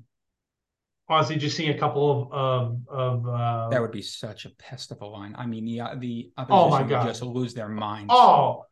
honestly, 1.14 1.38
just 1.38 1.56
seeing 1.56 1.70
a 1.70 1.78
couple 1.78 2.30
of 2.32 2.34
of, 2.34 2.88
of 2.90 3.28
uh, 3.28 3.70
that 3.70 3.82
would 3.82 3.92
be 3.92 4.02
such 4.02 4.46
a 4.46 4.50
pest 4.52 4.92
of 4.92 5.02
a 5.02 5.06
line. 5.06 5.36
I 5.38 5.46
mean, 5.46 5.66
the 5.66 5.82
the 5.98 6.32
opposition 6.38 6.48
oh 6.50 6.70
my 6.70 6.84
God. 6.84 7.06
would 7.06 7.10
just 7.10 7.22
lose 7.22 7.54
their 7.54 7.70
minds. 7.70 8.12
Oh, 8.14 8.66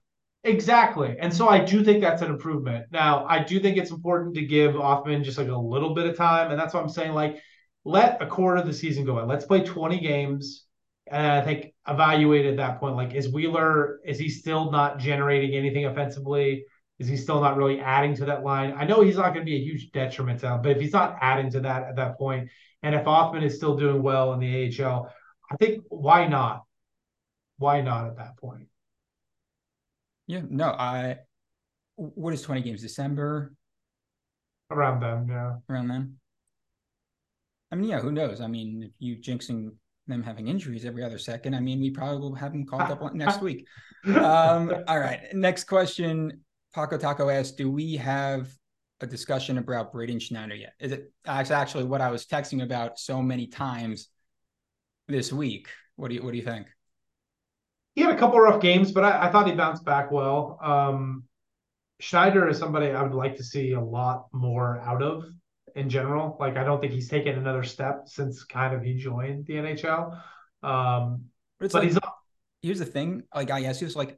exactly. 0.43 1.17
And 1.19 1.33
so 1.33 1.47
I 1.47 1.63
do 1.63 1.83
think 1.83 2.01
that's 2.01 2.21
an 2.21 2.29
improvement. 2.29 2.87
Now, 2.91 3.25
I 3.25 3.43
do 3.43 3.59
think 3.59 3.77
it's 3.77 3.91
important 3.91 4.35
to 4.35 4.45
give 4.45 4.73
Offman 4.73 5.23
just 5.23 5.37
like 5.37 5.49
a 5.49 5.57
little 5.57 5.93
bit 5.93 6.07
of 6.07 6.17
time, 6.17 6.51
and 6.51 6.59
that's 6.59 6.73
what 6.73 6.83
I'm 6.83 6.89
saying. 6.89 7.13
Like, 7.13 7.39
let 7.85 8.21
a 8.21 8.27
quarter 8.27 8.57
of 8.57 8.65
the 8.65 8.73
season 8.73 9.05
go. 9.05 9.15
By. 9.15 9.23
Let's 9.23 9.45
play 9.45 9.63
20 9.63 9.99
games 9.99 10.65
and 11.11 11.27
I 11.27 11.41
think 11.41 11.73
evaluate 11.87 12.45
at 12.45 12.57
that 12.57 12.79
point, 12.79 12.95
like, 12.95 13.13
is 13.13 13.29
Wheeler, 13.29 13.99
is 14.05 14.17
he 14.17 14.29
still 14.29 14.71
not 14.71 14.97
generating 14.97 15.55
anything 15.55 15.85
offensively? 15.85 16.65
Is 17.01 17.07
he 17.07 17.17
still 17.17 17.41
not 17.41 17.57
really 17.57 17.79
adding 17.79 18.13
to 18.17 18.25
that 18.25 18.43
line? 18.43 18.75
I 18.77 18.85
know 18.85 19.01
he's 19.01 19.17
not 19.17 19.33
going 19.33 19.43
to 19.43 19.49
be 19.49 19.55
a 19.55 19.63
huge 19.63 19.91
detriment 19.91 20.39
to 20.41 20.45
them, 20.45 20.61
but 20.61 20.73
if 20.73 20.79
he's 20.79 20.93
not 20.93 21.17
adding 21.19 21.49
to 21.49 21.59
that 21.61 21.81
at 21.85 21.95
that 21.95 22.15
point, 22.19 22.49
and 22.83 22.93
if 22.93 23.05
Othmann 23.05 23.41
is 23.41 23.55
still 23.55 23.75
doing 23.75 24.03
well 24.03 24.33
in 24.33 24.39
the 24.39 24.83
AHL, 24.83 25.11
I 25.51 25.55
think 25.55 25.83
why 25.89 26.27
not? 26.27 26.61
Why 27.57 27.81
not 27.81 28.05
at 28.05 28.17
that 28.17 28.37
point? 28.37 28.67
Yeah, 30.27 30.41
no, 30.47 30.65
I. 30.65 31.17
What 31.95 32.35
is 32.35 32.43
twenty 32.43 32.61
games? 32.61 32.83
December. 32.83 33.51
Around 34.69 34.99
then, 34.99 35.27
yeah. 35.27 35.55
Around 35.67 35.87
then. 35.87 36.17
I 37.71 37.77
mean, 37.77 37.89
yeah, 37.89 37.99
who 37.99 38.11
knows? 38.11 38.41
I 38.41 38.47
mean, 38.47 38.83
if 38.83 38.91
you 38.99 39.17
jinxing 39.17 39.71
them 40.05 40.21
having 40.21 40.49
injuries 40.49 40.85
every 40.85 41.03
other 41.03 41.17
second, 41.17 41.55
I 41.55 41.61
mean, 41.61 41.81
we 41.81 41.89
probably 41.89 42.19
will 42.19 42.35
have 42.35 42.51
them 42.51 42.67
called 42.67 42.91
up 42.91 43.13
next 43.15 43.41
week. 43.41 43.65
Um, 44.05 44.71
all 44.87 44.99
right. 44.99 45.21
Next 45.33 45.63
question. 45.63 46.41
Paco 46.73 46.97
Taco 46.97 47.29
asks, 47.29 47.55
do 47.55 47.69
we 47.69 47.97
have 47.97 48.49
a 49.01 49.07
discussion 49.07 49.57
about 49.57 49.91
Braden 49.91 50.19
Schneider 50.19 50.55
yet? 50.55 50.73
Is 50.79 50.91
it 50.91 51.11
actually 51.25 51.83
what 51.83 52.01
I 52.01 52.11
was 52.11 52.25
texting 52.25 52.63
about 52.63 52.99
so 52.99 53.21
many 53.21 53.47
times 53.47 54.09
this 55.07 55.33
week? 55.33 55.67
What 55.95 56.09
do 56.09 56.15
you 56.15 56.23
what 56.23 56.31
do 56.31 56.37
you 56.37 56.43
think? 56.43 56.67
He 57.95 58.01
had 58.01 58.11
a 58.11 58.17
couple 58.17 58.39
rough 58.39 58.61
games, 58.61 58.91
but 58.91 59.03
I, 59.03 59.27
I 59.27 59.31
thought 59.31 59.47
he 59.47 59.53
bounced 59.53 59.83
back 59.83 60.11
well. 60.11 60.57
Um, 60.61 61.23
Schneider 61.99 62.47
is 62.47 62.57
somebody 62.57 62.91
I 62.91 63.03
would 63.03 63.13
like 63.13 63.35
to 63.35 63.43
see 63.43 63.73
a 63.73 63.81
lot 63.81 64.27
more 64.31 64.79
out 64.79 65.03
of 65.03 65.25
in 65.75 65.89
general. 65.89 66.37
Like 66.39 66.57
I 66.57 66.63
don't 66.63 66.79
think 66.79 66.93
he's 66.93 67.09
taken 67.09 67.37
another 67.37 67.63
step 67.63 68.03
since 68.05 68.43
kind 68.43 68.73
of 68.73 68.81
he 68.81 68.95
joined 68.95 69.45
the 69.45 69.53
NHL. 69.53 70.13
Um, 70.63 71.25
but, 71.59 71.71
but 71.71 71.73
like, 71.73 71.83
he's 71.83 71.99
here's 72.61 72.79
the 72.79 72.85
thing. 72.85 73.23
Like 73.35 73.51
I 73.51 73.65
asked 73.65 73.81
you, 73.81 73.87
like, 73.89 74.17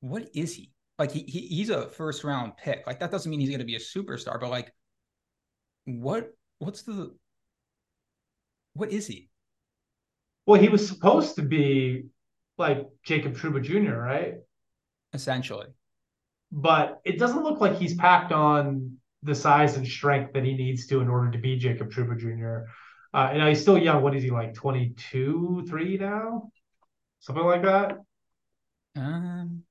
what 0.00 0.28
is 0.34 0.54
he? 0.54 0.73
Like 0.98 1.10
he, 1.10 1.20
he 1.22 1.40
he's 1.40 1.70
a 1.70 1.88
first 1.88 2.24
round 2.24 2.56
pick. 2.56 2.86
Like 2.86 3.00
that 3.00 3.10
doesn't 3.10 3.30
mean 3.30 3.40
he's 3.40 3.48
going 3.48 3.60
to 3.60 3.64
be 3.64 3.76
a 3.76 3.80
superstar. 3.80 4.38
But 4.40 4.50
like, 4.50 4.72
what 5.84 6.30
what's 6.58 6.82
the 6.82 7.14
what 8.74 8.92
is 8.92 9.06
he? 9.06 9.28
Well, 10.46 10.60
he 10.60 10.68
was 10.68 10.86
supposed 10.86 11.36
to 11.36 11.42
be 11.42 12.06
like 12.58 12.86
Jacob 13.02 13.36
Trouba 13.36 13.62
Jr., 13.62 13.94
right? 13.94 14.34
Essentially. 15.12 15.66
But 16.52 17.00
it 17.04 17.18
doesn't 17.18 17.42
look 17.42 17.60
like 17.60 17.76
he's 17.76 17.94
packed 17.94 18.32
on 18.32 18.98
the 19.22 19.34
size 19.34 19.76
and 19.76 19.86
strength 19.86 20.34
that 20.34 20.44
he 20.44 20.54
needs 20.54 20.86
to 20.88 21.00
in 21.00 21.08
order 21.08 21.30
to 21.30 21.38
be 21.38 21.56
Jacob 21.56 21.90
Trouba 21.90 22.18
Jr. 22.18 22.68
Uh, 23.14 23.30
and 23.32 23.48
he's 23.48 23.62
still 23.62 23.78
young. 23.78 24.02
What 24.02 24.14
is 24.14 24.22
he 24.22 24.30
like? 24.30 24.54
22, 24.54 25.64
three 25.68 25.96
now, 25.96 26.50
something 27.20 27.44
like 27.44 27.62
that. 27.62 27.98
Um, 28.96 29.62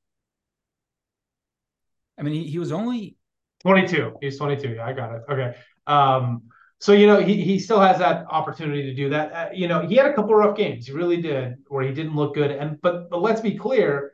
I 2.17 2.21
mean, 2.21 2.33
he, 2.33 2.49
he 2.49 2.59
was 2.59 2.71
only 2.71 3.17
22. 3.61 4.17
He's 4.21 4.37
22. 4.37 4.75
Yeah, 4.75 4.85
I 4.85 4.93
got 4.93 5.15
it. 5.15 5.21
Okay. 5.29 5.55
Um, 5.87 6.43
so 6.83 6.91
you 6.91 7.07
know 7.07 7.21
he, 7.21 7.41
he 7.41 7.59
still 7.59 7.79
has 7.79 7.97
that 7.99 8.25
opportunity 8.29 8.83
to 8.83 8.93
do 8.93 9.09
that. 9.09 9.31
Uh, 9.31 9.49
you 9.53 9.69
know 9.69 9.87
he 9.87 9.95
had 9.95 10.07
a 10.07 10.13
couple 10.13 10.35
rough 10.35 10.57
games. 10.57 10.87
He 10.87 10.91
really 10.91 11.21
did, 11.21 11.55
where 11.69 11.81
he 11.81 11.93
didn't 11.93 12.13
look 12.13 12.35
good. 12.35 12.51
And 12.51 12.81
but 12.81 13.09
but 13.09 13.21
let's 13.21 13.39
be 13.39 13.57
clear, 13.57 14.11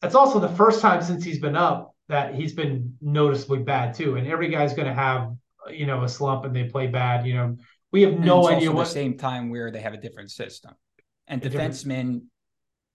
that's 0.00 0.14
also 0.14 0.38
the 0.38 0.48
first 0.48 0.80
time 0.80 1.02
since 1.02 1.24
he's 1.24 1.40
been 1.40 1.56
up 1.56 1.96
that 2.08 2.36
he's 2.36 2.52
been 2.52 2.96
noticeably 3.00 3.64
bad 3.64 3.94
too. 3.94 4.16
And 4.16 4.28
every 4.28 4.48
guy's 4.48 4.74
going 4.74 4.86
to 4.86 4.94
have, 4.94 5.34
you 5.70 5.86
know, 5.86 6.04
a 6.04 6.08
slump 6.08 6.44
and 6.44 6.54
they 6.54 6.64
play 6.64 6.86
bad. 6.86 7.26
You 7.26 7.34
know, 7.34 7.56
we 7.90 8.02
have 8.02 8.16
no 8.16 8.48
idea 8.48 8.70
what. 8.70 8.84
the 8.84 8.90
same 8.90 9.18
time 9.18 9.50
where 9.50 9.72
they 9.72 9.80
have 9.80 9.94
a 9.94 10.00
different 10.00 10.30
system, 10.30 10.72
and 11.26 11.42
defensemen 11.42 12.26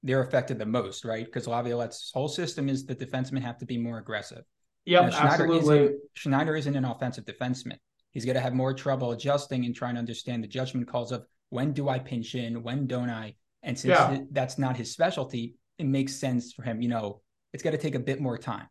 they're 0.03 0.21
affected 0.21 0.59
the 0.59 0.65
most, 0.65 1.05
right? 1.05 1.25
Because 1.25 1.47
Laviolette's 1.47 2.11
whole 2.13 2.27
system 2.27 2.69
is 2.69 2.85
the 2.85 2.95
defensemen 2.95 3.41
have 3.41 3.57
to 3.57 3.65
be 3.65 3.77
more 3.77 3.97
aggressive. 3.97 4.43
Yeah, 4.85 5.01
absolutely. 5.01 5.79
Isn't, 5.79 5.99
Schneider 6.13 6.55
isn't 6.55 6.75
an 6.75 6.85
offensive 6.85 7.25
defenseman. 7.25 7.77
He's 8.11 8.25
going 8.25 8.35
to 8.35 8.41
have 8.41 8.53
more 8.53 8.73
trouble 8.73 9.11
adjusting 9.11 9.65
and 9.65 9.75
trying 9.75 9.95
to 9.95 9.99
understand 9.99 10.43
the 10.43 10.47
judgment 10.47 10.87
calls 10.87 11.11
of 11.11 11.25
when 11.49 11.73
do 11.73 11.89
I 11.89 11.99
pinch 11.99 12.35
in, 12.35 12.63
when 12.63 12.87
don't 12.87 13.09
I? 13.09 13.35
And 13.61 13.77
since 13.77 13.91
yeah. 13.91 14.19
that's 14.31 14.57
not 14.57 14.77
his 14.77 14.91
specialty, 14.91 15.55
it 15.77 15.85
makes 15.85 16.15
sense 16.15 16.53
for 16.53 16.63
him. 16.63 16.81
You 16.81 16.89
know, 16.89 17.21
it's 17.53 17.61
got 17.61 17.71
to 17.71 17.77
take 17.77 17.95
a 17.95 17.99
bit 17.99 18.19
more 18.19 18.37
time. 18.37 18.67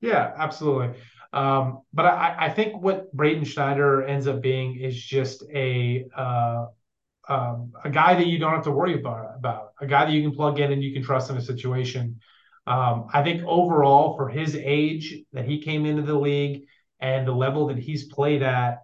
Yeah, 0.00 0.32
absolutely. 0.36 0.96
Um, 1.32 1.80
but 1.92 2.06
I, 2.06 2.36
I 2.38 2.50
think 2.50 2.80
what 2.80 3.12
Braden 3.12 3.44
Schneider 3.44 4.04
ends 4.04 4.26
up 4.26 4.40
being 4.40 4.78
is 4.78 4.96
just 4.96 5.42
a 5.52 6.06
uh, 6.16 6.66
um, 7.28 7.72
a 7.84 7.90
guy 7.90 8.14
that 8.14 8.26
you 8.26 8.38
don't 8.38 8.52
have 8.52 8.64
to 8.64 8.70
worry 8.70 8.98
about, 8.98 9.34
about 9.36 9.67
a 9.80 9.86
guy 9.86 10.04
that 10.04 10.12
you 10.12 10.22
can 10.22 10.34
plug 10.34 10.60
in 10.60 10.72
and 10.72 10.82
you 10.82 10.92
can 10.92 11.02
trust 11.02 11.30
in 11.30 11.36
a 11.36 11.40
situation. 11.40 12.20
Um, 12.66 13.06
I 13.12 13.22
think 13.22 13.42
overall, 13.46 14.16
for 14.16 14.28
his 14.28 14.54
age 14.56 15.14
that 15.32 15.46
he 15.46 15.62
came 15.62 15.86
into 15.86 16.02
the 16.02 16.18
league 16.18 16.64
and 17.00 17.26
the 17.26 17.32
level 17.32 17.68
that 17.68 17.78
he's 17.78 18.12
played 18.12 18.42
at, 18.42 18.78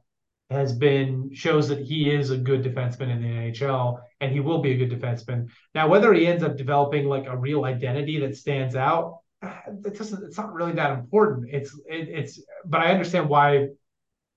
has 0.51 0.73
been 0.73 1.31
shows 1.35 1.69
that 1.69 1.81
he 1.81 2.11
is 2.11 2.31
a 2.31 2.37
good 2.37 2.63
defenseman 2.63 3.11
in 3.11 3.23
the 3.23 3.29
NHL 3.29 4.01
and 4.21 4.31
he 4.31 4.41
will 4.41 4.61
be 4.61 4.73
a 4.73 4.77
good 4.77 4.91
defenseman. 4.91 5.49
Now, 5.75 5.89
whether 5.89 6.13
he 6.13 6.27
ends 6.27 6.43
up 6.43 6.57
developing 6.57 7.07
like 7.07 7.27
a 7.27 7.37
real 7.37 7.65
identity 7.65 8.21
that 8.21 8.37
stands 8.37 8.77
out, 8.77 9.19
it 9.85 9.97
doesn't 9.97 10.25
it's 10.25 10.37
not 10.37 10.53
really 10.53 10.73
that 10.73 10.99
important 10.99 11.47
it's 11.51 11.75
it, 11.89 12.09
it's 12.09 12.41
but 12.65 12.81
i 12.81 12.91
understand 12.91 13.29
why 13.29 13.69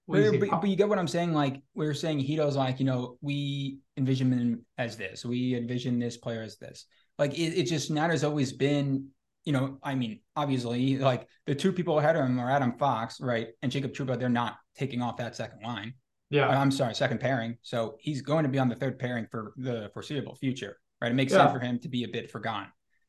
but, 0.07 0.39
but, 0.39 0.61
but, 0.61 0.69
you 0.69 0.75
get 0.75 0.89
what 0.89 0.99
i'm 0.99 1.07
saying? 1.07 1.33
Like 1.33 1.61
we 1.73 1.85
are 1.87 1.93
saying 1.93 2.19
Chytil's 2.19 2.55
like 2.55 2.79
you 2.79 2.85
know 2.85 3.17
we 3.21 3.79
envision 3.97 4.31
him 4.31 4.65
as 4.77 4.97
this. 4.97 5.25
We 5.25 5.55
envision 5.55 5.99
this 5.99 6.17
player 6.17 6.41
as 6.41 6.57
this. 6.57 6.85
Like 7.17 7.33
it, 7.33 7.59
it 7.59 7.63
just 7.63 7.89
has 7.93 8.23
always 8.23 8.53
been 8.53 9.09
you 9.45 9.53
know 9.53 9.77
i 9.81 9.95
mean 9.95 10.19
obviously 10.35 10.97
like 10.97 11.25
the 11.45 11.55
two 11.55 11.71
people 11.71 11.99
ahead 11.99 12.17
of 12.17 12.25
him 12.25 12.37
are 12.37 12.51
adam 12.51 12.73
fox 12.77 13.21
right 13.21 13.47
and 13.61 13.71
jacob 13.71 13.93
trouba. 13.93 14.19
They're 14.19 14.29
not 14.29 14.57
taking 14.77 15.01
off 15.01 15.17
that 15.17 15.35
second 15.35 15.61
line. 15.63 15.93
Yeah. 16.29 16.49
Uh, 16.49 16.59
I'm 16.59 16.71
sorry 16.71 16.93
second 16.95 17.19
pairing. 17.19 17.57
So 17.61 17.95
he's 17.99 18.21
going 18.21 18.43
to 18.43 18.49
be 18.49 18.59
on 18.59 18.67
the 18.67 18.75
third 18.75 18.99
pairing 18.99 19.27
for 19.31 19.53
the 19.57 19.89
foreseeable 19.93 20.35
future 20.35 20.77
right? 21.01 21.11
It 21.11 21.15
makes 21.15 21.31
yeah. 21.31 21.39
sense 21.39 21.53
for 21.53 21.59
him 21.59 21.79
to 21.79 21.89
be 21.89 22.03
a 22.03 22.07
bit 22.07 22.31
forgotten. 22.31 22.67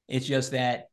It's 0.09 0.26
just 0.26 0.53
that 0.53 0.86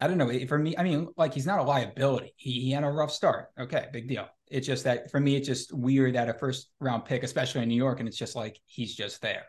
I 0.00 0.08
don't 0.08 0.18
know. 0.18 0.46
For 0.46 0.58
me, 0.58 0.74
I 0.76 0.82
mean, 0.82 1.08
like 1.16 1.34
he's 1.34 1.46
not 1.46 1.58
a 1.58 1.62
liability. 1.62 2.32
He, 2.36 2.60
he 2.60 2.70
had 2.70 2.84
a 2.84 2.88
rough 2.88 3.12
start. 3.12 3.48
Okay, 3.58 3.86
big 3.92 4.08
deal. 4.08 4.26
It's 4.48 4.66
just 4.66 4.84
that 4.84 5.10
for 5.10 5.20
me, 5.20 5.36
it's 5.36 5.46
just 5.46 5.72
weird 5.72 6.14
that 6.14 6.28
a 6.28 6.34
first 6.34 6.70
round 6.80 7.04
pick, 7.04 7.22
especially 7.22 7.62
in 7.62 7.68
New 7.68 7.76
York, 7.76 8.00
and 8.00 8.08
it's 8.08 8.16
just 8.16 8.34
like 8.34 8.58
he's 8.66 8.94
just 8.94 9.20
there. 9.20 9.44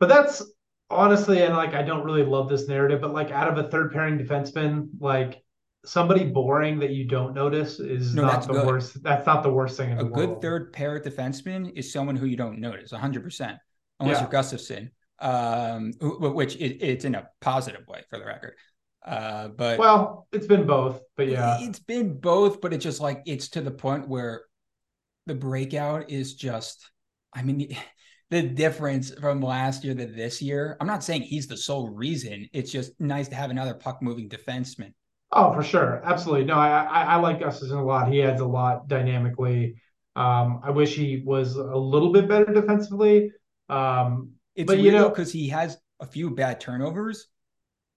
But 0.00 0.08
that's 0.08 0.42
honestly, 0.90 1.42
and 1.42 1.54
like 1.54 1.74
I 1.74 1.82
don't 1.82 2.04
really 2.04 2.24
love 2.24 2.48
this 2.48 2.68
narrative, 2.68 3.00
but 3.00 3.12
like 3.12 3.30
out 3.30 3.48
of 3.48 3.64
a 3.64 3.70
third 3.70 3.92
pairing 3.92 4.18
defenseman, 4.18 4.88
like 5.00 5.42
somebody 5.84 6.24
boring 6.24 6.80
that 6.80 6.90
you 6.90 7.06
don't 7.06 7.32
notice 7.32 7.78
is 7.78 8.14
no, 8.14 8.22
not 8.22 8.46
the 8.46 8.52
good. 8.52 8.66
worst. 8.66 9.02
That's 9.02 9.26
not 9.26 9.42
the 9.42 9.52
worst 9.52 9.76
thing 9.76 9.92
in 9.92 9.98
a 9.98 10.04
the 10.04 10.10
world. 10.10 10.22
A 10.22 10.26
good 10.26 10.42
third 10.42 10.72
pair 10.72 11.00
defenseman 11.00 11.72
is 11.74 11.92
someone 11.92 12.16
who 12.16 12.26
you 12.26 12.36
don't 12.36 12.58
notice 12.58 12.92
100%, 12.92 13.58
unless 14.00 14.16
yeah. 14.16 14.20
you're 14.20 14.30
Gustafsson, 14.30 14.90
um, 15.20 15.92
which 16.34 16.56
it, 16.56 16.82
it's 16.84 17.04
in 17.04 17.14
a 17.14 17.28
positive 17.40 17.86
way 17.86 18.02
for 18.10 18.18
the 18.18 18.24
record. 18.24 18.54
Uh, 19.04 19.48
but 19.48 19.78
well, 19.78 20.26
it's 20.32 20.46
been 20.46 20.66
both, 20.66 21.00
but 21.16 21.28
yeah, 21.28 21.58
it's 21.60 21.78
been 21.78 22.18
both, 22.18 22.60
but 22.60 22.72
it's 22.72 22.82
just 22.82 23.00
like 23.00 23.22
it's 23.26 23.48
to 23.50 23.60
the 23.60 23.70
point 23.70 24.08
where 24.08 24.42
the 25.26 25.34
breakout 25.34 26.10
is 26.10 26.34
just, 26.34 26.90
I 27.32 27.42
mean, 27.42 27.76
the 28.30 28.42
difference 28.42 29.12
from 29.14 29.40
last 29.40 29.84
year 29.84 29.94
to 29.94 30.06
this 30.06 30.42
year. 30.42 30.76
I'm 30.80 30.86
not 30.86 31.04
saying 31.04 31.22
he's 31.22 31.46
the 31.46 31.56
sole 31.56 31.90
reason. 31.90 32.48
It's 32.52 32.72
just 32.72 32.92
nice 33.00 33.28
to 33.28 33.36
have 33.36 33.50
another 33.50 33.74
puck 33.74 34.02
moving 34.02 34.28
defenseman. 34.28 34.92
Oh, 35.32 35.52
for 35.52 35.62
sure, 35.62 36.00
absolutely. 36.04 36.44
No, 36.44 36.54
I 36.54 36.82
I, 36.82 37.02
I 37.02 37.16
like 37.16 37.40
Gustafsson 37.40 37.78
a 37.78 37.82
lot. 37.82 38.10
He 38.10 38.22
adds 38.22 38.40
a 38.40 38.46
lot 38.46 38.88
dynamically. 38.88 39.76
Um, 40.14 40.60
I 40.64 40.70
wish 40.70 40.94
he 40.94 41.22
was 41.24 41.56
a 41.56 41.76
little 41.76 42.10
bit 42.10 42.26
better 42.26 42.52
defensively. 42.52 43.32
Um, 43.68 44.30
it's 44.54 44.66
but, 44.66 44.78
you 44.78 44.92
know 44.92 45.08
because 45.08 45.32
he 45.32 45.48
has 45.48 45.78
a 46.00 46.06
few 46.06 46.30
bad 46.30 46.60
turnovers, 46.60 47.26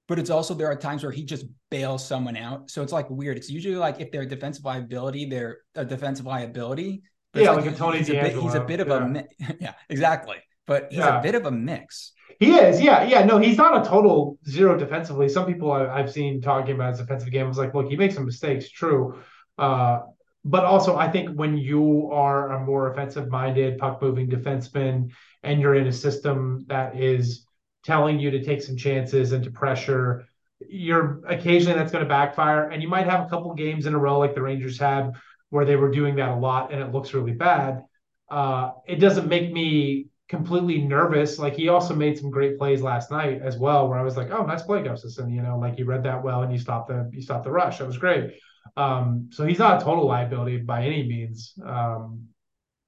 but 0.09 0.17
it's 0.17 0.31
also 0.31 0.55
there 0.55 0.67
are 0.67 0.75
times 0.75 1.03
where 1.03 1.11
he 1.11 1.23
just 1.23 1.45
bails 1.69 2.05
someone 2.05 2.35
out. 2.35 2.71
So 2.71 2.81
it's 2.81 2.91
like 2.91 3.07
weird. 3.11 3.37
It's 3.37 3.49
usually 3.49 3.75
like 3.75 4.01
if 4.01 4.11
they're 4.11 4.23
a 4.23 4.27
defensive 4.27 4.65
liability, 4.65 5.25
they're 5.25 5.59
a 5.75 5.85
defensive 5.85 6.25
liability. 6.25 7.03
Yeah, 7.35 7.51
like, 7.51 7.65
like 7.65 7.75
a 7.75 7.77
Tony 7.77 7.99
he's, 7.99 8.09
a 8.09 8.13
bit, 8.13 8.35
he's 8.35 8.55
a 8.55 8.59
bit 8.61 8.79
of 8.79 8.87
yeah. 8.87 9.21
a 9.39 9.55
yeah, 9.61 9.73
exactly. 9.87 10.37
But 10.65 10.87
he's 10.89 10.97
yeah. 10.99 11.19
a 11.19 11.21
bit 11.21 11.35
of 11.35 11.45
a 11.45 11.51
mix. 11.51 12.13
He 12.39 12.55
is, 12.55 12.81
yeah, 12.81 13.03
yeah. 13.03 13.23
No, 13.23 13.37
he's 13.37 13.57
not 13.57 13.85
a 13.85 13.87
total 13.87 14.39
zero 14.47 14.75
defensively. 14.77 15.29
Some 15.29 15.45
people 15.45 15.71
I, 15.71 15.95
have 15.99 16.11
seen 16.11 16.41
talking 16.41 16.73
about 16.73 16.91
his 16.91 16.99
defensive 16.99 17.31
game 17.31 17.47
was 17.47 17.59
like, 17.59 17.75
look, 17.75 17.87
he 17.87 17.95
makes 17.95 18.15
some 18.15 18.25
mistakes, 18.25 18.69
true. 18.71 19.19
Uh, 19.59 19.99
but 20.43 20.65
also, 20.65 20.97
I 20.97 21.11
think 21.11 21.37
when 21.37 21.55
you 21.55 22.09
are 22.11 22.53
a 22.53 22.65
more 22.65 22.91
offensive-minded, 22.91 23.77
puck-moving 23.77 24.27
defenseman, 24.29 25.11
and 25.43 25.61
you're 25.61 25.75
in 25.75 25.85
a 25.85 25.91
system 25.91 26.65
that 26.67 26.99
is 26.99 27.45
telling 27.83 28.19
you 28.19 28.31
to 28.31 28.43
take 28.43 28.61
some 28.61 28.75
chances 28.77 29.31
and 29.31 29.43
to 29.43 29.51
pressure, 29.51 30.27
you're 30.67 31.21
occasionally 31.27 31.77
that's 31.77 31.91
going 31.91 32.03
to 32.03 32.09
backfire, 32.09 32.69
and 32.69 32.81
you 32.81 32.89
might 32.89 33.07
have 33.07 33.25
a 33.25 33.29
couple 33.29 33.53
games 33.53 33.85
in 33.85 33.93
a 33.93 33.97
row 33.97 34.19
like 34.19 34.35
the 34.35 34.41
Rangers 34.41 34.77
had 34.77 35.13
where 35.49 35.65
they 35.65 35.75
were 35.75 35.89
doing 35.89 36.15
that 36.17 36.29
a 36.29 36.35
lot, 36.35 36.71
and 36.71 36.81
it 36.81 36.91
looks 36.91 37.13
really 37.13 37.31
bad. 37.31 37.83
Uh, 38.29 38.71
it 38.87 38.97
doesn't 38.97 39.27
make 39.27 39.51
me 39.51 40.07
completely 40.27 40.79
nervous. 40.79 41.39
Like 41.39 41.55
he 41.55 41.69
also 41.69 41.95
made 41.95 42.17
some 42.17 42.29
great 42.29 42.57
plays 42.57 42.81
last 42.81 43.09
night 43.09 43.41
as 43.41 43.57
well, 43.57 43.89
where 43.89 43.97
I 43.97 44.03
was 44.03 44.15
like, 44.15 44.29
"Oh, 44.31 44.45
nice 44.45 44.61
play, 44.61 44.83
Gustafsson." 44.83 45.33
You 45.33 45.41
know, 45.41 45.57
like 45.57 45.79
you 45.79 45.85
read 45.85 46.03
that 46.03 46.23
well 46.23 46.43
and 46.43 46.51
you 46.53 46.59
stopped 46.59 46.89
the 46.89 47.09
you 47.11 47.21
stopped 47.21 47.45
the 47.45 47.51
rush. 47.51 47.79
That 47.79 47.87
was 47.87 47.97
great. 47.97 48.35
Um, 48.77 49.29
so 49.31 49.45
he's 49.45 49.59
not 49.59 49.81
a 49.81 49.83
total 49.83 50.05
liability 50.05 50.57
by 50.57 50.83
any 50.85 51.07
means. 51.07 51.53
Um, 51.65 52.27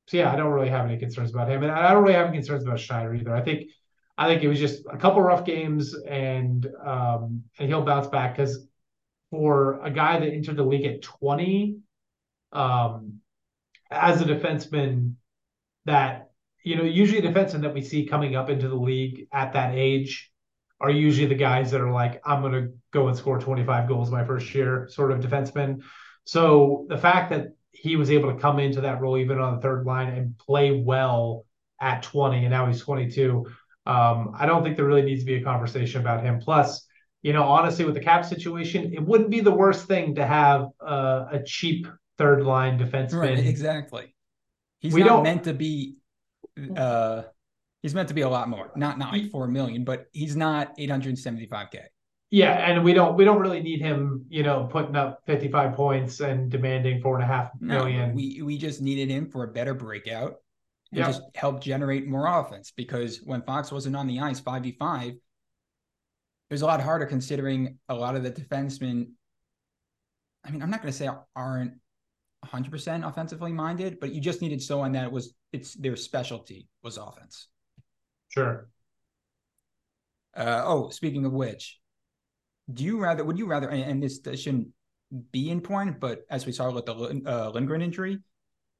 so 0.07 0.17
yeah, 0.17 0.31
I 0.31 0.35
don't 0.35 0.51
really 0.51 0.69
have 0.69 0.85
any 0.85 0.97
concerns 0.97 1.31
about 1.31 1.49
him, 1.49 1.63
and 1.63 1.71
I 1.71 1.91
don't 1.91 2.03
really 2.03 2.15
have 2.15 2.27
any 2.27 2.37
concerns 2.37 2.63
about 2.63 2.79
Schneider 2.79 3.15
either. 3.15 3.35
I 3.35 3.41
think 3.41 3.69
I 4.21 4.27
think 4.27 4.43
it 4.43 4.47
was 4.47 4.59
just 4.59 4.83
a 4.87 4.97
couple 4.97 5.19
rough 5.19 5.45
games, 5.45 5.95
and 5.95 6.67
um, 6.85 7.43
and 7.57 7.67
he'll 7.67 7.81
bounce 7.81 8.05
back 8.05 8.37
because 8.37 8.67
for 9.31 9.81
a 9.81 9.89
guy 9.89 10.19
that 10.19 10.31
entered 10.31 10.57
the 10.57 10.63
league 10.63 10.85
at 10.85 11.01
20, 11.01 11.77
um, 12.51 13.21
as 13.89 14.21
a 14.21 14.25
defenseman, 14.25 15.15
that 15.85 16.29
you 16.63 16.75
know, 16.75 16.83
usually 16.83 17.19
defensemen 17.19 17.61
that 17.61 17.73
we 17.73 17.81
see 17.81 18.05
coming 18.05 18.35
up 18.35 18.51
into 18.51 18.67
the 18.67 18.75
league 18.75 19.27
at 19.31 19.53
that 19.53 19.73
age 19.73 20.31
are 20.79 20.91
usually 20.91 21.27
the 21.27 21.33
guys 21.33 21.71
that 21.71 21.81
are 21.81 21.91
like, 21.91 22.21
I'm 22.23 22.43
to 22.51 22.73
go 22.91 23.07
and 23.07 23.17
score 23.17 23.39
25 23.39 23.87
goals 23.87 24.11
my 24.11 24.23
first 24.23 24.53
year, 24.53 24.87
sort 24.91 25.11
of 25.11 25.19
defenseman. 25.19 25.81
So 26.25 26.85
the 26.89 26.97
fact 26.97 27.31
that 27.31 27.55
he 27.71 27.95
was 27.95 28.11
able 28.11 28.31
to 28.31 28.39
come 28.39 28.59
into 28.59 28.81
that 28.81 29.01
role 29.01 29.17
even 29.17 29.39
on 29.39 29.55
the 29.55 29.61
third 29.61 29.87
line 29.87 30.09
and 30.09 30.37
play 30.37 30.79
well 30.79 31.45
at 31.79 32.03
20, 32.03 32.37
and 32.37 32.51
now 32.51 32.67
he's 32.67 32.81
22. 32.81 33.47
Um, 33.85 34.35
I 34.37 34.45
don't 34.45 34.63
think 34.63 34.75
there 34.77 34.85
really 34.85 35.01
needs 35.01 35.21
to 35.21 35.25
be 35.25 35.35
a 35.35 35.43
conversation 35.43 36.01
about 36.01 36.23
him. 36.23 36.39
Plus, 36.39 36.85
you 37.21 37.33
know, 37.33 37.43
honestly, 37.43 37.85
with 37.85 37.95
the 37.95 38.01
cap 38.01 38.25
situation, 38.25 38.93
it 38.93 39.01
wouldn't 39.01 39.29
be 39.29 39.39
the 39.39 39.51
worst 39.51 39.87
thing 39.87 40.15
to 40.15 40.25
have 40.25 40.67
uh, 40.79 41.25
a 41.31 41.43
cheap 41.43 41.87
third 42.17 42.43
line 42.43 42.77
defenseman. 42.77 43.13
Right, 43.13 43.39
exactly. 43.39 44.15
He's 44.79 44.93
we 44.93 45.03
not 45.03 45.23
meant 45.23 45.43
to 45.43 45.53
be 45.53 45.97
uh 46.75 47.23
he's 47.81 47.95
meant 47.95 48.07
to 48.09 48.13
be 48.13 48.21
a 48.21 48.29
lot 48.29 48.49
more. 48.49 48.71
Not 48.75 48.97
not 48.97 49.11
like 49.11 49.29
four 49.31 49.47
million, 49.47 49.83
but 49.83 50.07
he's 50.11 50.35
not 50.35 50.77
875k. 50.77 51.83
Yeah, 52.31 52.53
and 52.53 52.83
we 52.83 52.93
don't 52.93 53.15
we 53.15 53.25
don't 53.25 53.39
really 53.39 53.61
need 53.61 53.81
him, 53.81 54.25
you 54.29 54.43
know, 54.43 54.67
putting 54.71 54.95
up 54.95 55.21
55 55.27 55.73
points 55.73 56.19
and 56.21 56.49
demanding 56.49 57.01
four 57.01 57.15
and 57.15 57.23
a 57.23 57.27
half 57.27 57.51
million. 57.59 58.09
No, 58.09 58.15
we 58.15 58.41
we 58.41 58.57
just 58.57 58.81
needed 58.81 59.09
him 59.09 59.29
for 59.29 59.43
a 59.43 59.47
better 59.47 59.73
breakout 59.73 60.35
and 60.91 60.99
yep. 60.99 61.07
just 61.07 61.21
help 61.35 61.61
generate 61.61 62.07
more 62.07 62.27
offense 62.27 62.71
because 62.75 63.21
when 63.23 63.41
Fox 63.43 63.71
wasn't 63.71 63.95
on 63.95 64.07
the 64.07 64.19
ice 64.19 64.41
5v5, 64.41 65.09
it 65.09 65.19
was 66.49 66.61
a 66.61 66.65
lot 66.65 66.81
harder 66.81 67.05
considering 67.05 67.77
a 67.87 67.95
lot 67.95 68.15
of 68.15 68.23
the 68.23 68.31
defensemen. 68.31 69.11
I 70.43 70.51
mean, 70.51 70.61
I'm 70.61 70.69
not 70.69 70.81
going 70.81 70.91
to 70.91 70.97
say 70.97 71.09
aren't 71.35 71.73
100% 72.45 73.07
offensively 73.07 73.53
minded, 73.53 73.99
but 74.01 74.11
you 74.11 74.19
just 74.19 74.41
needed 74.41 74.61
someone 74.61 74.91
that 74.93 75.11
was 75.11 75.33
it's 75.53 75.75
their 75.75 75.95
specialty 75.95 76.67
was 76.83 76.97
offense. 76.97 77.47
Sure. 78.29 78.67
Uh, 80.35 80.61
oh, 80.65 80.89
speaking 80.89 81.25
of 81.25 81.31
which, 81.31 81.79
do 82.73 82.83
you 82.83 82.99
rather 82.99 83.23
would 83.23 83.37
you 83.37 83.45
rather 83.45 83.69
and 83.69 84.01
this, 84.01 84.19
this 84.19 84.41
shouldn't 84.41 84.69
be 85.31 85.49
in 85.49 85.61
point, 85.61 85.99
but 85.99 86.21
as 86.29 86.45
we 86.45 86.51
saw 86.51 86.71
with 86.71 86.85
the 86.85 87.21
uh, 87.25 87.49
Lindgren 87.49 87.81
injury, 87.81 88.19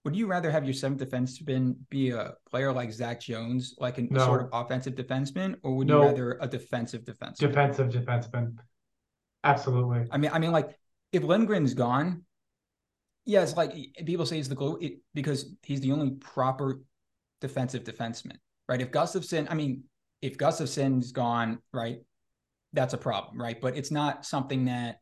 would 0.03 0.15
you 0.15 0.27
rather 0.27 0.49
have 0.49 0.63
your 0.63 0.73
seventh 0.73 1.01
defenseman 1.01 1.75
be 1.89 2.09
a 2.09 2.33
player 2.49 2.73
like 2.73 2.91
Zach 2.91 3.21
Jones, 3.21 3.75
like 3.77 3.97
a 3.97 4.03
no. 4.03 4.25
sort 4.25 4.41
of 4.41 4.49
offensive 4.51 4.95
defenseman, 4.95 5.55
or 5.63 5.75
would 5.75 5.87
no. 5.87 6.01
you 6.01 6.07
rather 6.07 6.37
a 6.41 6.47
defensive 6.47 7.03
defenseman? 7.03 7.37
Defensive 7.37 7.89
defenseman. 7.89 8.55
Absolutely. 9.43 10.07
I 10.11 10.17
mean, 10.17 10.31
I 10.33 10.39
mean, 10.39 10.51
like 10.51 10.77
if 11.11 11.23
Lindgren's 11.23 11.73
gone, 11.73 12.23
Yes, 13.25 13.55
like 13.55 13.73
people 14.05 14.25
say 14.25 14.37
he's 14.37 14.49
the 14.49 14.55
glue 14.55 14.77
it, 14.81 14.99
because 15.13 15.53
he's 15.61 15.81
the 15.81 15.91
only 15.91 16.11
proper 16.11 16.81
defensive 17.39 17.83
defenseman, 17.83 18.37
right? 18.67 18.81
If 18.81 18.91
Gustafsson, 18.91 19.47
I 19.49 19.53
mean, 19.53 19.83
if 20.21 20.37
Gustafsson's 20.37 21.11
gone, 21.11 21.59
right, 21.71 21.99
that's 22.73 22.93
a 22.93 22.97
problem, 22.97 23.39
right? 23.39 23.59
But 23.61 23.77
it's 23.77 23.91
not 23.91 24.25
something 24.25 24.65
that 24.65 24.99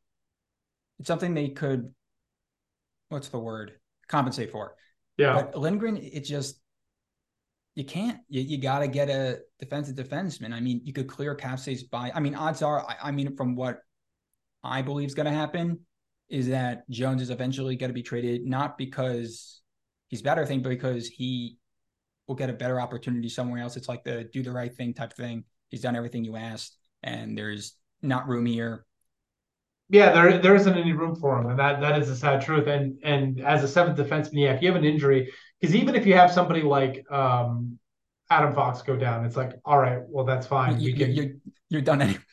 it's 0.99 1.07
something 1.07 1.33
they 1.33 1.49
could, 1.49 1.93
what's 3.07 3.29
the 3.29 3.39
word, 3.39 3.73
compensate 4.09 4.51
for. 4.51 4.75
Yeah. 5.19 5.33
But 5.33 5.57
Lindgren, 5.57 5.97
it 5.97 6.21
just 6.21 6.59
you 7.75 7.83
can't. 7.83 8.19
You, 8.29 8.41
you 8.41 8.57
got 8.57 8.79
to 8.79 8.87
get 8.87 9.09
a 9.09 9.39
defensive 9.59 9.95
defenseman. 9.95 10.53
I 10.53 10.61
mean, 10.61 10.81
you 10.85 10.93
could 10.93 11.07
clear 11.07 11.35
cap 11.35 11.59
space 11.59 11.83
by. 11.83 12.11
I 12.15 12.21
mean, 12.21 12.35
odds 12.35 12.61
are. 12.61 12.87
I, 12.87 12.95
I 13.03 13.11
mean, 13.11 13.35
from 13.35 13.55
what 13.55 13.79
I 14.63 14.81
believe 14.81 15.07
is 15.09 15.13
going 15.13 15.25
to 15.25 15.31
happen, 15.31 15.79
is 16.29 16.47
that 16.47 16.89
Jones 16.89 17.21
is 17.21 17.31
eventually 17.31 17.75
going 17.75 17.89
to 17.89 17.93
be 17.93 18.01
traded, 18.01 18.45
not 18.45 18.77
because 18.77 19.61
he's 20.07 20.21
better 20.21 20.45
thing, 20.45 20.61
but 20.61 20.69
because 20.69 21.07
he 21.07 21.57
will 22.27 22.35
get 22.35 22.49
a 22.49 22.53
better 22.53 22.79
opportunity 22.79 23.27
somewhere 23.27 23.61
else. 23.61 23.75
It's 23.75 23.89
like 23.89 24.05
the 24.05 24.23
do 24.31 24.41
the 24.41 24.51
right 24.51 24.73
thing 24.73 24.93
type 24.93 25.13
thing. 25.13 25.43
He's 25.67 25.81
done 25.81 25.97
everything 25.97 26.23
you 26.23 26.37
asked, 26.37 26.77
and 27.03 27.37
there's 27.37 27.75
not 28.01 28.29
room 28.29 28.45
here. 28.45 28.85
Yeah, 29.89 30.11
there 30.11 30.37
there 30.37 30.55
isn't 30.55 30.77
any 30.77 30.93
room 30.93 31.15
for 31.15 31.39
him, 31.39 31.49
and 31.49 31.57
that 31.57 31.81
that 31.81 31.99
is 31.99 32.07
the 32.07 32.15
sad 32.15 32.41
truth. 32.41 32.67
And 32.67 32.99
and 33.03 33.41
as 33.41 33.63
a 33.63 33.67
seventh 33.67 33.97
defenseman, 33.97 34.33
yeah, 34.33 34.53
if 34.53 34.61
you 34.61 34.67
have 34.67 34.77
an 34.77 34.85
injury, 34.85 35.31
because 35.59 35.75
even 35.75 35.95
if 35.95 36.05
you 36.05 36.13
have 36.13 36.31
somebody 36.31 36.61
like 36.61 37.11
um, 37.11 37.79
Adam 38.29 38.53
Fox 38.53 38.83
go 38.83 38.95
down, 38.95 39.25
it's 39.25 39.35
like, 39.35 39.53
all 39.65 39.79
right, 39.79 39.99
well 40.07 40.25
that's 40.25 40.45
fine. 40.45 40.79
You, 40.79 40.93
can... 40.93 41.11
you're, 41.11 41.31
you're 41.69 41.81
done 41.81 42.01
anyway. 42.01 42.19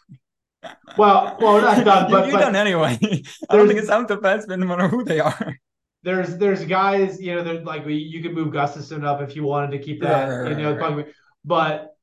Well, 0.98 1.36
well, 1.38 1.60
not 1.60 1.84
done, 1.84 2.10
but 2.10 2.26
you're 2.28 2.38
but 2.38 2.46
done 2.46 2.56
anyway. 2.56 2.98
I 3.50 3.56
don't 3.56 3.68
think 3.68 3.78
it's 3.78 3.86
some 3.86 4.04
defensemen, 4.04 4.58
no 4.58 4.66
matter 4.66 4.88
who 4.88 5.04
they 5.04 5.20
are. 5.20 5.56
There's 6.02 6.38
there's 6.38 6.64
guys, 6.64 7.20
you 7.20 7.36
know, 7.36 7.44
that 7.44 7.64
like 7.64 7.84
you 7.86 8.20
could 8.20 8.34
move 8.34 8.52
Gustafsson 8.52 9.04
up 9.04 9.20
if 9.20 9.36
you 9.36 9.44
wanted 9.44 9.70
to 9.72 9.78
keep 9.78 10.00
that, 10.02 10.28
right, 10.28 10.38
right, 10.40 10.50
you 10.50 10.62
know, 10.64 10.74
right. 10.74 11.06
but 11.44 11.95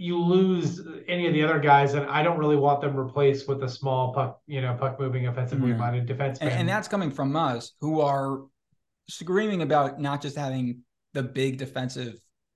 you 0.00 0.18
lose 0.18 0.80
any 1.08 1.26
of 1.26 1.32
the 1.32 1.42
other 1.42 1.58
guys, 1.58 1.94
and 1.94 2.06
I 2.06 2.22
don't 2.22 2.38
really 2.38 2.56
want 2.56 2.80
them 2.80 2.96
replaced 2.96 3.48
with 3.48 3.62
a 3.62 3.68
small 3.68 4.12
puck, 4.12 4.40
you 4.46 4.60
know, 4.60 4.74
puck 4.78 4.98
moving 4.98 5.26
offensively 5.26 5.72
minded 5.72 6.06
defenseman. 6.06 6.42
And, 6.42 6.50
and 6.50 6.68
that's 6.68 6.88
coming 6.88 7.10
from 7.10 7.36
us 7.36 7.72
who 7.80 8.00
are 8.00 8.40
screaming 9.08 9.62
about 9.62 10.00
not 10.00 10.22
just 10.22 10.36
having 10.36 10.80
the 11.12 11.22
big 11.22 11.58
defensive, 11.58 12.14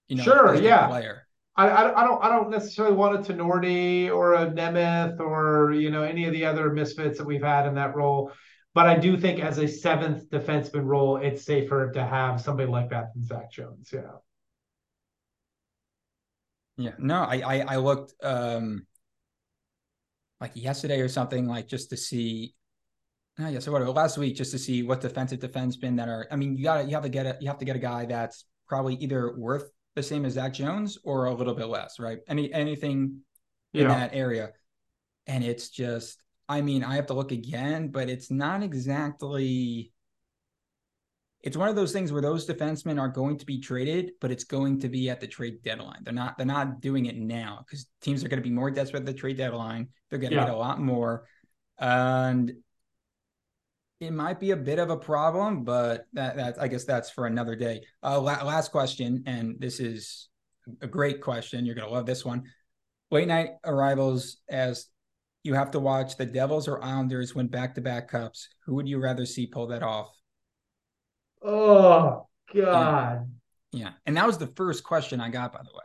you 0.09 0.17
know, 0.17 0.25
sure, 0.25 0.55
yeah. 0.55 0.87
player 0.87 1.25
I, 1.57 1.69
I, 1.69 2.05
don't 2.05 2.25
I 2.25 2.29
don't 2.29 2.51
necessarily 2.51 2.97
want 2.97 3.15
a 3.17 3.33
Tinordi 3.33 4.11
or 4.11 4.35
a 4.35 4.47
Nemeth 4.47 5.21
or 5.21 5.73
you 5.73 5.91
know 5.91 6.03
any 6.03 6.25
of 6.27 6.33
the 6.33 6.45
other 6.45 6.73
misfits 6.73 7.19
that 7.19 7.27
we've 7.27 7.43
had 7.43 7.67
in 7.67 7.75
that 7.77 7.95
role, 7.95 8.33
but 8.75 8.87
I 8.87 8.97
do 8.99 9.17
think 9.17 9.41
as 9.41 9.59
a 9.59 9.69
seventh 9.69 10.29
defenseman 10.31 10.85
role, 10.85 11.17
it's 11.17 11.45
safer 11.45 11.93
to 11.93 12.05
have 12.05 12.41
somebody 12.41 12.69
like 12.69 12.91
that 12.91 13.15
than 13.15 13.25
Zach 13.25 13.53
Jones. 13.53 13.91
Yeah. 13.93 14.17
Yeah, 16.77 16.93
no, 16.99 17.23
I 17.23 17.41
I, 17.41 17.59
I 17.75 17.77
looked 17.77 18.15
um 18.23 18.87
like 20.41 20.53
yesterday 20.55 21.01
or 21.01 21.09
something 21.09 21.47
like 21.47 21.69
just 21.69 21.91
to 21.91 21.97
see. 21.97 22.55
No, 23.39 23.49
yeah, 23.49 23.59
so 23.59 23.73
what 23.73 23.83
last 23.95 24.19
week 24.19 24.37
just 24.37 24.53
to 24.53 24.59
see 24.59 24.83
what 24.83 25.01
defensive 25.01 25.41
defensemen 25.41 25.97
that 25.97 26.09
are. 26.09 26.27
I 26.31 26.37
mean, 26.37 26.57
you 26.57 26.65
gotta 26.65 26.85
you 26.85 26.95
have 26.95 27.03
to 27.05 27.09
get 27.09 27.27
a 27.27 27.37
you 27.41 27.49
have 27.49 27.59
to 27.59 27.65
get 27.65 27.77
a 27.77 27.81
guy 27.81 28.07
that's 28.07 28.45
probably 28.69 28.95
either 28.97 29.37
worth 29.37 29.71
the 29.95 30.03
same 30.03 30.25
as 30.25 30.35
Zach 30.35 30.53
Jones 30.53 30.99
or 31.05 31.27
a 31.27 31.35
little 31.35 31.55
bit 31.55 31.67
less, 31.67 31.99
right? 31.99 32.19
Any 32.29 32.53
anything 32.53 33.21
in 33.73 33.83
yeah. 33.83 33.89
that 33.89 34.11
area, 34.15 34.53
and 35.27 35.43
it's 35.45 35.69
just. 35.69 36.21
I 36.47 36.61
mean, 36.61 36.85
I 36.85 36.97
have 36.97 37.07
to 37.07 37.15
look 37.15 37.33
again, 37.33 37.89
but 37.89 38.11
it's 38.11 38.31
not 38.31 38.63
exactly 38.63 39.94
it's 41.45 41.59
one 41.59 41.69
of 41.69 41.77
those 41.77 41.93
things 41.93 42.11
where 42.11 42.23
those 42.23 42.47
defensemen 42.47 42.99
are 42.99 43.09
going 43.09 43.37
to 43.37 43.45
be 43.45 43.61
traded, 43.61 44.13
but 44.19 44.31
it's 44.31 44.45
going 44.45 44.81
to 44.81 44.89
be 44.89 45.11
at 45.11 45.21
the 45.21 45.27
trade 45.27 45.63
deadline. 45.63 45.99
They're 46.03 46.15
not 46.15 46.39
they're 46.39 46.47
not 46.47 46.81
doing 46.81 47.05
it 47.05 47.17
now 47.17 47.63
because 47.65 47.87
teams 48.01 48.25
are 48.25 48.29
going 48.29 48.43
to 48.43 48.49
be 48.49 48.55
more 48.55 48.71
desperate 48.71 49.01
at 49.01 49.07
the 49.07 49.13
trade 49.13 49.37
deadline. 49.37 49.89
They're 50.09 50.19
going 50.19 50.31
to 50.31 50.37
yeah. 50.37 50.47
get 50.47 50.55
a 50.55 50.57
lot 50.57 50.81
more, 50.81 51.27
and 51.79 52.51
it 54.01 54.11
might 54.11 54.41
be 54.41 54.53
a 54.53 54.57
bit 54.57 54.79
of 54.79 54.89
a 54.89 54.97
problem, 54.97 55.65
but 55.65 56.07
that 56.15 56.37
that 56.37 56.63
I 56.63 56.67
guess 56.67 56.85
that's 56.85 57.11
for 57.11 57.27
another 57.27 57.57
day. 57.57 57.83
Uh, 58.03 58.19
la- 58.19 58.43
last 58.43 58.73
question, 58.73 59.25
and 59.27 59.57
this 59.59 59.81
is 59.81 60.31
a 60.81 60.87
great 60.87 61.21
question. 61.21 61.67
You're 61.67 61.75
going 61.75 61.87
to 61.87 61.93
love 61.93 62.07
this 62.07 62.25
one. 62.25 62.45
Late 63.11 63.29
night 63.29 63.51
arrivals 63.67 64.39
as 64.49 64.87
you 65.43 65.53
have 65.53 65.73
to 65.73 65.79
watch 65.79 66.17
the 66.17 66.25
Devils 66.25 66.69
or 66.69 66.83
Islanders 66.83 67.35
win 67.35 67.49
back 67.49 67.75
to 67.75 67.83
back 67.83 68.09
cups. 68.09 68.49
Who 68.65 68.77
would 68.77 68.89
you 68.89 68.99
rather 68.99 69.27
see 69.27 69.47
pull 69.47 69.67
that 69.67 69.83
off? 69.83 70.14
Oh 71.45 72.27
God. 72.55 73.29
Yeah. 73.73 73.81
yeah. 73.81 73.91
And 74.07 74.17
that 74.17 74.27
was 74.27 74.39
the 74.39 74.47
first 74.47 74.83
question 74.83 75.21
I 75.21 75.29
got, 75.29 75.53
by 75.53 75.61
the 75.63 75.71
way. 75.73 75.83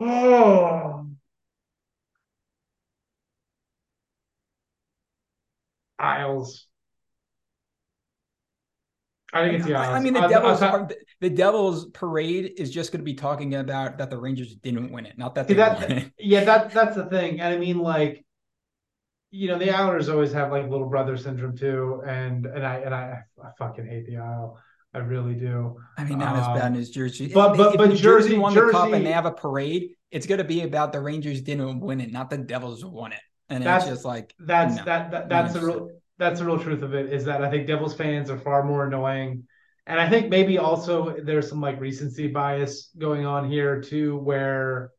Oh. 0.00 1.06
Isles. 5.98 6.66
I 9.32 9.44
think 9.44 9.58
it's 9.58 9.66
the 9.66 9.74
Isles. 9.74 9.94
I 9.94 10.00
mean, 10.00 10.14
the 10.14 10.20
I, 10.20 10.28
Devils. 10.28 10.62
I, 10.62 10.70
I, 10.70 10.86
the 11.20 11.30
Devils 11.30 11.86
parade 11.90 12.52
is 12.56 12.70
just 12.70 12.92
going 12.92 13.00
to 13.00 13.04
be 13.04 13.14
talking 13.14 13.54
about 13.56 13.98
that 13.98 14.08
the 14.08 14.16
Rangers 14.16 14.54
didn't 14.54 14.92
win 14.92 15.06
it, 15.06 15.18
not 15.18 15.34
that 15.34 15.48
they 15.48 15.54
that, 15.54 15.80
won 15.80 15.92
it. 15.92 16.12
Yeah, 16.18 16.44
that 16.44 16.70
that's 16.70 16.96
the 16.96 17.06
thing. 17.06 17.40
And 17.40 17.54
I 17.54 17.58
mean, 17.58 17.78
like, 17.78 18.24
you 19.30 19.48
know, 19.48 19.58
the 19.58 19.70
Islanders 19.70 20.08
always 20.08 20.32
have 20.32 20.50
like 20.50 20.68
little 20.68 20.88
brother 20.88 21.16
syndrome 21.16 21.56
too, 21.56 22.02
and 22.06 22.46
and 22.46 22.66
I 22.66 22.76
and 22.76 22.94
I, 22.94 23.20
I 23.42 23.50
fucking 23.58 23.86
hate 23.86 24.06
the 24.06 24.18
Isle. 24.18 24.58
I 24.94 24.98
really 24.98 25.34
do. 25.34 25.76
I 25.98 26.04
mean, 26.04 26.18
not 26.18 26.36
um, 26.36 26.40
as 26.40 26.60
bad 26.60 26.76
as 26.76 26.90
Jersey. 26.90 27.28
But 27.28 27.56
but 27.56 27.74
if, 27.74 27.78
but 27.78 27.92
if 27.92 28.00
Jersey, 28.00 28.38
won 28.38 28.54
Jersey, 28.54 28.66
the 28.66 28.72
cup 28.72 28.92
and 28.92 29.04
they 29.04 29.12
have 29.12 29.26
a 29.26 29.32
parade, 29.32 29.90
it's 30.10 30.26
going 30.26 30.38
to 30.38 30.44
be 30.44 30.62
about 30.62 30.92
the 30.92 31.00
Rangers 31.00 31.42
didn't 31.42 31.80
win 31.80 32.00
it, 32.00 32.10
not 32.10 32.30
the 32.30 32.38
Devils 32.38 32.84
won 32.84 33.12
it. 33.12 33.20
And 33.50 33.64
that's 33.64 33.86
just 33.86 34.04
like 34.04 34.34
that's 34.38 34.76
no, 34.76 34.84
that, 34.84 35.10
that 35.10 35.28
that's 35.28 35.52
the 35.52 35.60
real 35.60 35.90
that's 36.18 36.40
the 36.40 36.46
real 36.46 36.58
truth 36.58 36.82
of 36.82 36.94
it 36.94 37.12
is 37.12 37.24
that 37.26 37.44
I 37.44 37.50
think 37.50 37.66
Devils 37.66 37.94
fans 37.94 38.30
are 38.30 38.38
far 38.38 38.64
more 38.64 38.86
annoying. 38.86 39.44
And 39.86 39.98
I 39.98 40.08
think 40.08 40.28
maybe 40.28 40.58
also 40.58 41.16
there's 41.22 41.48
some 41.48 41.60
like 41.60 41.80
recency 41.80 42.28
bias 42.28 42.90
going 42.98 43.24
on 43.24 43.50
here 43.50 43.80
too, 43.80 44.16
where 44.16 44.90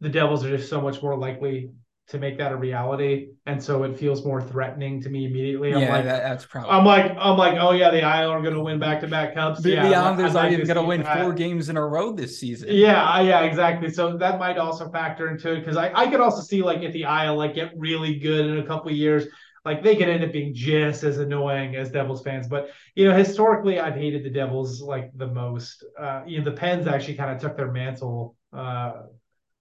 the 0.00 0.08
Devils 0.08 0.44
are 0.44 0.56
just 0.56 0.70
so 0.70 0.80
much 0.80 1.02
more 1.02 1.16
likely 1.16 1.70
to 2.10 2.18
make 2.18 2.36
that 2.38 2.50
a 2.50 2.56
reality, 2.56 3.28
and 3.46 3.62
so 3.62 3.84
it 3.84 3.96
feels 3.96 4.24
more 4.24 4.42
threatening 4.42 5.00
to 5.02 5.08
me 5.08 5.26
immediately. 5.26 5.72
I'm 5.72 5.80
yeah, 5.80 5.92
like, 5.92 6.04
that, 6.04 6.22
that's 6.24 6.44
probably. 6.44 6.70
I'm 6.70 6.84
like, 6.84 7.12
I'm 7.16 7.36
like, 7.36 7.56
oh 7.60 7.70
yeah, 7.70 7.90
the 7.90 8.02
Islanders 8.02 8.40
are 8.40 8.42
going 8.42 8.54
to 8.56 8.62
win 8.62 8.80
back 8.80 9.00
to 9.00 9.06
back 9.06 9.34
cups. 9.34 9.62
The, 9.62 9.70
yeah, 9.70 9.88
the 9.88 9.94
Islanders 9.94 10.34
are 10.34 10.48
even 10.50 10.66
going 10.66 10.76
to 10.76 10.82
win 10.82 11.02
that. 11.02 11.20
four 11.20 11.32
games 11.32 11.68
in 11.68 11.76
a 11.76 11.86
row 11.86 12.12
this 12.12 12.38
season. 12.38 12.68
Yeah, 12.72 13.20
yeah, 13.20 13.42
exactly. 13.42 13.90
So 13.90 14.16
that 14.16 14.40
might 14.40 14.58
also 14.58 14.90
factor 14.90 15.28
into 15.28 15.52
it 15.52 15.60
because 15.60 15.76
I, 15.76 15.92
I 15.94 16.10
could 16.10 16.20
also 16.20 16.42
see 16.42 16.62
like 16.62 16.82
if 16.82 16.92
the 16.92 17.04
Isle 17.04 17.36
like 17.36 17.54
get 17.54 17.72
really 17.76 18.18
good 18.18 18.46
in 18.46 18.58
a 18.58 18.66
couple 18.66 18.90
years, 18.90 19.26
like 19.64 19.84
they 19.84 19.94
could 19.94 20.08
end 20.08 20.24
up 20.24 20.32
being 20.32 20.52
just 20.52 21.04
as 21.04 21.18
annoying 21.18 21.76
as 21.76 21.92
Devils 21.92 22.22
fans. 22.24 22.48
But 22.48 22.70
you 22.96 23.08
know, 23.08 23.16
historically, 23.16 23.78
I've 23.78 23.94
hated 23.94 24.24
the 24.24 24.30
Devils 24.30 24.82
like 24.82 25.12
the 25.14 25.28
most. 25.28 25.84
Uh, 25.96 26.22
you 26.26 26.38
know, 26.38 26.44
the 26.44 26.56
Pens 26.56 26.88
actually 26.88 27.14
kind 27.14 27.30
of 27.30 27.40
took 27.40 27.56
their 27.56 27.70
mantle, 27.70 28.34
uh, 28.52 29.02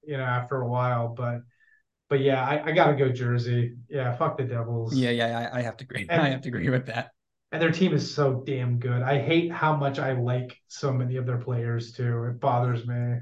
you 0.03 0.17
know, 0.17 0.23
after 0.23 0.61
a 0.61 0.67
while, 0.67 1.09
but 1.09 1.41
but 2.09 2.21
yeah, 2.21 2.43
I, 2.43 2.69
I 2.69 2.71
gotta 2.71 2.95
go 2.95 3.09
Jersey. 3.09 3.75
Yeah, 3.87 4.15
fuck 4.15 4.37
the 4.37 4.43
Devils. 4.43 4.95
Yeah, 4.95 5.11
yeah, 5.11 5.49
I, 5.53 5.59
I 5.59 5.61
have 5.61 5.77
to 5.77 5.83
agree. 5.85 6.07
And, 6.09 6.21
I 6.21 6.29
have 6.29 6.41
to 6.41 6.49
agree 6.49 6.69
with 6.69 6.87
that. 6.87 7.11
And 7.51 7.61
their 7.61 7.71
team 7.71 7.93
is 7.93 8.13
so 8.13 8.43
damn 8.45 8.79
good. 8.79 9.01
I 9.01 9.19
hate 9.19 9.51
how 9.51 9.75
much 9.75 9.99
I 9.99 10.13
like 10.13 10.57
so 10.67 10.91
many 10.91 11.17
of 11.17 11.25
their 11.25 11.37
players 11.37 11.93
too. 11.93 12.25
It 12.25 12.39
bothers 12.39 12.85
me. 12.85 13.19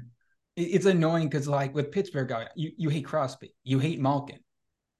It's 0.56 0.86
annoying 0.86 1.28
because 1.28 1.46
like 1.46 1.74
with 1.74 1.92
Pittsburgh, 1.92 2.32
you 2.56 2.72
you 2.76 2.88
hate 2.88 3.04
Crosby, 3.04 3.54
you 3.62 3.78
hate 3.78 4.00
Malkin, 4.00 4.40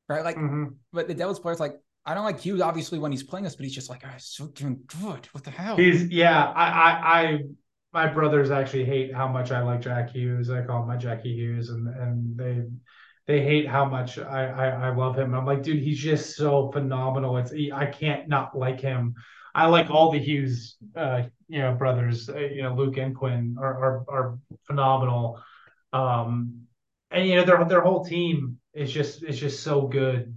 right? 0.09 0.23
Like, 0.23 0.37
mm-hmm. 0.37 0.67
but 0.93 1.09
the 1.09 1.15
Devils 1.15 1.41
players 1.41 1.59
like 1.59 1.75
I 2.07 2.15
don't 2.15 2.25
like 2.25 2.41
Hughes 2.41 2.61
obviously 2.61 2.99
when 2.99 3.11
he's 3.11 3.23
playing 3.23 3.47
us, 3.47 3.57
but 3.57 3.65
he's 3.65 3.75
just 3.75 3.91
like, 3.91 4.03
oh, 4.07 4.15
so 4.19 4.47
doing 4.49 4.81
good. 5.01 5.27
What 5.33 5.45
the 5.45 5.51
hell? 5.51 5.77
He's 5.77 6.05
yeah. 6.05 6.45
I 6.45 6.69
I 6.69 7.21
I 7.21 7.39
my 7.93 8.07
brothers 8.07 8.51
actually 8.51 8.85
hate 8.85 9.15
how 9.15 9.29
much 9.29 9.51
I 9.51 9.63
like 9.63 9.81
Jack 9.81 10.11
Hughes. 10.11 10.51
I 10.51 10.63
call 10.63 10.83
him 10.83 10.89
my 10.89 10.97
Jackie 10.97 11.35
Hughes, 11.35 11.71
and 11.71 11.89
and 11.89 12.37
they 12.37 12.65
they 13.29 13.43
hate 13.43 13.69
how 13.69 13.85
much 13.85 14.19
I, 14.19 14.47
I, 14.47 14.67
I 14.89 14.95
love 14.95 15.17
him. 15.17 15.35
I'm 15.35 15.45
like, 15.45 15.63
dude, 15.63 15.83
he's 15.83 15.99
just 15.99 16.35
so 16.35 16.73
phenomenal. 16.73 17.37
It's 17.37 17.53
I 17.73 17.85
can't 17.85 18.27
not 18.27 18.57
like 18.57 18.81
him. 18.81 19.15
I 19.55 19.67
like 19.67 19.91
all 19.91 20.11
the 20.11 20.19
Hughes, 20.19 20.77
uh, 20.97 21.25
you 21.47 21.61
know, 21.61 21.75
brothers. 21.75 22.31
Uh, 22.31 22.39
you 22.39 22.63
know, 22.63 22.75
Luke 22.75 22.97
and 22.97 23.15
Quinn 23.15 23.57
are 23.61 23.85
are, 23.85 24.05
are 24.09 24.39
phenomenal. 24.67 25.43
Um, 25.93 26.63
and 27.11 27.29
you 27.29 27.37
know, 27.37 27.45
their 27.45 27.63
their 27.67 27.83
whole 27.83 28.03
team 28.03 28.59
is 28.73 28.91
just 28.91 29.23
is 29.23 29.39
just 29.39 29.63
so 29.63 29.87
good, 29.87 30.35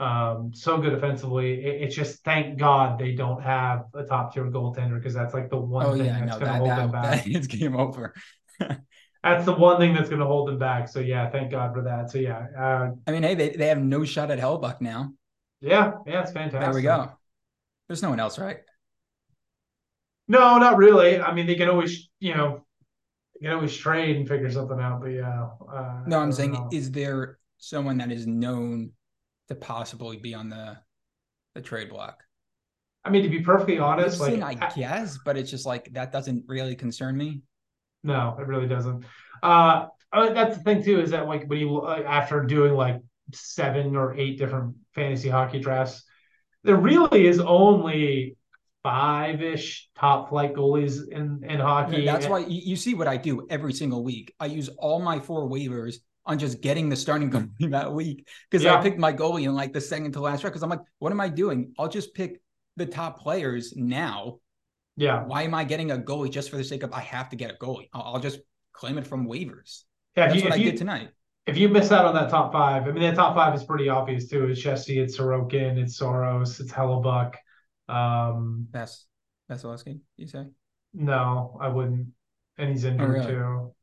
um, 0.00 0.50
so 0.52 0.78
good 0.78 0.94
offensively. 0.94 1.64
It, 1.64 1.82
it's 1.82 1.94
just 1.94 2.24
thank 2.24 2.58
God 2.58 2.98
they 2.98 3.14
don't 3.14 3.40
have 3.40 3.84
a 3.94 4.02
top 4.02 4.34
tier 4.34 4.50
goaltender 4.50 4.96
because 4.96 5.14
that's 5.14 5.32
like 5.32 5.48
the 5.48 5.58
one 5.58 5.86
oh, 5.86 5.92
thing 5.96 6.06
yeah, 6.06 6.26
that's 6.26 6.40
no, 6.40 6.46
going 6.46 6.52
to 6.52 6.58
hold 6.58 6.70
that, 6.70 6.76
them 6.80 6.90
back. 6.90 7.24
That, 7.24 7.30
it's 7.30 7.46
game 7.46 7.76
over. 7.76 8.14
that's 9.22 9.44
the 9.44 9.52
one 9.52 9.78
thing 9.78 9.94
that's 9.94 10.08
going 10.08 10.20
to 10.20 10.26
hold 10.26 10.48
them 10.48 10.58
back. 10.58 10.88
So 10.88 11.00
yeah, 11.00 11.30
thank 11.30 11.50
God 11.50 11.72
for 11.74 11.82
that. 11.82 12.10
So 12.10 12.18
yeah, 12.18 12.46
uh, 12.58 12.90
I 13.06 13.12
mean, 13.12 13.22
hey, 13.22 13.34
they, 13.34 13.50
they 13.50 13.68
have 13.68 13.78
no 13.78 14.04
shot 14.04 14.30
at 14.30 14.38
Hellebuyck 14.38 14.80
now. 14.80 15.12
Yeah, 15.60 15.92
yeah, 16.06 16.22
it's 16.22 16.32
fantastic. 16.32 16.60
There 16.60 16.74
we 16.74 16.82
go. 16.82 17.12
There's 17.88 18.02
no 18.02 18.10
one 18.10 18.18
else, 18.18 18.38
right? 18.38 18.58
No, 20.26 20.58
not 20.58 20.76
really. 20.76 21.20
I 21.20 21.32
mean, 21.34 21.46
they 21.46 21.54
can 21.54 21.68
always, 21.68 22.08
you 22.18 22.34
know, 22.34 22.64
they 23.34 23.46
can 23.46 23.54
always 23.54 23.76
trade 23.76 24.16
and 24.16 24.26
figure 24.26 24.50
something 24.50 24.80
out. 24.80 25.00
But 25.00 25.08
yeah, 25.08 25.48
uh, 25.72 26.02
no, 26.06 26.18
I'm 26.18 26.32
saying, 26.32 26.52
know. 26.52 26.68
is 26.72 26.90
there 26.90 27.38
someone 27.58 27.98
that 27.98 28.10
is 28.10 28.26
known 28.26 28.90
to 29.48 29.54
possibly 29.54 30.16
be 30.16 30.34
on 30.34 30.48
the 30.48 30.78
the 31.54 31.60
trade 31.60 31.90
block? 31.90 32.22
I 33.04 33.10
mean, 33.10 33.22
to 33.24 33.28
be 33.28 33.40
perfectly 33.40 33.78
honest, 33.78 34.20
like 34.20 34.42
I 34.42 34.54
guess, 34.74 35.18
but 35.24 35.36
it's 35.36 35.50
just 35.50 35.66
like 35.66 35.92
that 35.92 36.12
doesn't 36.12 36.44
really 36.48 36.74
concern 36.74 37.16
me. 37.16 37.42
No, 38.02 38.36
it 38.38 38.46
really 38.46 38.66
doesn't. 38.66 39.04
Uh, 39.42 39.86
uh, 40.12 40.32
that's 40.32 40.56
the 40.56 40.62
thing 40.62 40.82
too, 40.82 41.00
is 41.00 41.10
that 41.10 41.26
like 41.26 41.46
when 41.46 41.60
you 41.60 41.80
uh, 41.80 42.02
after 42.06 42.42
doing 42.42 42.74
like 42.74 43.00
seven 43.32 43.96
or 43.96 44.14
eight 44.14 44.38
different 44.38 44.76
fantasy 44.94 45.28
hockey 45.28 45.58
drafts, 45.58 46.04
there 46.64 46.76
really 46.76 47.26
is 47.26 47.40
only 47.40 48.36
five-ish 48.82 49.88
top 49.96 50.28
flight 50.28 50.54
goalies 50.54 51.08
in 51.08 51.42
in 51.48 51.60
hockey. 51.60 52.04
That's 52.04 52.26
why 52.26 52.40
you, 52.40 52.60
you 52.64 52.76
see 52.76 52.94
what 52.94 53.08
I 53.08 53.16
do 53.16 53.46
every 53.48 53.72
single 53.72 54.04
week. 54.04 54.34
I 54.38 54.46
use 54.46 54.68
all 54.68 55.00
my 55.00 55.20
four 55.20 55.48
waivers 55.48 55.96
on 56.26 56.38
just 56.38 56.60
getting 56.60 56.88
the 56.88 56.96
starting 56.96 57.30
goalie 57.30 57.48
that 57.70 57.92
week 57.92 58.28
because 58.50 58.64
yeah. 58.64 58.78
I 58.78 58.82
picked 58.82 58.98
my 58.98 59.12
goalie 59.12 59.44
in 59.44 59.54
like 59.54 59.72
the 59.72 59.80
second 59.80 60.12
to 60.12 60.20
last 60.20 60.44
round 60.44 60.52
because 60.52 60.62
I'm 60.62 60.70
like, 60.70 60.80
what 60.98 61.12
am 61.12 61.20
I 61.20 61.28
doing? 61.28 61.72
I'll 61.78 61.88
just 61.88 62.14
pick 62.14 62.40
the 62.76 62.86
top 62.86 63.20
players 63.20 63.74
now 63.76 64.38
yeah. 64.96 65.24
Why 65.24 65.42
am 65.42 65.54
I 65.54 65.64
getting 65.64 65.90
a 65.90 65.96
goalie 65.96 66.30
just 66.30 66.50
for 66.50 66.56
the 66.56 66.64
sake 66.64 66.82
of 66.82 66.92
I 66.92 67.00
have 67.00 67.28
to 67.30 67.36
get 67.36 67.50
a 67.50 67.54
goalie? 67.54 67.88
I'll, 67.92 68.14
I'll 68.14 68.20
just 68.20 68.40
claim 68.72 68.98
it 68.98 69.06
from 69.06 69.26
waivers. 69.26 69.82
Yeah, 70.16 70.26
that's 70.26 70.36
you, 70.36 70.44
what 70.44 70.52
I 70.52 70.56
you, 70.56 70.70
did 70.70 70.78
tonight. 70.78 71.10
If 71.46 71.56
you 71.56 71.68
miss 71.68 71.90
out 71.90 72.04
on 72.04 72.14
that 72.14 72.30
top 72.30 72.52
five, 72.52 72.86
I 72.86 72.92
mean, 72.92 73.02
that 73.02 73.16
top 73.16 73.34
five 73.34 73.54
is 73.54 73.64
pretty 73.64 73.88
obvious 73.88 74.28
too. 74.28 74.46
It's 74.46 74.60
Jesse, 74.60 75.00
it's 75.00 75.18
Sorokin, 75.18 75.76
it's 75.76 75.96
Saros, 75.96 76.60
it's 76.60 76.70
Hellebuyck. 76.70 77.34
Um, 77.88 78.68
Best, 78.70 79.06
Vasilevskiy, 79.50 80.00
you 80.16 80.26
say? 80.26 80.46
No, 80.94 81.58
I 81.60 81.68
wouldn't. 81.68 82.08
And 82.58 82.70
he's 82.70 82.84
injured 82.84 83.08
oh, 83.08 83.12
really? 83.12 83.26
too. 83.26 83.74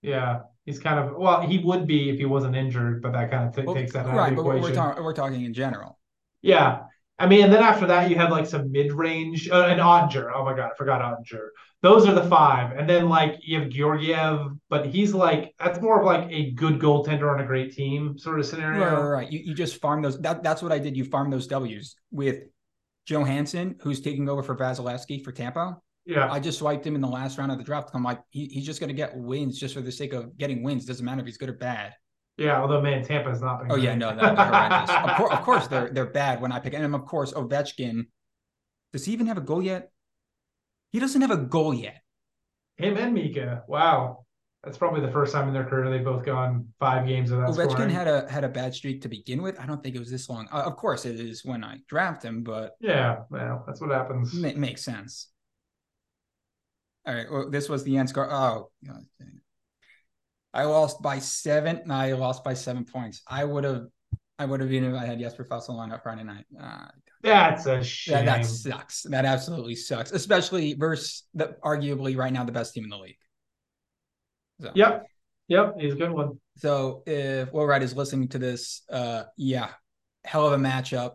Yeah, 0.00 0.40
he's 0.64 0.78
kind 0.78 0.98
of 0.98 1.16
well, 1.16 1.42
he 1.42 1.58
would 1.58 1.86
be 1.86 2.10
if 2.10 2.18
he 2.18 2.24
wasn't 2.24 2.56
injured, 2.56 3.02
but 3.02 3.12
that 3.12 3.30
kind 3.30 3.48
of 3.48 3.54
t- 3.54 3.62
well, 3.62 3.74
takes 3.74 3.92
that 3.92 4.06
out 4.06 4.16
right, 4.16 4.32
of 4.32 4.36
the 4.36 4.42
equation. 4.42 4.62
Right, 4.62 4.62
but 4.62 4.70
we're, 4.70 4.74
talking 4.74 5.04
we're 5.04 5.14
talking 5.14 5.44
in 5.44 5.54
general. 5.54 5.98
Yeah, 6.40 6.84
I 7.22 7.28
mean, 7.28 7.44
and 7.44 7.52
then 7.52 7.62
after 7.62 7.86
that, 7.86 8.10
you 8.10 8.16
have 8.16 8.32
like 8.32 8.46
some 8.46 8.72
mid 8.72 8.90
range 8.92 9.48
uh, 9.48 9.66
and 9.66 9.80
Oettinger. 9.80 10.32
Oh 10.34 10.44
my 10.44 10.56
God, 10.56 10.70
I 10.72 10.76
forgot 10.76 11.00
Oettinger. 11.00 11.50
Those 11.80 12.04
are 12.08 12.14
the 12.14 12.24
five. 12.24 12.76
And 12.76 12.90
then 12.90 13.08
like 13.08 13.38
you 13.42 13.60
have 13.60 13.68
Georgiev, 13.68 14.48
but 14.68 14.86
he's 14.86 15.14
like, 15.14 15.54
that's 15.60 15.80
more 15.80 16.00
of 16.00 16.04
like 16.04 16.28
a 16.32 16.50
good 16.50 16.80
goaltender 16.80 17.32
on 17.32 17.38
a 17.40 17.46
great 17.46 17.76
team 17.76 18.18
sort 18.18 18.40
of 18.40 18.46
scenario. 18.46 18.80
Right, 18.80 18.92
right, 18.92 19.08
right. 19.08 19.32
You, 19.32 19.38
you 19.38 19.54
just 19.54 19.80
farm 19.80 20.02
those. 20.02 20.20
That, 20.20 20.42
that's 20.42 20.62
what 20.62 20.72
I 20.72 20.80
did. 20.80 20.96
You 20.96 21.04
farm 21.04 21.30
those 21.30 21.46
W's 21.46 21.94
with 22.10 22.40
Johansson, 23.06 23.76
who's 23.82 24.00
taking 24.00 24.28
over 24.28 24.42
for 24.42 24.56
Vasilevskiy 24.56 25.22
for 25.22 25.30
Tampa. 25.30 25.76
Yeah. 26.04 26.28
I 26.28 26.40
just 26.40 26.58
swiped 26.58 26.84
him 26.84 26.96
in 26.96 27.00
the 27.00 27.06
last 27.06 27.38
round 27.38 27.52
of 27.52 27.58
the 27.58 27.62
draft. 27.62 27.90
I'm 27.94 28.02
like, 28.02 28.18
he, 28.30 28.46
he's 28.46 28.66
just 28.66 28.80
going 28.80 28.88
to 28.88 28.94
get 28.94 29.16
wins 29.16 29.60
just 29.60 29.74
for 29.74 29.80
the 29.80 29.92
sake 29.92 30.12
of 30.12 30.36
getting 30.36 30.64
wins. 30.64 30.86
Doesn't 30.86 31.06
matter 31.06 31.20
if 31.20 31.26
he's 31.26 31.38
good 31.38 31.50
or 31.50 31.52
bad. 31.52 31.94
Yeah, 32.42 32.60
although 32.60 32.80
man, 32.80 33.04
Tampa's 33.04 33.40
not 33.40 33.60
been. 33.60 33.70
Oh 33.70 33.74
great. 33.74 33.84
yeah, 33.84 33.94
no, 33.94 34.16
they're 34.16 34.34
horrendous. 34.34 34.90
of, 35.10 35.16
course, 35.16 35.32
of 35.32 35.42
course, 35.42 35.66
they're 35.68 35.90
they're 35.90 36.10
bad 36.10 36.40
when 36.40 36.50
I 36.50 36.58
pick. 36.58 36.74
And 36.74 36.94
of 36.94 37.06
course, 37.06 37.32
Ovechkin. 37.32 38.06
Does 38.92 39.04
he 39.04 39.12
even 39.12 39.26
have 39.26 39.38
a 39.38 39.42
goal 39.42 39.62
yet? 39.62 39.90
He 40.90 40.98
doesn't 40.98 41.20
have 41.20 41.30
a 41.30 41.36
goal 41.36 41.72
yet. 41.72 42.02
Him 42.76 42.96
and 42.96 43.14
Mika. 43.14 43.62
Wow. 43.68 44.26
That's 44.64 44.76
probably 44.76 45.00
the 45.00 45.10
first 45.10 45.32
time 45.32 45.48
in 45.48 45.54
their 45.54 45.64
career 45.64 45.90
they've 45.90 46.04
both 46.04 46.24
gone 46.24 46.68
five 46.78 47.06
games 47.06 47.30
of 47.30 47.38
that. 47.38 47.48
Ovechkin 47.48 47.70
scoring. 47.70 47.90
had 47.90 48.06
a 48.08 48.30
had 48.30 48.44
a 48.44 48.48
bad 48.48 48.74
streak 48.74 49.02
to 49.02 49.08
begin 49.08 49.40
with. 49.40 49.58
I 49.58 49.66
don't 49.66 49.82
think 49.82 49.94
it 49.96 49.98
was 49.98 50.10
this 50.10 50.28
long. 50.28 50.48
Uh, 50.52 50.62
of 50.66 50.76
course, 50.76 51.04
it 51.04 51.18
is 51.18 51.44
when 51.44 51.64
I 51.64 51.78
draft 51.88 52.24
him, 52.24 52.42
but 52.42 52.72
yeah, 52.80 53.20
well, 53.30 53.64
that's 53.66 53.80
what 53.80 53.90
happens. 53.90 54.34
Ma- 54.34 54.52
makes 54.56 54.84
sense. 54.84 55.28
All 57.06 57.14
right, 57.14 57.26
well, 57.30 57.50
this 57.50 57.68
was 57.68 57.82
the 57.82 57.96
end 57.96 58.08
score. 58.08 58.32
Oh, 58.32 58.70
God. 58.86 59.04
I 60.54 60.64
lost 60.64 61.00
by 61.02 61.18
seven. 61.18 61.90
I 61.90 62.12
lost 62.12 62.44
by 62.44 62.54
seven 62.54 62.84
points. 62.84 63.22
I 63.26 63.44
would 63.44 63.64
have, 63.64 63.86
I 64.38 64.44
would 64.44 64.60
have 64.60 64.68
been 64.68 64.84
if 64.84 64.94
I 64.94 65.06
had 65.06 65.18
Jesper 65.18 65.44
Fossil 65.44 65.78
on 65.78 65.98
Friday 66.02 66.24
night. 66.24 66.44
Uh, 66.60 66.88
That's 67.22 67.66
a 67.66 67.82
shame. 67.82 68.26
That, 68.26 68.42
that 68.42 68.46
sucks. 68.46 69.02
That 69.04 69.24
absolutely 69.24 69.76
sucks, 69.76 70.12
especially 70.12 70.74
versus 70.74 71.24
the 71.34 71.56
arguably 71.64 72.16
right 72.16 72.32
now 72.32 72.44
the 72.44 72.52
best 72.52 72.74
team 72.74 72.84
in 72.84 72.90
the 72.90 72.98
league. 72.98 73.16
So. 74.60 74.72
Yep. 74.74 75.06
Yep. 75.48 75.74
He's 75.78 75.94
a 75.94 75.96
good 75.96 76.12
one. 76.12 76.38
So 76.56 77.02
if 77.06 77.52
Will 77.52 77.66
Wright 77.66 77.82
is 77.82 77.96
listening 77.96 78.28
to 78.28 78.38
this, 78.38 78.82
uh, 78.90 79.24
yeah, 79.36 79.70
hell 80.24 80.46
of 80.46 80.52
a 80.52 80.62
matchup. 80.62 81.14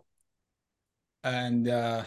And 1.24 1.68
uh 1.68 2.04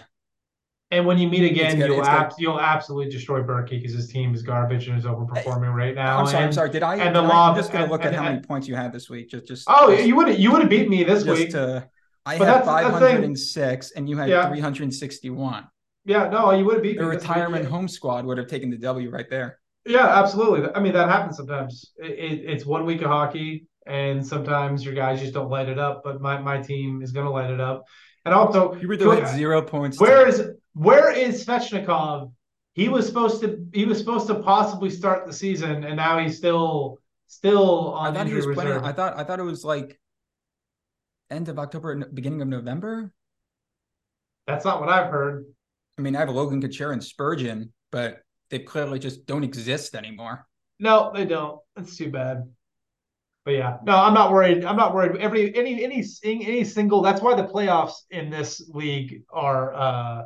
and 0.91 1.07
when 1.07 1.19
you 1.19 1.29
meet 1.29 1.49
again, 1.49 1.79
you'll 1.79 2.05
ab- 2.05 2.33
you'll 2.39 2.61
absolutely 2.61 3.11
destroy 3.11 3.43
Berkey 3.43 3.81
because 3.81 3.93
his 3.93 4.09
team 4.09 4.35
is 4.35 4.43
garbage 4.43 4.89
and 4.89 4.99
is 4.99 5.05
overperforming 5.05 5.73
right 5.73 5.95
now. 5.95 6.19
I'm 6.19 6.27
sorry. 6.27 6.39
And, 6.39 6.47
I'm 6.47 6.53
sorry. 6.53 6.71
Did 6.71 6.83
I? 6.83 6.97
And 6.97 7.15
the 7.15 7.23
law. 7.23 7.51
I'm 7.51 7.57
just 7.57 7.73
gonna 7.73 7.91
look 7.91 8.05
and, 8.05 8.15
at 8.15 8.19
how 8.19 8.29
many 8.29 8.41
points 8.41 8.67
you 8.67 8.75
had 8.75 8.93
this 8.93 9.09
week. 9.09 9.31
Just, 9.31 9.47
just. 9.47 9.65
Oh, 9.69 9.95
just, 9.95 10.07
you 10.07 10.17
would 10.17 10.37
you 10.39 10.51
would 10.51 10.63
have 10.63 10.71
beat 10.71 10.89
me 10.89 11.05
this 11.05 11.25
week. 11.25 11.51
To, 11.51 11.89
I 12.27 12.39
but 12.39 12.49
had 12.49 12.65
506 12.65 13.91
and 13.93 14.09
you 14.09 14.17
had 14.17 14.29
yeah. 14.29 14.49
361. 14.49 15.69
Yeah, 16.05 16.29
no, 16.29 16.53
you 16.53 16.65
would 16.65 16.75
have 16.75 16.83
beat 16.83 16.99
the 16.99 17.05
retirement 17.05 17.67
home 17.67 17.87
squad 17.87 18.25
would 18.25 18.39
have 18.39 18.47
taken 18.47 18.71
the 18.71 18.79
W 18.79 19.11
right 19.11 19.29
there. 19.29 19.59
Yeah, 19.87 20.07
absolutely. 20.07 20.69
I 20.75 20.81
mean, 20.81 20.93
that 20.93 21.09
happens 21.09 21.37
sometimes. 21.37 21.93
It, 21.97 22.11
it, 22.11 22.51
it's 22.51 22.67
one 22.67 22.85
week 22.85 23.03
of 23.03 23.09
hockey, 23.09 23.67
and 23.87 24.27
sometimes 24.27 24.85
your 24.85 24.95
guys 24.95 25.21
just 25.21 25.35
don't 25.35 25.49
light 25.49 25.69
it 25.69 25.79
up. 25.79 26.03
But 26.05 26.21
my, 26.21 26.39
my 26.39 26.61
team 26.61 27.03
is 27.03 27.13
going 27.13 27.27
to 27.27 27.33
light 27.33 27.51
it 27.51 27.61
up. 27.61 27.85
And 28.25 28.35
also, 28.35 28.75
you 28.75 28.89
were 28.89 28.97
doing 28.97 29.27
zero 29.27 29.63
points. 29.63 29.99
Where 29.99 30.29
is 30.29 30.43
where 30.75 31.11
is 31.13 31.45
Svechnikov? 31.45 32.33
He 32.75 32.89
was 32.89 33.07
supposed 33.07 33.41
to 33.43 33.67
he 33.73 33.85
was 33.85 33.99
supposed 33.99 34.27
to 34.29 34.37
possibly 34.37 34.91
start 34.91 35.27
the 35.27 35.33
season, 35.33 35.85
and 35.85 35.97
now 35.97 36.19
he's 36.19 36.37
still 36.37 36.99
still 37.27 37.93
on. 37.93 38.13
I 38.13 38.19
thought 38.19 38.27
he 38.27 38.35
was 38.35 38.47
reserve. 38.47 38.65
playing. 38.65 38.85
I 38.85 38.93
thought 38.93 39.19
I 39.19 39.25
thought 39.25 39.41
it 39.41 39.45
was 39.45 39.65
like 39.65 39.99
end 41.31 41.49
of 41.49 41.59
October, 41.59 41.97
beginning 42.13 42.43
of 42.43 42.49
November. 42.49 43.13
That's 44.47 44.65
not 44.65 44.81
what 44.81 44.89
I've 44.89 45.11
heard. 45.11 45.47
I 45.99 46.03
mean, 46.03 46.17
I 46.17 46.21
have 46.21 46.31
Logan 46.31 46.61
Couture 46.61 46.93
and 46.93 47.03
Spurgeon, 47.03 47.73
but 47.93 48.23
they 48.51 48.59
clearly 48.59 48.99
just 48.99 49.27
don't 49.27 49.45
exist 49.45 49.95
anymore. 49.95 50.47
No, 50.79 51.13
they 51.15 51.25
don't. 51.25 51.61
That's 51.77 51.97
too 51.97 52.11
bad. 52.11 52.49
But 53.45 53.53
yeah, 53.53 53.79
no, 53.85 53.97
I'm 53.97 54.15
not 54.15 54.33
worried. 54.33 54.65
I'm 54.65 54.77
not 54.77 54.95
worried. 54.95 55.21
Every 55.21 55.57
any 55.57 55.83
any 55.83 56.05
any 56.25 56.65
single. 56.65 57.01
That's 57.01 57.23
why 57.23 57.35
the 57.35 57.45
playoffs 57.45 57.95
in 58.11 58.31
this 58.31 58.69
league 58.69 59.23
are 59.33 59.75
uh 59.75 60.23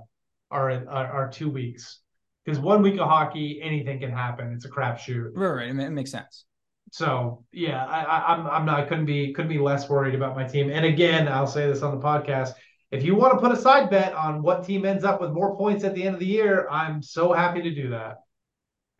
are 0.50 0.70
are, 0.70 0.88
are 0.88 1.30
two 1.30 1.48
weeks 1.48 2.00
because 2.44 2.58
one 2.58 2.82
week 2.82 2.94
of 2.94 3.08
hockey, 3.08 3.60
anything 3.62 4.00
can 4.00 4.10
happen. 4.10 4.52
It's 4.52 4.64
a 4.64 4.70
crapshoot. 4.70 5.30
Right, 5.34 5.66
right. 5.66 5.68
It 5.68 5.90
makes 5.90 6.10
sense. 6.10 6.44
So 6.92 7.44
yeah, 7.52 7.84
I, 7.86 8.02
I 8.02 8.34
I'm 8.34 8.46
I'm 8.46 8.66
not 8.66 8.80
I 8.80 8.84
couldn't 8.84 9.06
be 9.06 9.32
couldn't 9.32 9.48
be 9.50 9.58
less 9.58 9.88
worried 9.88 10.14
about 10.14 10.36
my 10.36 10.44
team. 10.44 10.70
And 10.70 10.84
again, 10.84 11.28
I'll 11.28 11.46
say 11.46 11.66
this 11.66 11.82
on 11.82 11.98
the 11.98 12.04
podcast. 12.04 12.52
If 12.90 13.02
you 13.02 13.16
want 13.16 13.32
to 13.34 13.40
put 13.40 13.50
a 13.50 13.60
side 13.60 13.90
bet 13.90 14.12
on 14.14 14.42
what 14.42 14.64
team 14.64 14.84
ends 14.84 15.02
up 15.02 15.20
with 15.20 15.32
more 15.32 15.56
points 15.56 15.82
at 15.82 15.94
the 15.94 16.04
end 16.04 16.14
of 16.14 16.20
the 16.20 16.26
year, 16.26 16.68
I'm 16.70 17.02
so 17.02 17.32
happy 17.32 17.62
to 17.62 17.74
do 17.74 17.90
that. 17.90 18.18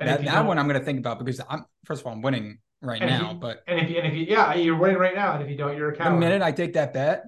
And 0.00 0.08
that, 0.08 0.24
that 0.24 0.46
one 0.46 0.58
I'm 0.58 0.66
going 0.66 0.80
to 0.80 0.84
think 0.84 0.98
about 0.98 1.18
because 1.18 1.40
I'm 1.48 1.66
first 1.84 2.00
of 2.00 2.06
all 2.06 2.14
I'm 2.14 2.22
winning 2.22 2.58
right 2.84 3.00
now, 3.00 3.32
you, 3.32 3.38
but 3.38 3.62
and 3.66 3.80
if 3.80 3.90
you 3.90 3.98
and 3.98 4.06
if 4.06 4.14
you 4.14 4.26
yeah 4.28 4.54
you're 4.54 4.76
winning 4.76 4.98
right 4.98 5.14
now, 5.14 5.34
and 5.34 5.42
if 5.42 5.50
you 5.50 5.56
don't, 5.56 5.76
you're 5.76 5.90
a 5.90 5.96
coward. 5.96 6.14
The 6.14 6.18
minute 6.18 6.42
I 6.42 6.52
take 6.52 6.74
that 6.74 6.92
bet, 6.92 7.24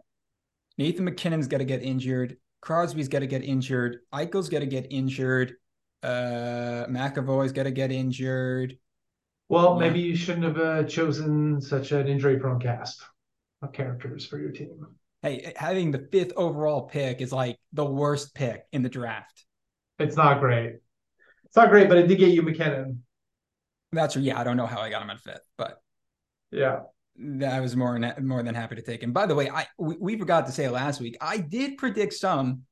Nathan 0.78 1.04
MacKinnon's 1.04 1.48
got 1.48 1.58
to 1.58 1.64
get 1.64 1.82
injured. 1.82 2.36
Crosby's 2.60 3.08
got 3.08 3.20
to 3.20 3.26
get 3.26 3.44
injured. 3.44 3.98
Eichel's 4.12 4.48
got 4.48 4.60
to 4.60 4.66
get 4.66 4.86
injured. 4.90 5.54
Uh, 6.02 6.86
McAvoy's 6.88 7.52
got 7.52 7.64
to 7.64 7.70
get 7.70 7.92
injured. 7.92 8.76
Well, 9.48 9.74
yeah. 9.74 9.86
maybe 9.86 10.00
you 10.00 10.16
shouldn't 10.16 10.44
have 10.44 10.58
uh, 10.58 10.84
chosen 10.84 11.60
such 11.60 11.92
an 11.92 12.08
injury-prone 12.08 12.58
cast 12.58 13.02
of 13.62 13.72
characters 13.72 14.26
for 14.26 14.38
your 14.38 14.50
team. 14.50 14.86
Hey, 15.22 15.52
having 15.56 15.92
the 15.92 16.08
fifth 16.10 16.32
overall 16.36 16.82
pick 16.82 17.20
is 17.20 17.32
like 17.32 17.58
the 17.72 17.84
worst 17.84 18.34
pick 18.34 18.64
in 18.72 18.82
the 18.82 18.88
draft. 18.88 19.44
It's 19.98 20.16
not 20.16 20.40
great. 20.40 20.76
It's 21.44 21.56
not 21.56 21.70
great, 21.70 21.88
but 21.88 21.98
it 21.98 22.08
did 22.08 22.18
get 22.18 22.30
you 22.30 22.42
MacKinnon. 22.42 23.02
That's 23.92 24.16
yeah. 24.16 24.38
I 24.38 24.44
don't 24.44 24.56
know 24.56 24.66
how 24.66 24.80
I 24.80 24.90
got 24.90 25.02
him 25.02 25.10
at 25.10 25.20
fifth, 25.20 25.40
but 25.56 25.80
yeah, 26.50 26.80
I 27.46 27.60
was 27.60 27.76
more 27.76 27.98
more 28.20 28.42
than 28.42 28.54
happy 28.54 28.76
to 28.76 28.82
take 28.82 29.02
him. 29.02 29.12
By 29.12 29.26
the 29.26 29.34
way, 29.34 29.48
I 29.48 29.66
we, 29.78 29.96
we 29.98 30.18
forgot 30.18 30.46
to 30.46 30.52
say 30.52 30.68
last 30.68 31.00
week. 31.00 31.16
I 31.20 31.38
did 31.38 31.78
predict 31.78 32.14
some 32.14 32.62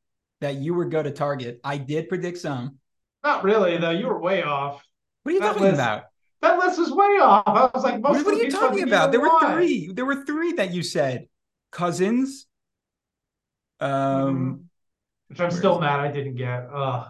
that 0.41 0.57
you 0.57 0.75
would 0.75 0.91
go 0.91 1.03
to 1.03 1.11
Target. 1.11 1.61
I 1.65 1.79
did 1.79 2.09
predict 2.09 2.39
some. 2.39 2.79
Not 3.23 3.45
really 3.45 3.77
though. 3.79 3.91
You 3.91 4.09
were 4.09 4.21
way 4.21 4.43
off. 4.43 4.85
What 5.23 5.31
are 5.31 5.35
you 5.35 5.41
that 5.41 5.49
talking 5.49 5.63
list, 5.63 5.75
about? 5.75 6.05
That 6.43 6.59
list 6.59 6.79
was 6.79 6.93
way 6.93 7.19
off. 7.23 7.45
I 7.47 7.71
was 7.73 7.85
like, 7.85 8.01
most 8.01 8.27
what, 8.27 8.35
are 8.35 8.43
you 8.43 8.51
talking 8.51 8.83
about? 8.83 9.11
There 9.11 9.21
were 9.21 9.29
why. 9.29 9.55
three. 9.55 9.91
There 9.93 10.05
were 10.05 10.25
three 10.27 10.53
that 10.55 10.73
you 10.73 10.83
said. 10.83 11.27
Cozens. 11.73 12.47
Um, 13.81 13.91
mm-hmm. 13.91 14.53
which 15.29 15.41
I'm 15.41 15.51
still 15.51 15.81
mad 15.81 16.01
I 16.01 16.13
didn't 16.13 16.37
get. 16.37 16.69
Ugh. 16.73 17.09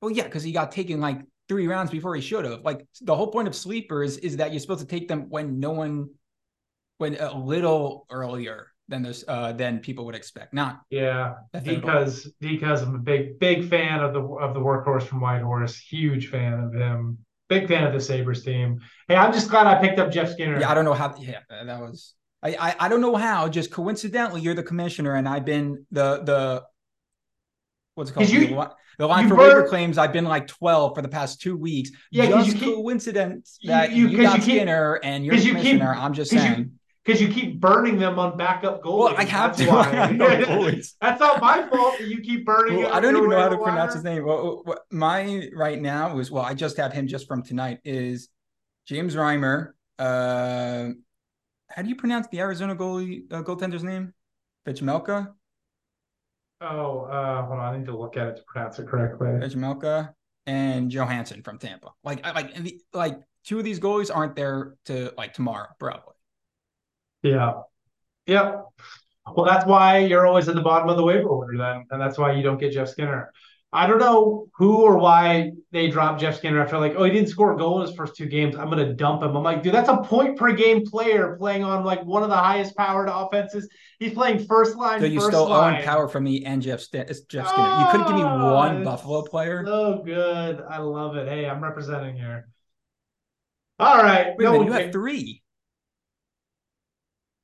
Well, 0.00 0.10
yeah, 0.12 0.24
because 0.24 0.44
he 0.44 0.52
got 0.52 0.70
taken 0.70 1.00
like 1.00 1.20
three 1.48 1.66
rounds 1.66 1.90
before 1.90 2.14
he 2.14 2.20
should 2.20 2.44
have. 2.44 2.60
Like 2.62 2.86
the 3.00 3.16
whole 3.16 3.30
point 3.30 3.48
of 3.48 3.54
sleepers 3.54 4.16
is 4.18 4.36
that 4.36 4.52
you're 4.52 4.60
supposed 4.60 4.80
to 4.80 4.86
take 4.86 5.08
them 5.08 5.28
when 5.28 5.58
no 5.58 5.70
one, 5.70 6.10
when 6.98 7.16
a 7.16 7.36
little 7.36 8.06
earlier 8.10 8.68
than 8.90 9.02
this 9.02 9.22
uh 9.28 9.52
than 9.52 9.80
people 9.80 10.06
would 10.06 10.14
expect. 10.14 10.54
Not 10.54 10.80
yeah, 10.90 11.34
because 11.62 12.32
because 12.40 12.82
I'm 12.82 12.94
a 12.94 12.98
big 12.98 13.38
big 13.38 13.68
fan 13.68 14.00
of 14.00 14.14
the 14.14 14.20
of 14.20 14.54
the 14.54 14.60
workhorse 14.60 15.02
from 15.02 15.20
Whitehorse. 15.20 15.76
Huge 15.78 16.28
fan 16.30 16.54
of 16.60 16.72
him. 16.72 17.18
Big 17.48 17.66
fan 17.66 17.86
of 17.86 17.92
the 17.92 18.00
Sabres 18.00 18.44
team. 18.44 18.80
Hey, 19.08 19.16
I'm 19.16 19.32
just 19.32 19.48
glad 19.48 19.66
I 19.66 19.80
picked 19.80 19.98
up 19.98 20.10
Jeff 20.10 20.30
Skinner. 20.30 20.60
Yeah, 20.60 20.70
I 20.70 20.74
don't 20.74 20.84
know 20.84 20.92
how. 20.92 21.14
Yeah, 21.18 21.40
that 21.48 21.80
was. 21.80 22.14
I, 22.42 22.54
I, 22.54 22.76
I 22.80 22.88
don't 22.88 23.00
know 23.00 23.16
how. 23.16 23.48
Just 23.48 23.70
coincidentally, 23.70 24.42
you're 24.42 24.54
the 24.54 24.62
commissioner, 24.62 25.14
and 25.14 25.28
I've 25.28 25.44
been 25.44 25.86
the 25.90 26.22
the 26.22 26.64
what's 27.94 28.10
it 28.10 28.14
called? 28.14 28.28
You, 28.28 28.64
the, 28.98 29.06
line 29.06 29.28
for 29.28 29.36
burn, 29.36 29.48
waiver 29.48 29.68
claims. 29.68 29.96
I've 29.96 30.12
been 30.12 30.24
like 30.24 30.46
12 30.46 30.94
for 30.94 31.02
the 31.02 31.08
past 31.08 31.40
two 31.40 31.56
weeks. 31.56 31.90
Yeah, 32.10 32.26
just 32.26 32.48
you 32.48 32.54
keep, 32.54 32.74
coincidence 32.74 33.58
that 33.64 33.92
you, 33.92 34.08
you, 34.08 34.18
you 34.18 34.22
got 34.22 34.38
you 34.38 34.44
keep, 34.44 34.56
Skinner 34.56 35.00
and 35.02 35.24
you're 35.24 35.36
commissioner. 35.36 35.94
Keep, 35.94 36.02
I'm 36.02 36.12
just 36.12 36.30
saying. 36.30 36.72
Because 37.04 37.22
you 37.22 37.28
keep 37.28 37.58
burning 37.58 37.98
them 37.98 38.18
on 38.18 38.36
backup 38.36 38.82
goalies. 38.82 38.98
Well, 38.98 39.14
I 39.16 39.24
have 39.24 39.56
That's 39.56 39.70
to. 39.70 40.18
Why. 40.18 40.82
That's 41.00 41.20
not 41.20 41.40
my 41.40 41.66
fault 41.68 41.98
that 41.98 42.06
you 42.06 42.20
keep 42.20 42.44
burning. 42.44 42.82
Well, 42.82 42.92
I 42.92 43.00
don't 43.00 43.16
even 43.16 43.30
know 43.30 43.40
how 43.40 43.48
to 43.48 43.56
pronounce 43.56 43.94
his 43.94 44.04
name. 44.04 44.26
Well, 44.26 44.62
my 44.90 45.48
right 45.54 45.80
now 45.80 46.18
is 46.18 46.30
well, 46.30 46.44
I 46.44 46.52
just 46.52 46.76
have 46.76 46.92
him 46.92 47.06
just 47.06 47.26
from 47.26 47.42
tonight. 47.42 47.78
Is 47.84 48.28
James 48.86 49.14
Reimer? 49.14 49.70
Uh, 49.98 50.90
how 51.70 51.82
do 51.82 51.88
you 51.88 51.96
pronounce 51.96 52.26
the 52.28 52.40
Arizona 52.40 52.76
goalie 52.76 53.32
uh, 53.32 53.42
goaltender's 53.42 53.84
name? 53.84 54.12
Vejmelka. 54.66 55.32
Oh, 56.60 57.02
uh, 57.02 57.46
hold 57.46 57.58
on. 57.58 57.74
I 57.74 57.78
need 57.78 57.86
to 57.86 57.96
look 57.96 58.16
at 58.16 58.26
it 58.26 58.36
to 58.36 58.42
pronounce 58.46 58.78
it 58.78 58.86
correctly. 58.86 59.28
Vejmelka 59.28 60.12
and 60.46 60.90
Johansson 60.90 61.42
from 61.42 61.58
Tampa. 61.58 61.92
Like, 62.02 62.24
like, 62.24 62.54
like 62.92 63.20
two 63.44 63.58
of 63.58 63.64
these 63.64 63.78
goalies 63.78 64.14
aren't 64.14 64.34
there 64.34 64.74
to 64.86 65.12
like 65.16 65.34
tomorrow, 65.34 65.68
probably. 65.78 66.14
Yeah. 67.22 67.62
Yeah. 68.26 68.62
Well, 69.34 69.46
that's 69.46 69.66
why 69.66 69.98
you're 69.98 70.26
always 70.26 70.48
at 70.48 70.54
the 70.54 70.62
bottom 70.62 70.88
of 70.88 70.96
the 70.96 71.04
waiver 71.04 71.28
order 71.28 71.56
then, 71.58 71.84
and 71.90 72.00
that's 72.00 72.18
why 72.18 72.32
you 72.32 72.42
don't 72.42 72.58
get 72.58 72.72
Jeff 72.72 72.88
Skinner. 72.88 73.32
I 73.70 73.86
don't 73.86 73.98
know 73.98 74.48
who 74.56 74.78
or 74.78 74.96
why 74.96 75.52
they 75.72 75.90
dropped 75.90 76.20
Jeff 76.20 76.38
Skinner 76.38 76.62
after 76.62 76.78
like, 76.78 76.94
oh, 76.96 77.04
he 77.04 77.10
didn't 77.10 77.28
score 77.28 77.52
a 77.52 77.58
goal 77.58 77.80
in 77.80 77.86
his 77.86 77.94
first 77.94 78.16
two 78.16 78.24
games. 78.24 78.56
I'm 78.56 78.70
gonna 78.70 78.94
dump 78.94 79.22
him. 79.22 79.36
I'm 79.36 79.42
like, 79.42 79.62
dude, 79.62 79.74
that's 79.74 79.90
a 79.90 79.98
point 79.98 80.38
per 80.38 80.52
game 80.52 80.86
player 80.86 81.36
playing 81.38 81.64
on 81.64 81.84
like 81.84 82.02
one 82.04 82.22
of 82.22 82.30
the 82.30 82.36
highest 82.36 82.74
powered 82.76 83.10
offenses. 83.10 83.68
He's 83.98 84.14
playing 84.14 84.46
first 84.46 84.74
line. 84.76 85.00
So 85.00 85.06
you 85.06 85.20
still 85.20 85.50
line. 85.50 85.76
own 85.76 85.82
power 85.82 86.08
from 86.08 86.24
me 86.24 86.46
and 86.46 86.62
Jeff, 86.62 86.80
Jeff 86.90 87.10
Skinner. 87.10 87.44
Oh, 87.46 87.80
you 87.80 87.90
couldn't 87.90 88.06
give 88.06 88.16
me 88.16 88.24
one 88.24 88.84
Buffalo 88.84 89.20
player. 89.22 89.62
So 89.66 90.02
good. 90.02 90.62
I 90.68 90.78
love 90.78 91.16
it. 91.16 91.28
Hey, 91.28 91.46
I'm 91.46 91.62
representing 91.62 92.16
here. 92.16 92.48
All 93.78 93.98
right. 93.98 94.28
Wait 94.38 94.44
no, 94.44 94.62
you 94.62 94.72
have 94.72 94.92
three. 94.92 95.42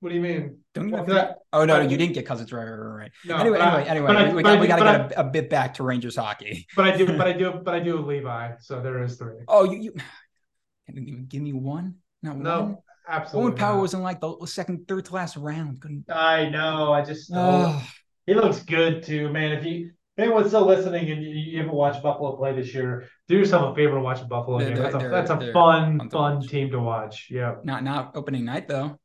What 0.00 0.08
do 0.08 0.16
you 0.16 0.22
mean? 0.22 0.58
Don't 0.72 0.88
you 0.88 0.96
have 0.96 1.06
that? 1.08 1.36
Oh 1.54 1.64
no, 1.64 1.80
you 1.80 1.96
didn't 1.96 2.14
get 2.14 2.26
Cozens 2.26 2.52
right, 2.52 2.64
right, 2.64 2.76
right. 2.76 3.10
No, 3.24 3.36
anyway, 3.36 3.60
anyway, 3.60 3.84
anyway, 3.86 4.12
I, 4.12 4.34
we, 4.34 4.42
got 4.42 4.60
we 4.60 4.66
got 4.66 4.76
to 4.76 4.84
get 4.84 5.12
a, 5.12 5.20
a, 5.20 5.24
bit 5.24 5.48
back 5.48 5.74
to 5.74 5.84
Rangers 5.84 6.16
hockey. 6.16 6.66
But 6.74 6.86
I 6.86 6.96
do, 6.96 7.06
but 7.06 7.26
I 7.28 7.32
do, 7.32 7.52
but 7.52 7.74
I 7.74 7.78
do 7.78 7.98
Levi. 7.98 8.54
So 8.60 8.82
there 8.82 9.02
is 9.04 9.16
three. 9.16 9.36
Oh, 9.46 9.64
you, 9.64 9.78
you 9.78 9.92
can 10.86 11.06
you 11.06 11.18
give 11.18 11.42
me 11.42 11.52
one? 11.52 11.94
Not 12.22 12.38
no, 12.38 12.60
one. 12.60 12.78
Absolutely. 13.08 13.50
Owen 13.50 13.58
Power 13.58 13.80
was 13.80 13.94
in 13.94 14.02
like 14.02 14.20
the 14.20 14.34
second, 14.46 14.88
third 14.88 15.04
to 15.04 15.14
last 15.14 15.36
round. 15.36 15.80
Couldn't. 15.80 16.10
I 16.10 16.48
know. 16.48 16.92
I 16.92 17.02
just. 17.02 17.30
Oh. 17.32 17.82
He 18.26 18.34
looks 18.34 18.62
good 18.62 19.04
too, 19.04 19.28
man. 19.28 19.52
If 19.52 19.64
you 19.64 19.92
anyone's 20.18 20.48
still 20.48 20.66
listening 20.66 21.10
and 21.10 21.22
you, 21.22 21.30
you, 21.30 21.58
haven't 21.58 21.74
watched 21.74 22.02
Buffalo 22.02 22.36
play 22.36 22.54
this 22.54 22.74
year, 22.74 23.06
do 23.28 23.36
yourself 23.36 23.72
a 23.72 23.74
favor 23.74 23.96
and 23.96 24.04
watch 24.04 24.20
a 24.20 24.24
Buffalo 24.24 24.58
game. 24.58 24.74
That's 24.74 24.94
a, 24.94 25.08
that's 25.08 25.30
a 25.30 25.52
fun, 25.52 26.08
fun 26.10 26.46
team 26.46 26.70
to 26.70 26.80
watch. 26.80 27.28
Yeah. 27.30 27.56
Not 27.64 27.84
not 27.84 28.16
opening 28.16 28.44
night 28.44 28.66
though. 28.66 28.98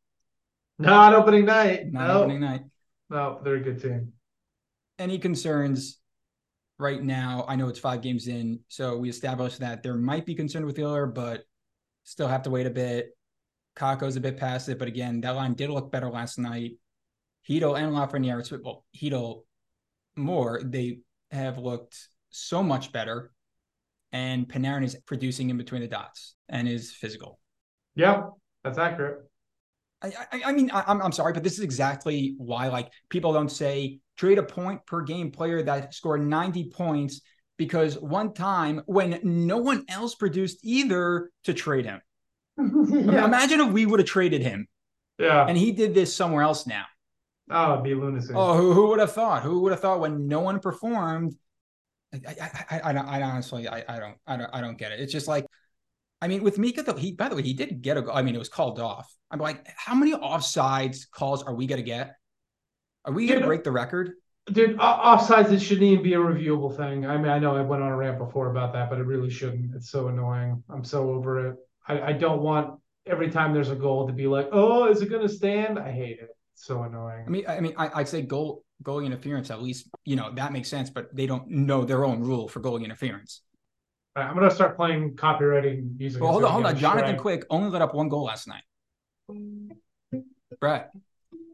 Not 0.79 1.13
opening 1.13 1.45
night. 1.45 1.91
Not 1.91 2.07
no. 2.07 2.21
opening 2.21 2.39
night. 2.39 2.61
No, 3.09 3.41
they're 3.43 3.55
a 3.55 3.59
good 3.59 3.81
team. 3.81 4.13
Any 4.97 5.19
concerns 5.19 5.99
right 6.77 7.03
now? 7.03 7.45
I 7.47 7.55
know 7.55 7.67
it's 7.67 7.79
five 7.79 8.01
games 8.01 8.27
in, 8.27 8.61
so 8.69 8.97
we 8.97 9.09
established 9.09 9.59
that 9.59 9.83
there 9.83 9.95
might 9.95 10.25
be 10.25 10.35
concern 10.35 10.65
with 10.65 10.77
Wheeler, 10.77 11.05
but 11.05 11.43
still 12.03 12.27
have 12.27 12.43
to 12.43 12.49
wait 12.49 12.65
a 12.65 12.71
bit. 12.71 13.09
Kakko's 13.75 14.15
a 14.15 14.21
bit 14.21 14.37
past 14.37 14.69
it, 14.69 14.79
but 14.79 14.87
again, 14.87 15.21
that 15.21 15.35
line 15.35 15.53
did 15.53 15.69
look 15.69 15.91
better 15.91 16.09
last 16.09 16.39
night. 16.39 16.73
Chytil 17.47 17.77
and 17.79 17.93
Lafreniere, 17.93 18.63
well, 18.63 18.85
Chytil 18.95 19.43
more, 20.15 20.61
they 20.63 20.99
have 21.31 21.57
looked 21.57 21.97
so 22.29 22.63
much 22.63 22.91
better. 22.91 23.31
And 24.11 24.47
Panarin 24.47 24.83
is 24.83 24.95
producing 25.05 25.49
in 25.49 25.57
between 25.57 25.81
the 25.81 25.87
dots 25.87 26.35
and 26.47 26.67
is 26.67 26.91
physical. 26.91 27.39
Yeah, 27.95 28.23
that's 28.63 28.77
accurate. 28.77 29.28
I, 30.01 30.13
I, 30.31 30.41
I 30.45 30.51
mean, 30.53 30.71
I, 30.71 30.83
I'm, 30.87 31.01
I'm 31.01 31.11
sorry, 31.11 31.33
but 31.33 31.43
this 31.43 31.53
is 31.53 31.59
exactly 31.59 32.35
why, 32.37 32.67
like, 32.67 32.91
people 33.09 33.33
don't 33.33 33.51
say 33.51 33.99
trade 34.17 34.37
a 34.37 34.43
point 34.43 34.85
per 34.85 35.01
game 35.01 35.31
player 35.31 35.61
that 35.63 35.93
scored 35.93 36.21
90 36.21 36.69
points 36.69 37.21
because 37.57 37.97
one 37.99 38.33
time 38.33 38.81
when 38.85 39.19
no 39.23 39.57
one 39.57 39.85
else 39.89 40.15
produced 40.15 40.59
either 40.63 41.29
to 41.43 41.53
trade 41.53 41.85
him. 41.85 42.01
yeah. 42.57 43.25
Imagine 43.25 43.61
if 43.61 43.71
we 43.71 43.85
would 43.85 43.99
have 43.99 44.07
traded 44.07 44.41
him. 44.41 44.67
Yeah. 45.17 45.45
And 45.45 45.57
he 45.57 45.71
did 45.71 45.93
this 45.93 46.15
somewhere 46.15 46.43
else 46.43 46.65
now. 46.65 46.85
Oh, 47.51 47.73
it'd 47.73 47.83
be 47.83 47.95
lunacy. 47.95 48.33
Oh, 48.35 48.55
who, 48.55 48.73
who 48.73 48.87
would 48.87 48.99
have 48.99 49.11
thought? 49.11 49.43
Who 49.43 49.61
would 49.61 49.71
have 49.71 49.81
thought 49.81 49.99
when 49.99 50.27
no 50.27 50.39
one 50.39 50.59
performed? 50.59 51.35
I, 52.13 52.35
I, 52.41 52.65
I, 52.69 52.91
I, 52.91 53.19
I 53.19 53.21
honestly, 53.23 53.67
I, 53.67 53.83
I 53.87 53.99
don't, 53.99 54.15
I 54.25 54.37
don't, 54.37 54.49
I 54.53 54.61
don't 54.61 54.77
get 54.77 54.91
it. 54.91 54.99
It's 54.99 55.11
just 55.11 55.27
like, 55.27 55.45
I 56.21 56.27
mean, 56.27 56.43
with 56.43 56.57
Mika, 56.57 56.83
though, 56.83 56.95
he, 56.95 57.13
by 57.13 57.29
the 57.29 57.35
way, 57.35 57.43
he 57.43 57.53
did 57.53 57.81
get 57.81 57.97
a, 57.97 58.11
I 58.11 58.21
mean, 58.21 58.35
it 58.35 58.39
was 58.39 58.49
called 58.49 58.79
off. 58.79 59.13
I'm 59.31 59.39
like, 59.39 59.65
how 59.77 59.95
many 59.95 60.13
offsides 60.13 61.09
calls 61.09 61.43
are 61.43 61.53
we 61.53 61.65
going 61.65 61.77
to 61.79 61.85
get? 61.85 62.15
Are 63.05 63.13
we 63.13 63.27
going 63.27 63.39
to 63.39 63.45
break 63.45 63.63
the 63.63 63.71
record? 63.71 64.11
Dude, 64.51 64.77
offsides, 64.77 65.51
it 65.51 65.59
shouldn't 65.59 65.83
even 65.83 66.03
be 66.03 66.13
a 66.13 66.17
reviewable 66.17 66.75
thing. 66.75 67.05
I 67.05 67.17
mean, 67.17 67.31
I 67.31 67.39
know 67.39 67.55
I 67.55 67.61
went 67.61 67.83
on 67.83 67.91
a 67.91 67.95
rant 67.95 68.17
before 68.17 68.49
about 68.49 68.73
that, 68.73 68.89
but 68.89 68.99
it 68.99 69.03
really 69.03 69.29
shouldn't. 69.29 69.75
It's 69.75 69.91
so 69.91 70.07
annoying. 70.07 70.63
I'm 70.69 70.83
so 70.83 71.11
over 71.11 71.47
it. 71.49 71.55
I, 71.87 72.01
I 72.01 72.13
don't 72.13 72.41
want 72.41 72.79
every 73.05 73.29
time 73.29 73.53
there's 73.53 73.69
a 73.69 73.75
goal 73.75 74.07
to 74.07 74.13
be 74.13 74.27
like, 74.27 74.49
oh, 74.51 74.89
is 74.89 75.01
it 75.01 75.09
going 75.09 75.25
to 75.25 75.33
stand? 75.33 75.79
I 75.79 75.91
hate 75.91 76.19
it 76.19 76.29
so 76.59 76.83
annoying. 76.83 77.23
I 77.25 77.29
mean, 77.29 77.45
I 77.47 77.59
mean, 77.59 77.73
I, 77.77 77.97
would 77.97 78.07
say 78.07 78.21
goal 78.21 78.63
goalie 78.83 79.05
interference 79.05 79.51
at 79.51 79.61
least 79.61 79.89
you 80.05 80.15
know 80.15 80.31
that 80.33 80.51
makes 80.51 80.69
sense, 80.69 80.89
but 80.89 81.13
they 81.15 81.25
don't 81.25 81.49
know 81.49 81.85
their 81.85 82.05
own 82.05 82.21
rule 82.21 82.47
for 82.47 82.59
goal 82.59 82.77
interference. 82.77 83.41
Right, 84.19 84.27
I'm 84.27 84.33
gonna 84.35 84.51
start 84.51 84.75
playing 84.75 85.15
copywriting 85.15 85.97
music. 85.97 86.21
Well, 86.21 86.33
hold 86.33 86.43
on, 86.43 86.51
hold 86.51 86.65
on. 86.65 86.77
Jonathan 86.77 87.15
Quick 87.15 87.45
only 87.49 87.69
let 87.69 87.81
up 87.81 87.93
one 87.93 88.09
goal 88.09 88.25
last 88.25 88.49
night. 88.49 88.63
Brett. 90.59 90.91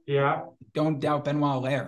Yeah. 0.07 0.45
Don't 0.73 0.99
doubt 0.99 1.25
Benoit 1.25 1.57
Allaire. 1.57 1.87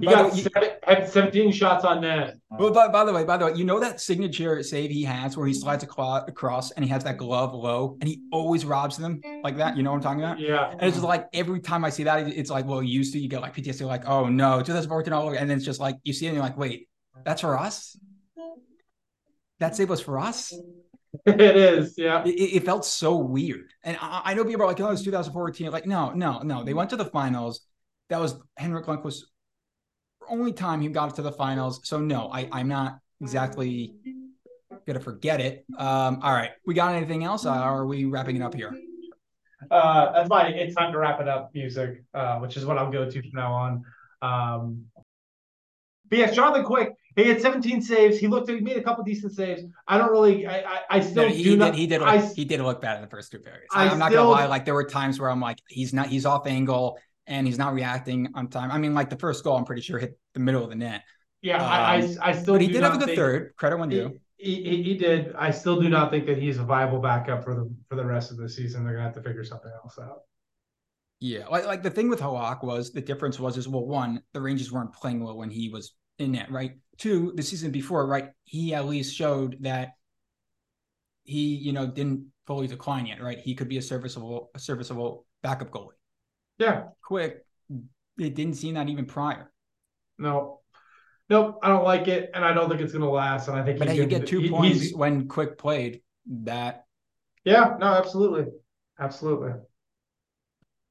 He 0.00 0.06
got 0.06 0.32
way, 0.32 0.40
seven, 0.40 0.70
had 0.82 1.08
17 1.08 1.52
shots 1.52 1.84
on 1.84 2.00
net. 2.00 2.38
Well, 2.50 2.72
by, 2.72 2.88
by, 2.88 3.04
the 3.04 3.12
way, 3.12 3.22
by 3.22 3.36
the 3.36 3.44
way, 3.44 3.54
you 3.54 3.64
know 3.64 3.78
that 3.78 4.00
signature 4.00 4.60
save 4.64 4.90
he 4.90 5.04
has 5.04 5.36
where 5.36 5.46
he 5.46 5.54
slides 5.54 5.84
across 5.84 6.72
and 6.72 6.84
he 6.84 6.90
has 6.90 7.04
that 7.04 7.16
glove 7.16 7.54
low 7.54 7.96
and 8.00 8.08
he 8.08 8.20
always 8.32 8.64
robs 8.64 8.96
them 8.96 9.20
like 9.44 9.56
that. 9.58 9.76
You 9.76 9.84
know 9.84 9.92
what 9.92 9.98
I'm 9.98 10.02
talking 10.02 10.24
about? 10.24 10.40
Yeah. 10.40 10.72
And 10.72 10.82
it's 10.82 10.96
just 10.96 11.06
like 11.06 11.28
every 11.32 11.60
time 11.60 11.84
I 11.84 11.90
see 11.90 12.02
that, 12.02 12.26
it's 12.26 12.50
like, 12.50 12.66
well, 12.66 12.82
you 12.82 12.98
used 12.98 13.12
to 13.12 13.20
you 13.20 13.28
get 13.28 13.42
like 13.42 13.54
PTSD, 13.54 13.86
like, 13.86 14.08
oh 14.08 14.28
no, 14.28 14.60
2014 14.60 15.12
all 15.12 15.26
over. 15.26 15.36
And 15.36 15.48
then 15.48 15.58
it's 15.58 15.64
just 15.64 15.78
like 15.78 15.98
you 16.02 16.12
see 16.12 16.26
it 16.26 16.30
and 16.30 16.36
you're 16.36 16.44
like, 16.44 16.58
wait, 16.58 16.88
that's 17.24 17.42
for 17.42 17.56
us? 17.56 17.96
That 19.64 19.74
save 19.74 19.88
was 19.88 20.02
for 20.02 20.18
us? 20.18 20.52
it 21.26 21.40
is, 21.40 21.94
yeah. 21.96 22.22
It, 22.26 22.32
it, 22.56 22.64
felt 22.66 22.84
so 22.84 23.16
weird. 23.16 23.72
And 23.82 23.96
I, 23.98 24.20
I 24.26 24.34
know 24.34 24.44
people 24.44 24.64
are 24.64 24.66
like, 24.66 24.78
oh, 24.80 24.90
it's 24.90 25.02
2014. 25.02 25.70
Like, 25.70 25.86
no, 25.86 26.10
no, 26.10 26.40
no. 26.40 26.64
They 26.64 26.74
went 26.74 26.90
to 26.90 26.96
the 26.96 27.06
finals. 27.06 27.62
That 28.10 28.20
was 28.20 28.36
Henrik 28.58 28.84
Lundqvist 28.84 29.22
only 30.28 30.52
time 30.52 30.82
he 30.82 30.88
got 30.88 31.14
to 31.16 31.22
the 31.22 31.32
finals. 31.32 31.80
So 31.84 31.98
no, 31.98 32.30
I, 32.30 32.46
I'm 32.52 32.68
not 32.68 32.98
exactly 33.22 33.94
gonna 34.86 35.00
forget 35.00 35.40
it. 35.40 35.64
Um, 35.78 36.20
all 36.22 36.34
right, 36.34 36.50
we 36.66 36.74
got 36.74 36.94
anything 36.94 37.24
else? 37.24 37.46
Uh, 37.46 37.52
are 37.52 37.86
we 37.86 38.04
wrapping 38.04 38.36
it 38.36 38.42
up 38.42 38.54
here? 38.54 38.70
Uh, 39.70 40.12
that's 40.12 40.28
my 40.28 40.48
it's 40.48 40.74
time 40.74 40.92
to 40.92 40.98
wrap 40.98 41.22
it 41.22 41.28
up 41.28 41.50
music, 41.54 42.04
uh, 42.12 42.38
which 42.38 42.58
is 42.58 42.66
what 42.66 42.76
I'll 42.76 42.92
go 42.92 43.10
to 43.10 43.20
from 43.22 43.30
now 43.32 43.52
on. 43.54 43.84
Um, 44.20 44.84
but 46.10 46.18
yeah, 46.18 46.30
Jonathan 46.30 46.64
Quick, 46.64 46.92
he 47.16 47.24
had 47.24 47.40
17 47.40 47.82
saves. 47.82 48.18
He 48.18 48.26
looked, 48.26 48.48
he 48.48 48.60
made 48.60 48.76
a 48.76 48.82
couple 48.82 49.04
decent 49.04 49.32
saves. 49.32 49.62
I 49.86 49.98
don't 49.98 50.10
really, 50.10 50.46
I, 50.46 50.60
I, 50.60 50.80
I 50.90 51.00
still 51.00 51.24
no, 51.24 51.28
he, 51.28 51.42
do 51.42 51.50
he 51.50 51.56
not. 51.56 51.72
Did, 51.72 51.78
he 51.78 51.86
did, 51.86 52.00
look, 52.00 52.08
I, 52.08 52.18
he 52.18 52.44
did 52.44 52.60
look 52.60 52.80
bad 52.80 52.96
in 52.96 53.02
the 53.02 53.08
first 53.08 53.30
two 53.30 53.38
periods. 53.38 53.66
I 53.72 53.86
am 53.86 53.98
not 53.98 54.12
gonna 54.12 54.28
lie. 54.28 54.46
Like 54.46 54.64
there 54.64 54.74
were 54.74 54.84
times 54.84 55.20
where 55.20 55.30
I'm 55.30 55.40
like, 55.40 55.60
he's 55.68 55.92
not, 55.92 56.08
he's 56.08 56.26
off 56.26 56.46
angle 56.46 56.98
and 57.26 57.46
he's 57.46 57.58
not 57.58 57.74
reacting 57.74 58.28
on 58.34 58.48
time. 58.48 58.70
I 58.70 58.78
mean, 58.78 58.94
like 58.94 59.10
the 59.10 59.16
first 59.16 59.44
goal, 59.44 59.56
I'm 59.56 59.64
pretty 59.64 59.82
sure 59.82 59.98
hit 59.98 60.18
the 60.34 60.40
middle 60.40 60.62
of 60.62 60.70
the 60.70 60.76
net. 60.76 61.02
Yeah, 61.42 61.62
um, 61.62 61.70
I, 61.70 61.76
I, 61.76 62.30
I 62.30 62.32
still. 62.32 62.54
But 62.54 62.62
he 62.62 62.68
did 62.68 62.82
have 62.82 62.94
a 62.94 63.04
good 63.04 63.14
third. 63.14 63.54
Credit 63.56 63.76
when 63.76 63.90
due. 63.90 64.18
He, 64.36 64.62
he, 64.62 64.82
he 64.82 64.94
did. 64.96 65.34
I 65.38 65.50
still 65.50 65.80
do 65.80 65.88
not 65.88 66.10
think 66.10 66.26
that 66.26 66.38
he's 66.38 66.58
a 66.58 66.64
viable 66.64 67.00
backup 67.00 67.44
for 67.44 67.54
the 67.54 67.70
for 67.88 67.96
the 67.96 68.04
rest 68.04 68.30
of 68.30 68.38
the 68.38 68.48
season. 68.48 68.84
They're 68.84 68.94
gonna 68.94 69.04
have 69.04 69.14
to 69.14 69.22
figure 69.22 69.44
something 69.44 69.70
else 69.82 69.98
out. 69.98 70.22
Yeah, 71.20 71.46
like 71.48 71.66
like 71.66 71.82
the 71.82 71.90
thing 71.90 72.08
with 72.08 72.20
Halak 72.20 72.64
was 72.64 72.92
the 72.92 73.00
difference 73.00 73.38
was 73.38 73.56
is 73.56 73.68
well, 73.68 73.86
one, 73.86 74.22
the 74.32 74.40
Rangers 74.40 74.72
weren't 74.72 74.92
playing 74.92 75.22
well 75.22 75.36
when 75.36 75.50
he 75.50 75.68
was 75.68 75.92
in 76.18 76.32
net, 76.32 76.50
right? 76.50 76.76
Two, 76.96 77.32
the 77.34 77.42
season 77.42 77.70
before, 77.70 78.06
right? 78.06 78.30
He 78.44 78.74
at 78.74 78.86
least 78.86 79.14
showed 79.16 79.58
that 79.62 79.92
he, 81.24 81.56
you 81.56 81.72
know, 81.72 81.86
didn't 81.86 82.26
fully 82.46 82.66
decline 82.66 83.06
yet, 83.06 83.22
right? 83.22 83.38
He 83.38 83.54
could 83.54 83.68
be 83.68 83.78
a 83.78 83.82
serviceable, 83.82 84.50
a 84.54 84.58
serviceable 84.58 85.26
backup 85.42 85.70
goalie. 85.70 85.92
Yeah. 86.58 86.84
Quick. 87.02 87.44
It 88.18 88.34
didn't 88.34 88.54
seem 88.54 88.74
that 88.74 88.88
even 88.88 89.06
prior. 89.06 89.50
No. 90.18 90.60
Nope, 91.30 91.58
I 91.62 91.68
don't 91.68 91.84
like 91.84 92.06
it, 92.06 92.30
and 92.34 92.44
I 92.44 92.52
don't 92.52 92.68
think 92.68 92.82
it's 92.82 92.92
going 92.92 93.02
to 93.02 93.08
last. 93.08 93.48
And 93.48 93.58
I 93.58 93.64
think, 93.64 93.78
but 93.78 93.96
you 93.96 94.04
get 94.04 94.26
two 94.26 94.40
he, 94.40 94.50
points 94.50 94.94
when 94.94 95.26
Quick 95.26 95.58
played. 95.58 96.02
That. 96.44 96.84
Yeah. 97.44 97.76
No. 97.78 97.86
Absolutely. 97.86 98.52
Absolutely. 98.98 99.52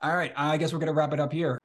All 0.01 0.15
right. 0.15 0.34
I 0.36 0.57
guess 0.57 0.74
we're 0.74 0.80
going 0.80 0.88
to 0.88 0.93
wrap 0.93 1.13
it 1.13 1.19
up 1.19 1.32
here. 1.32 1.61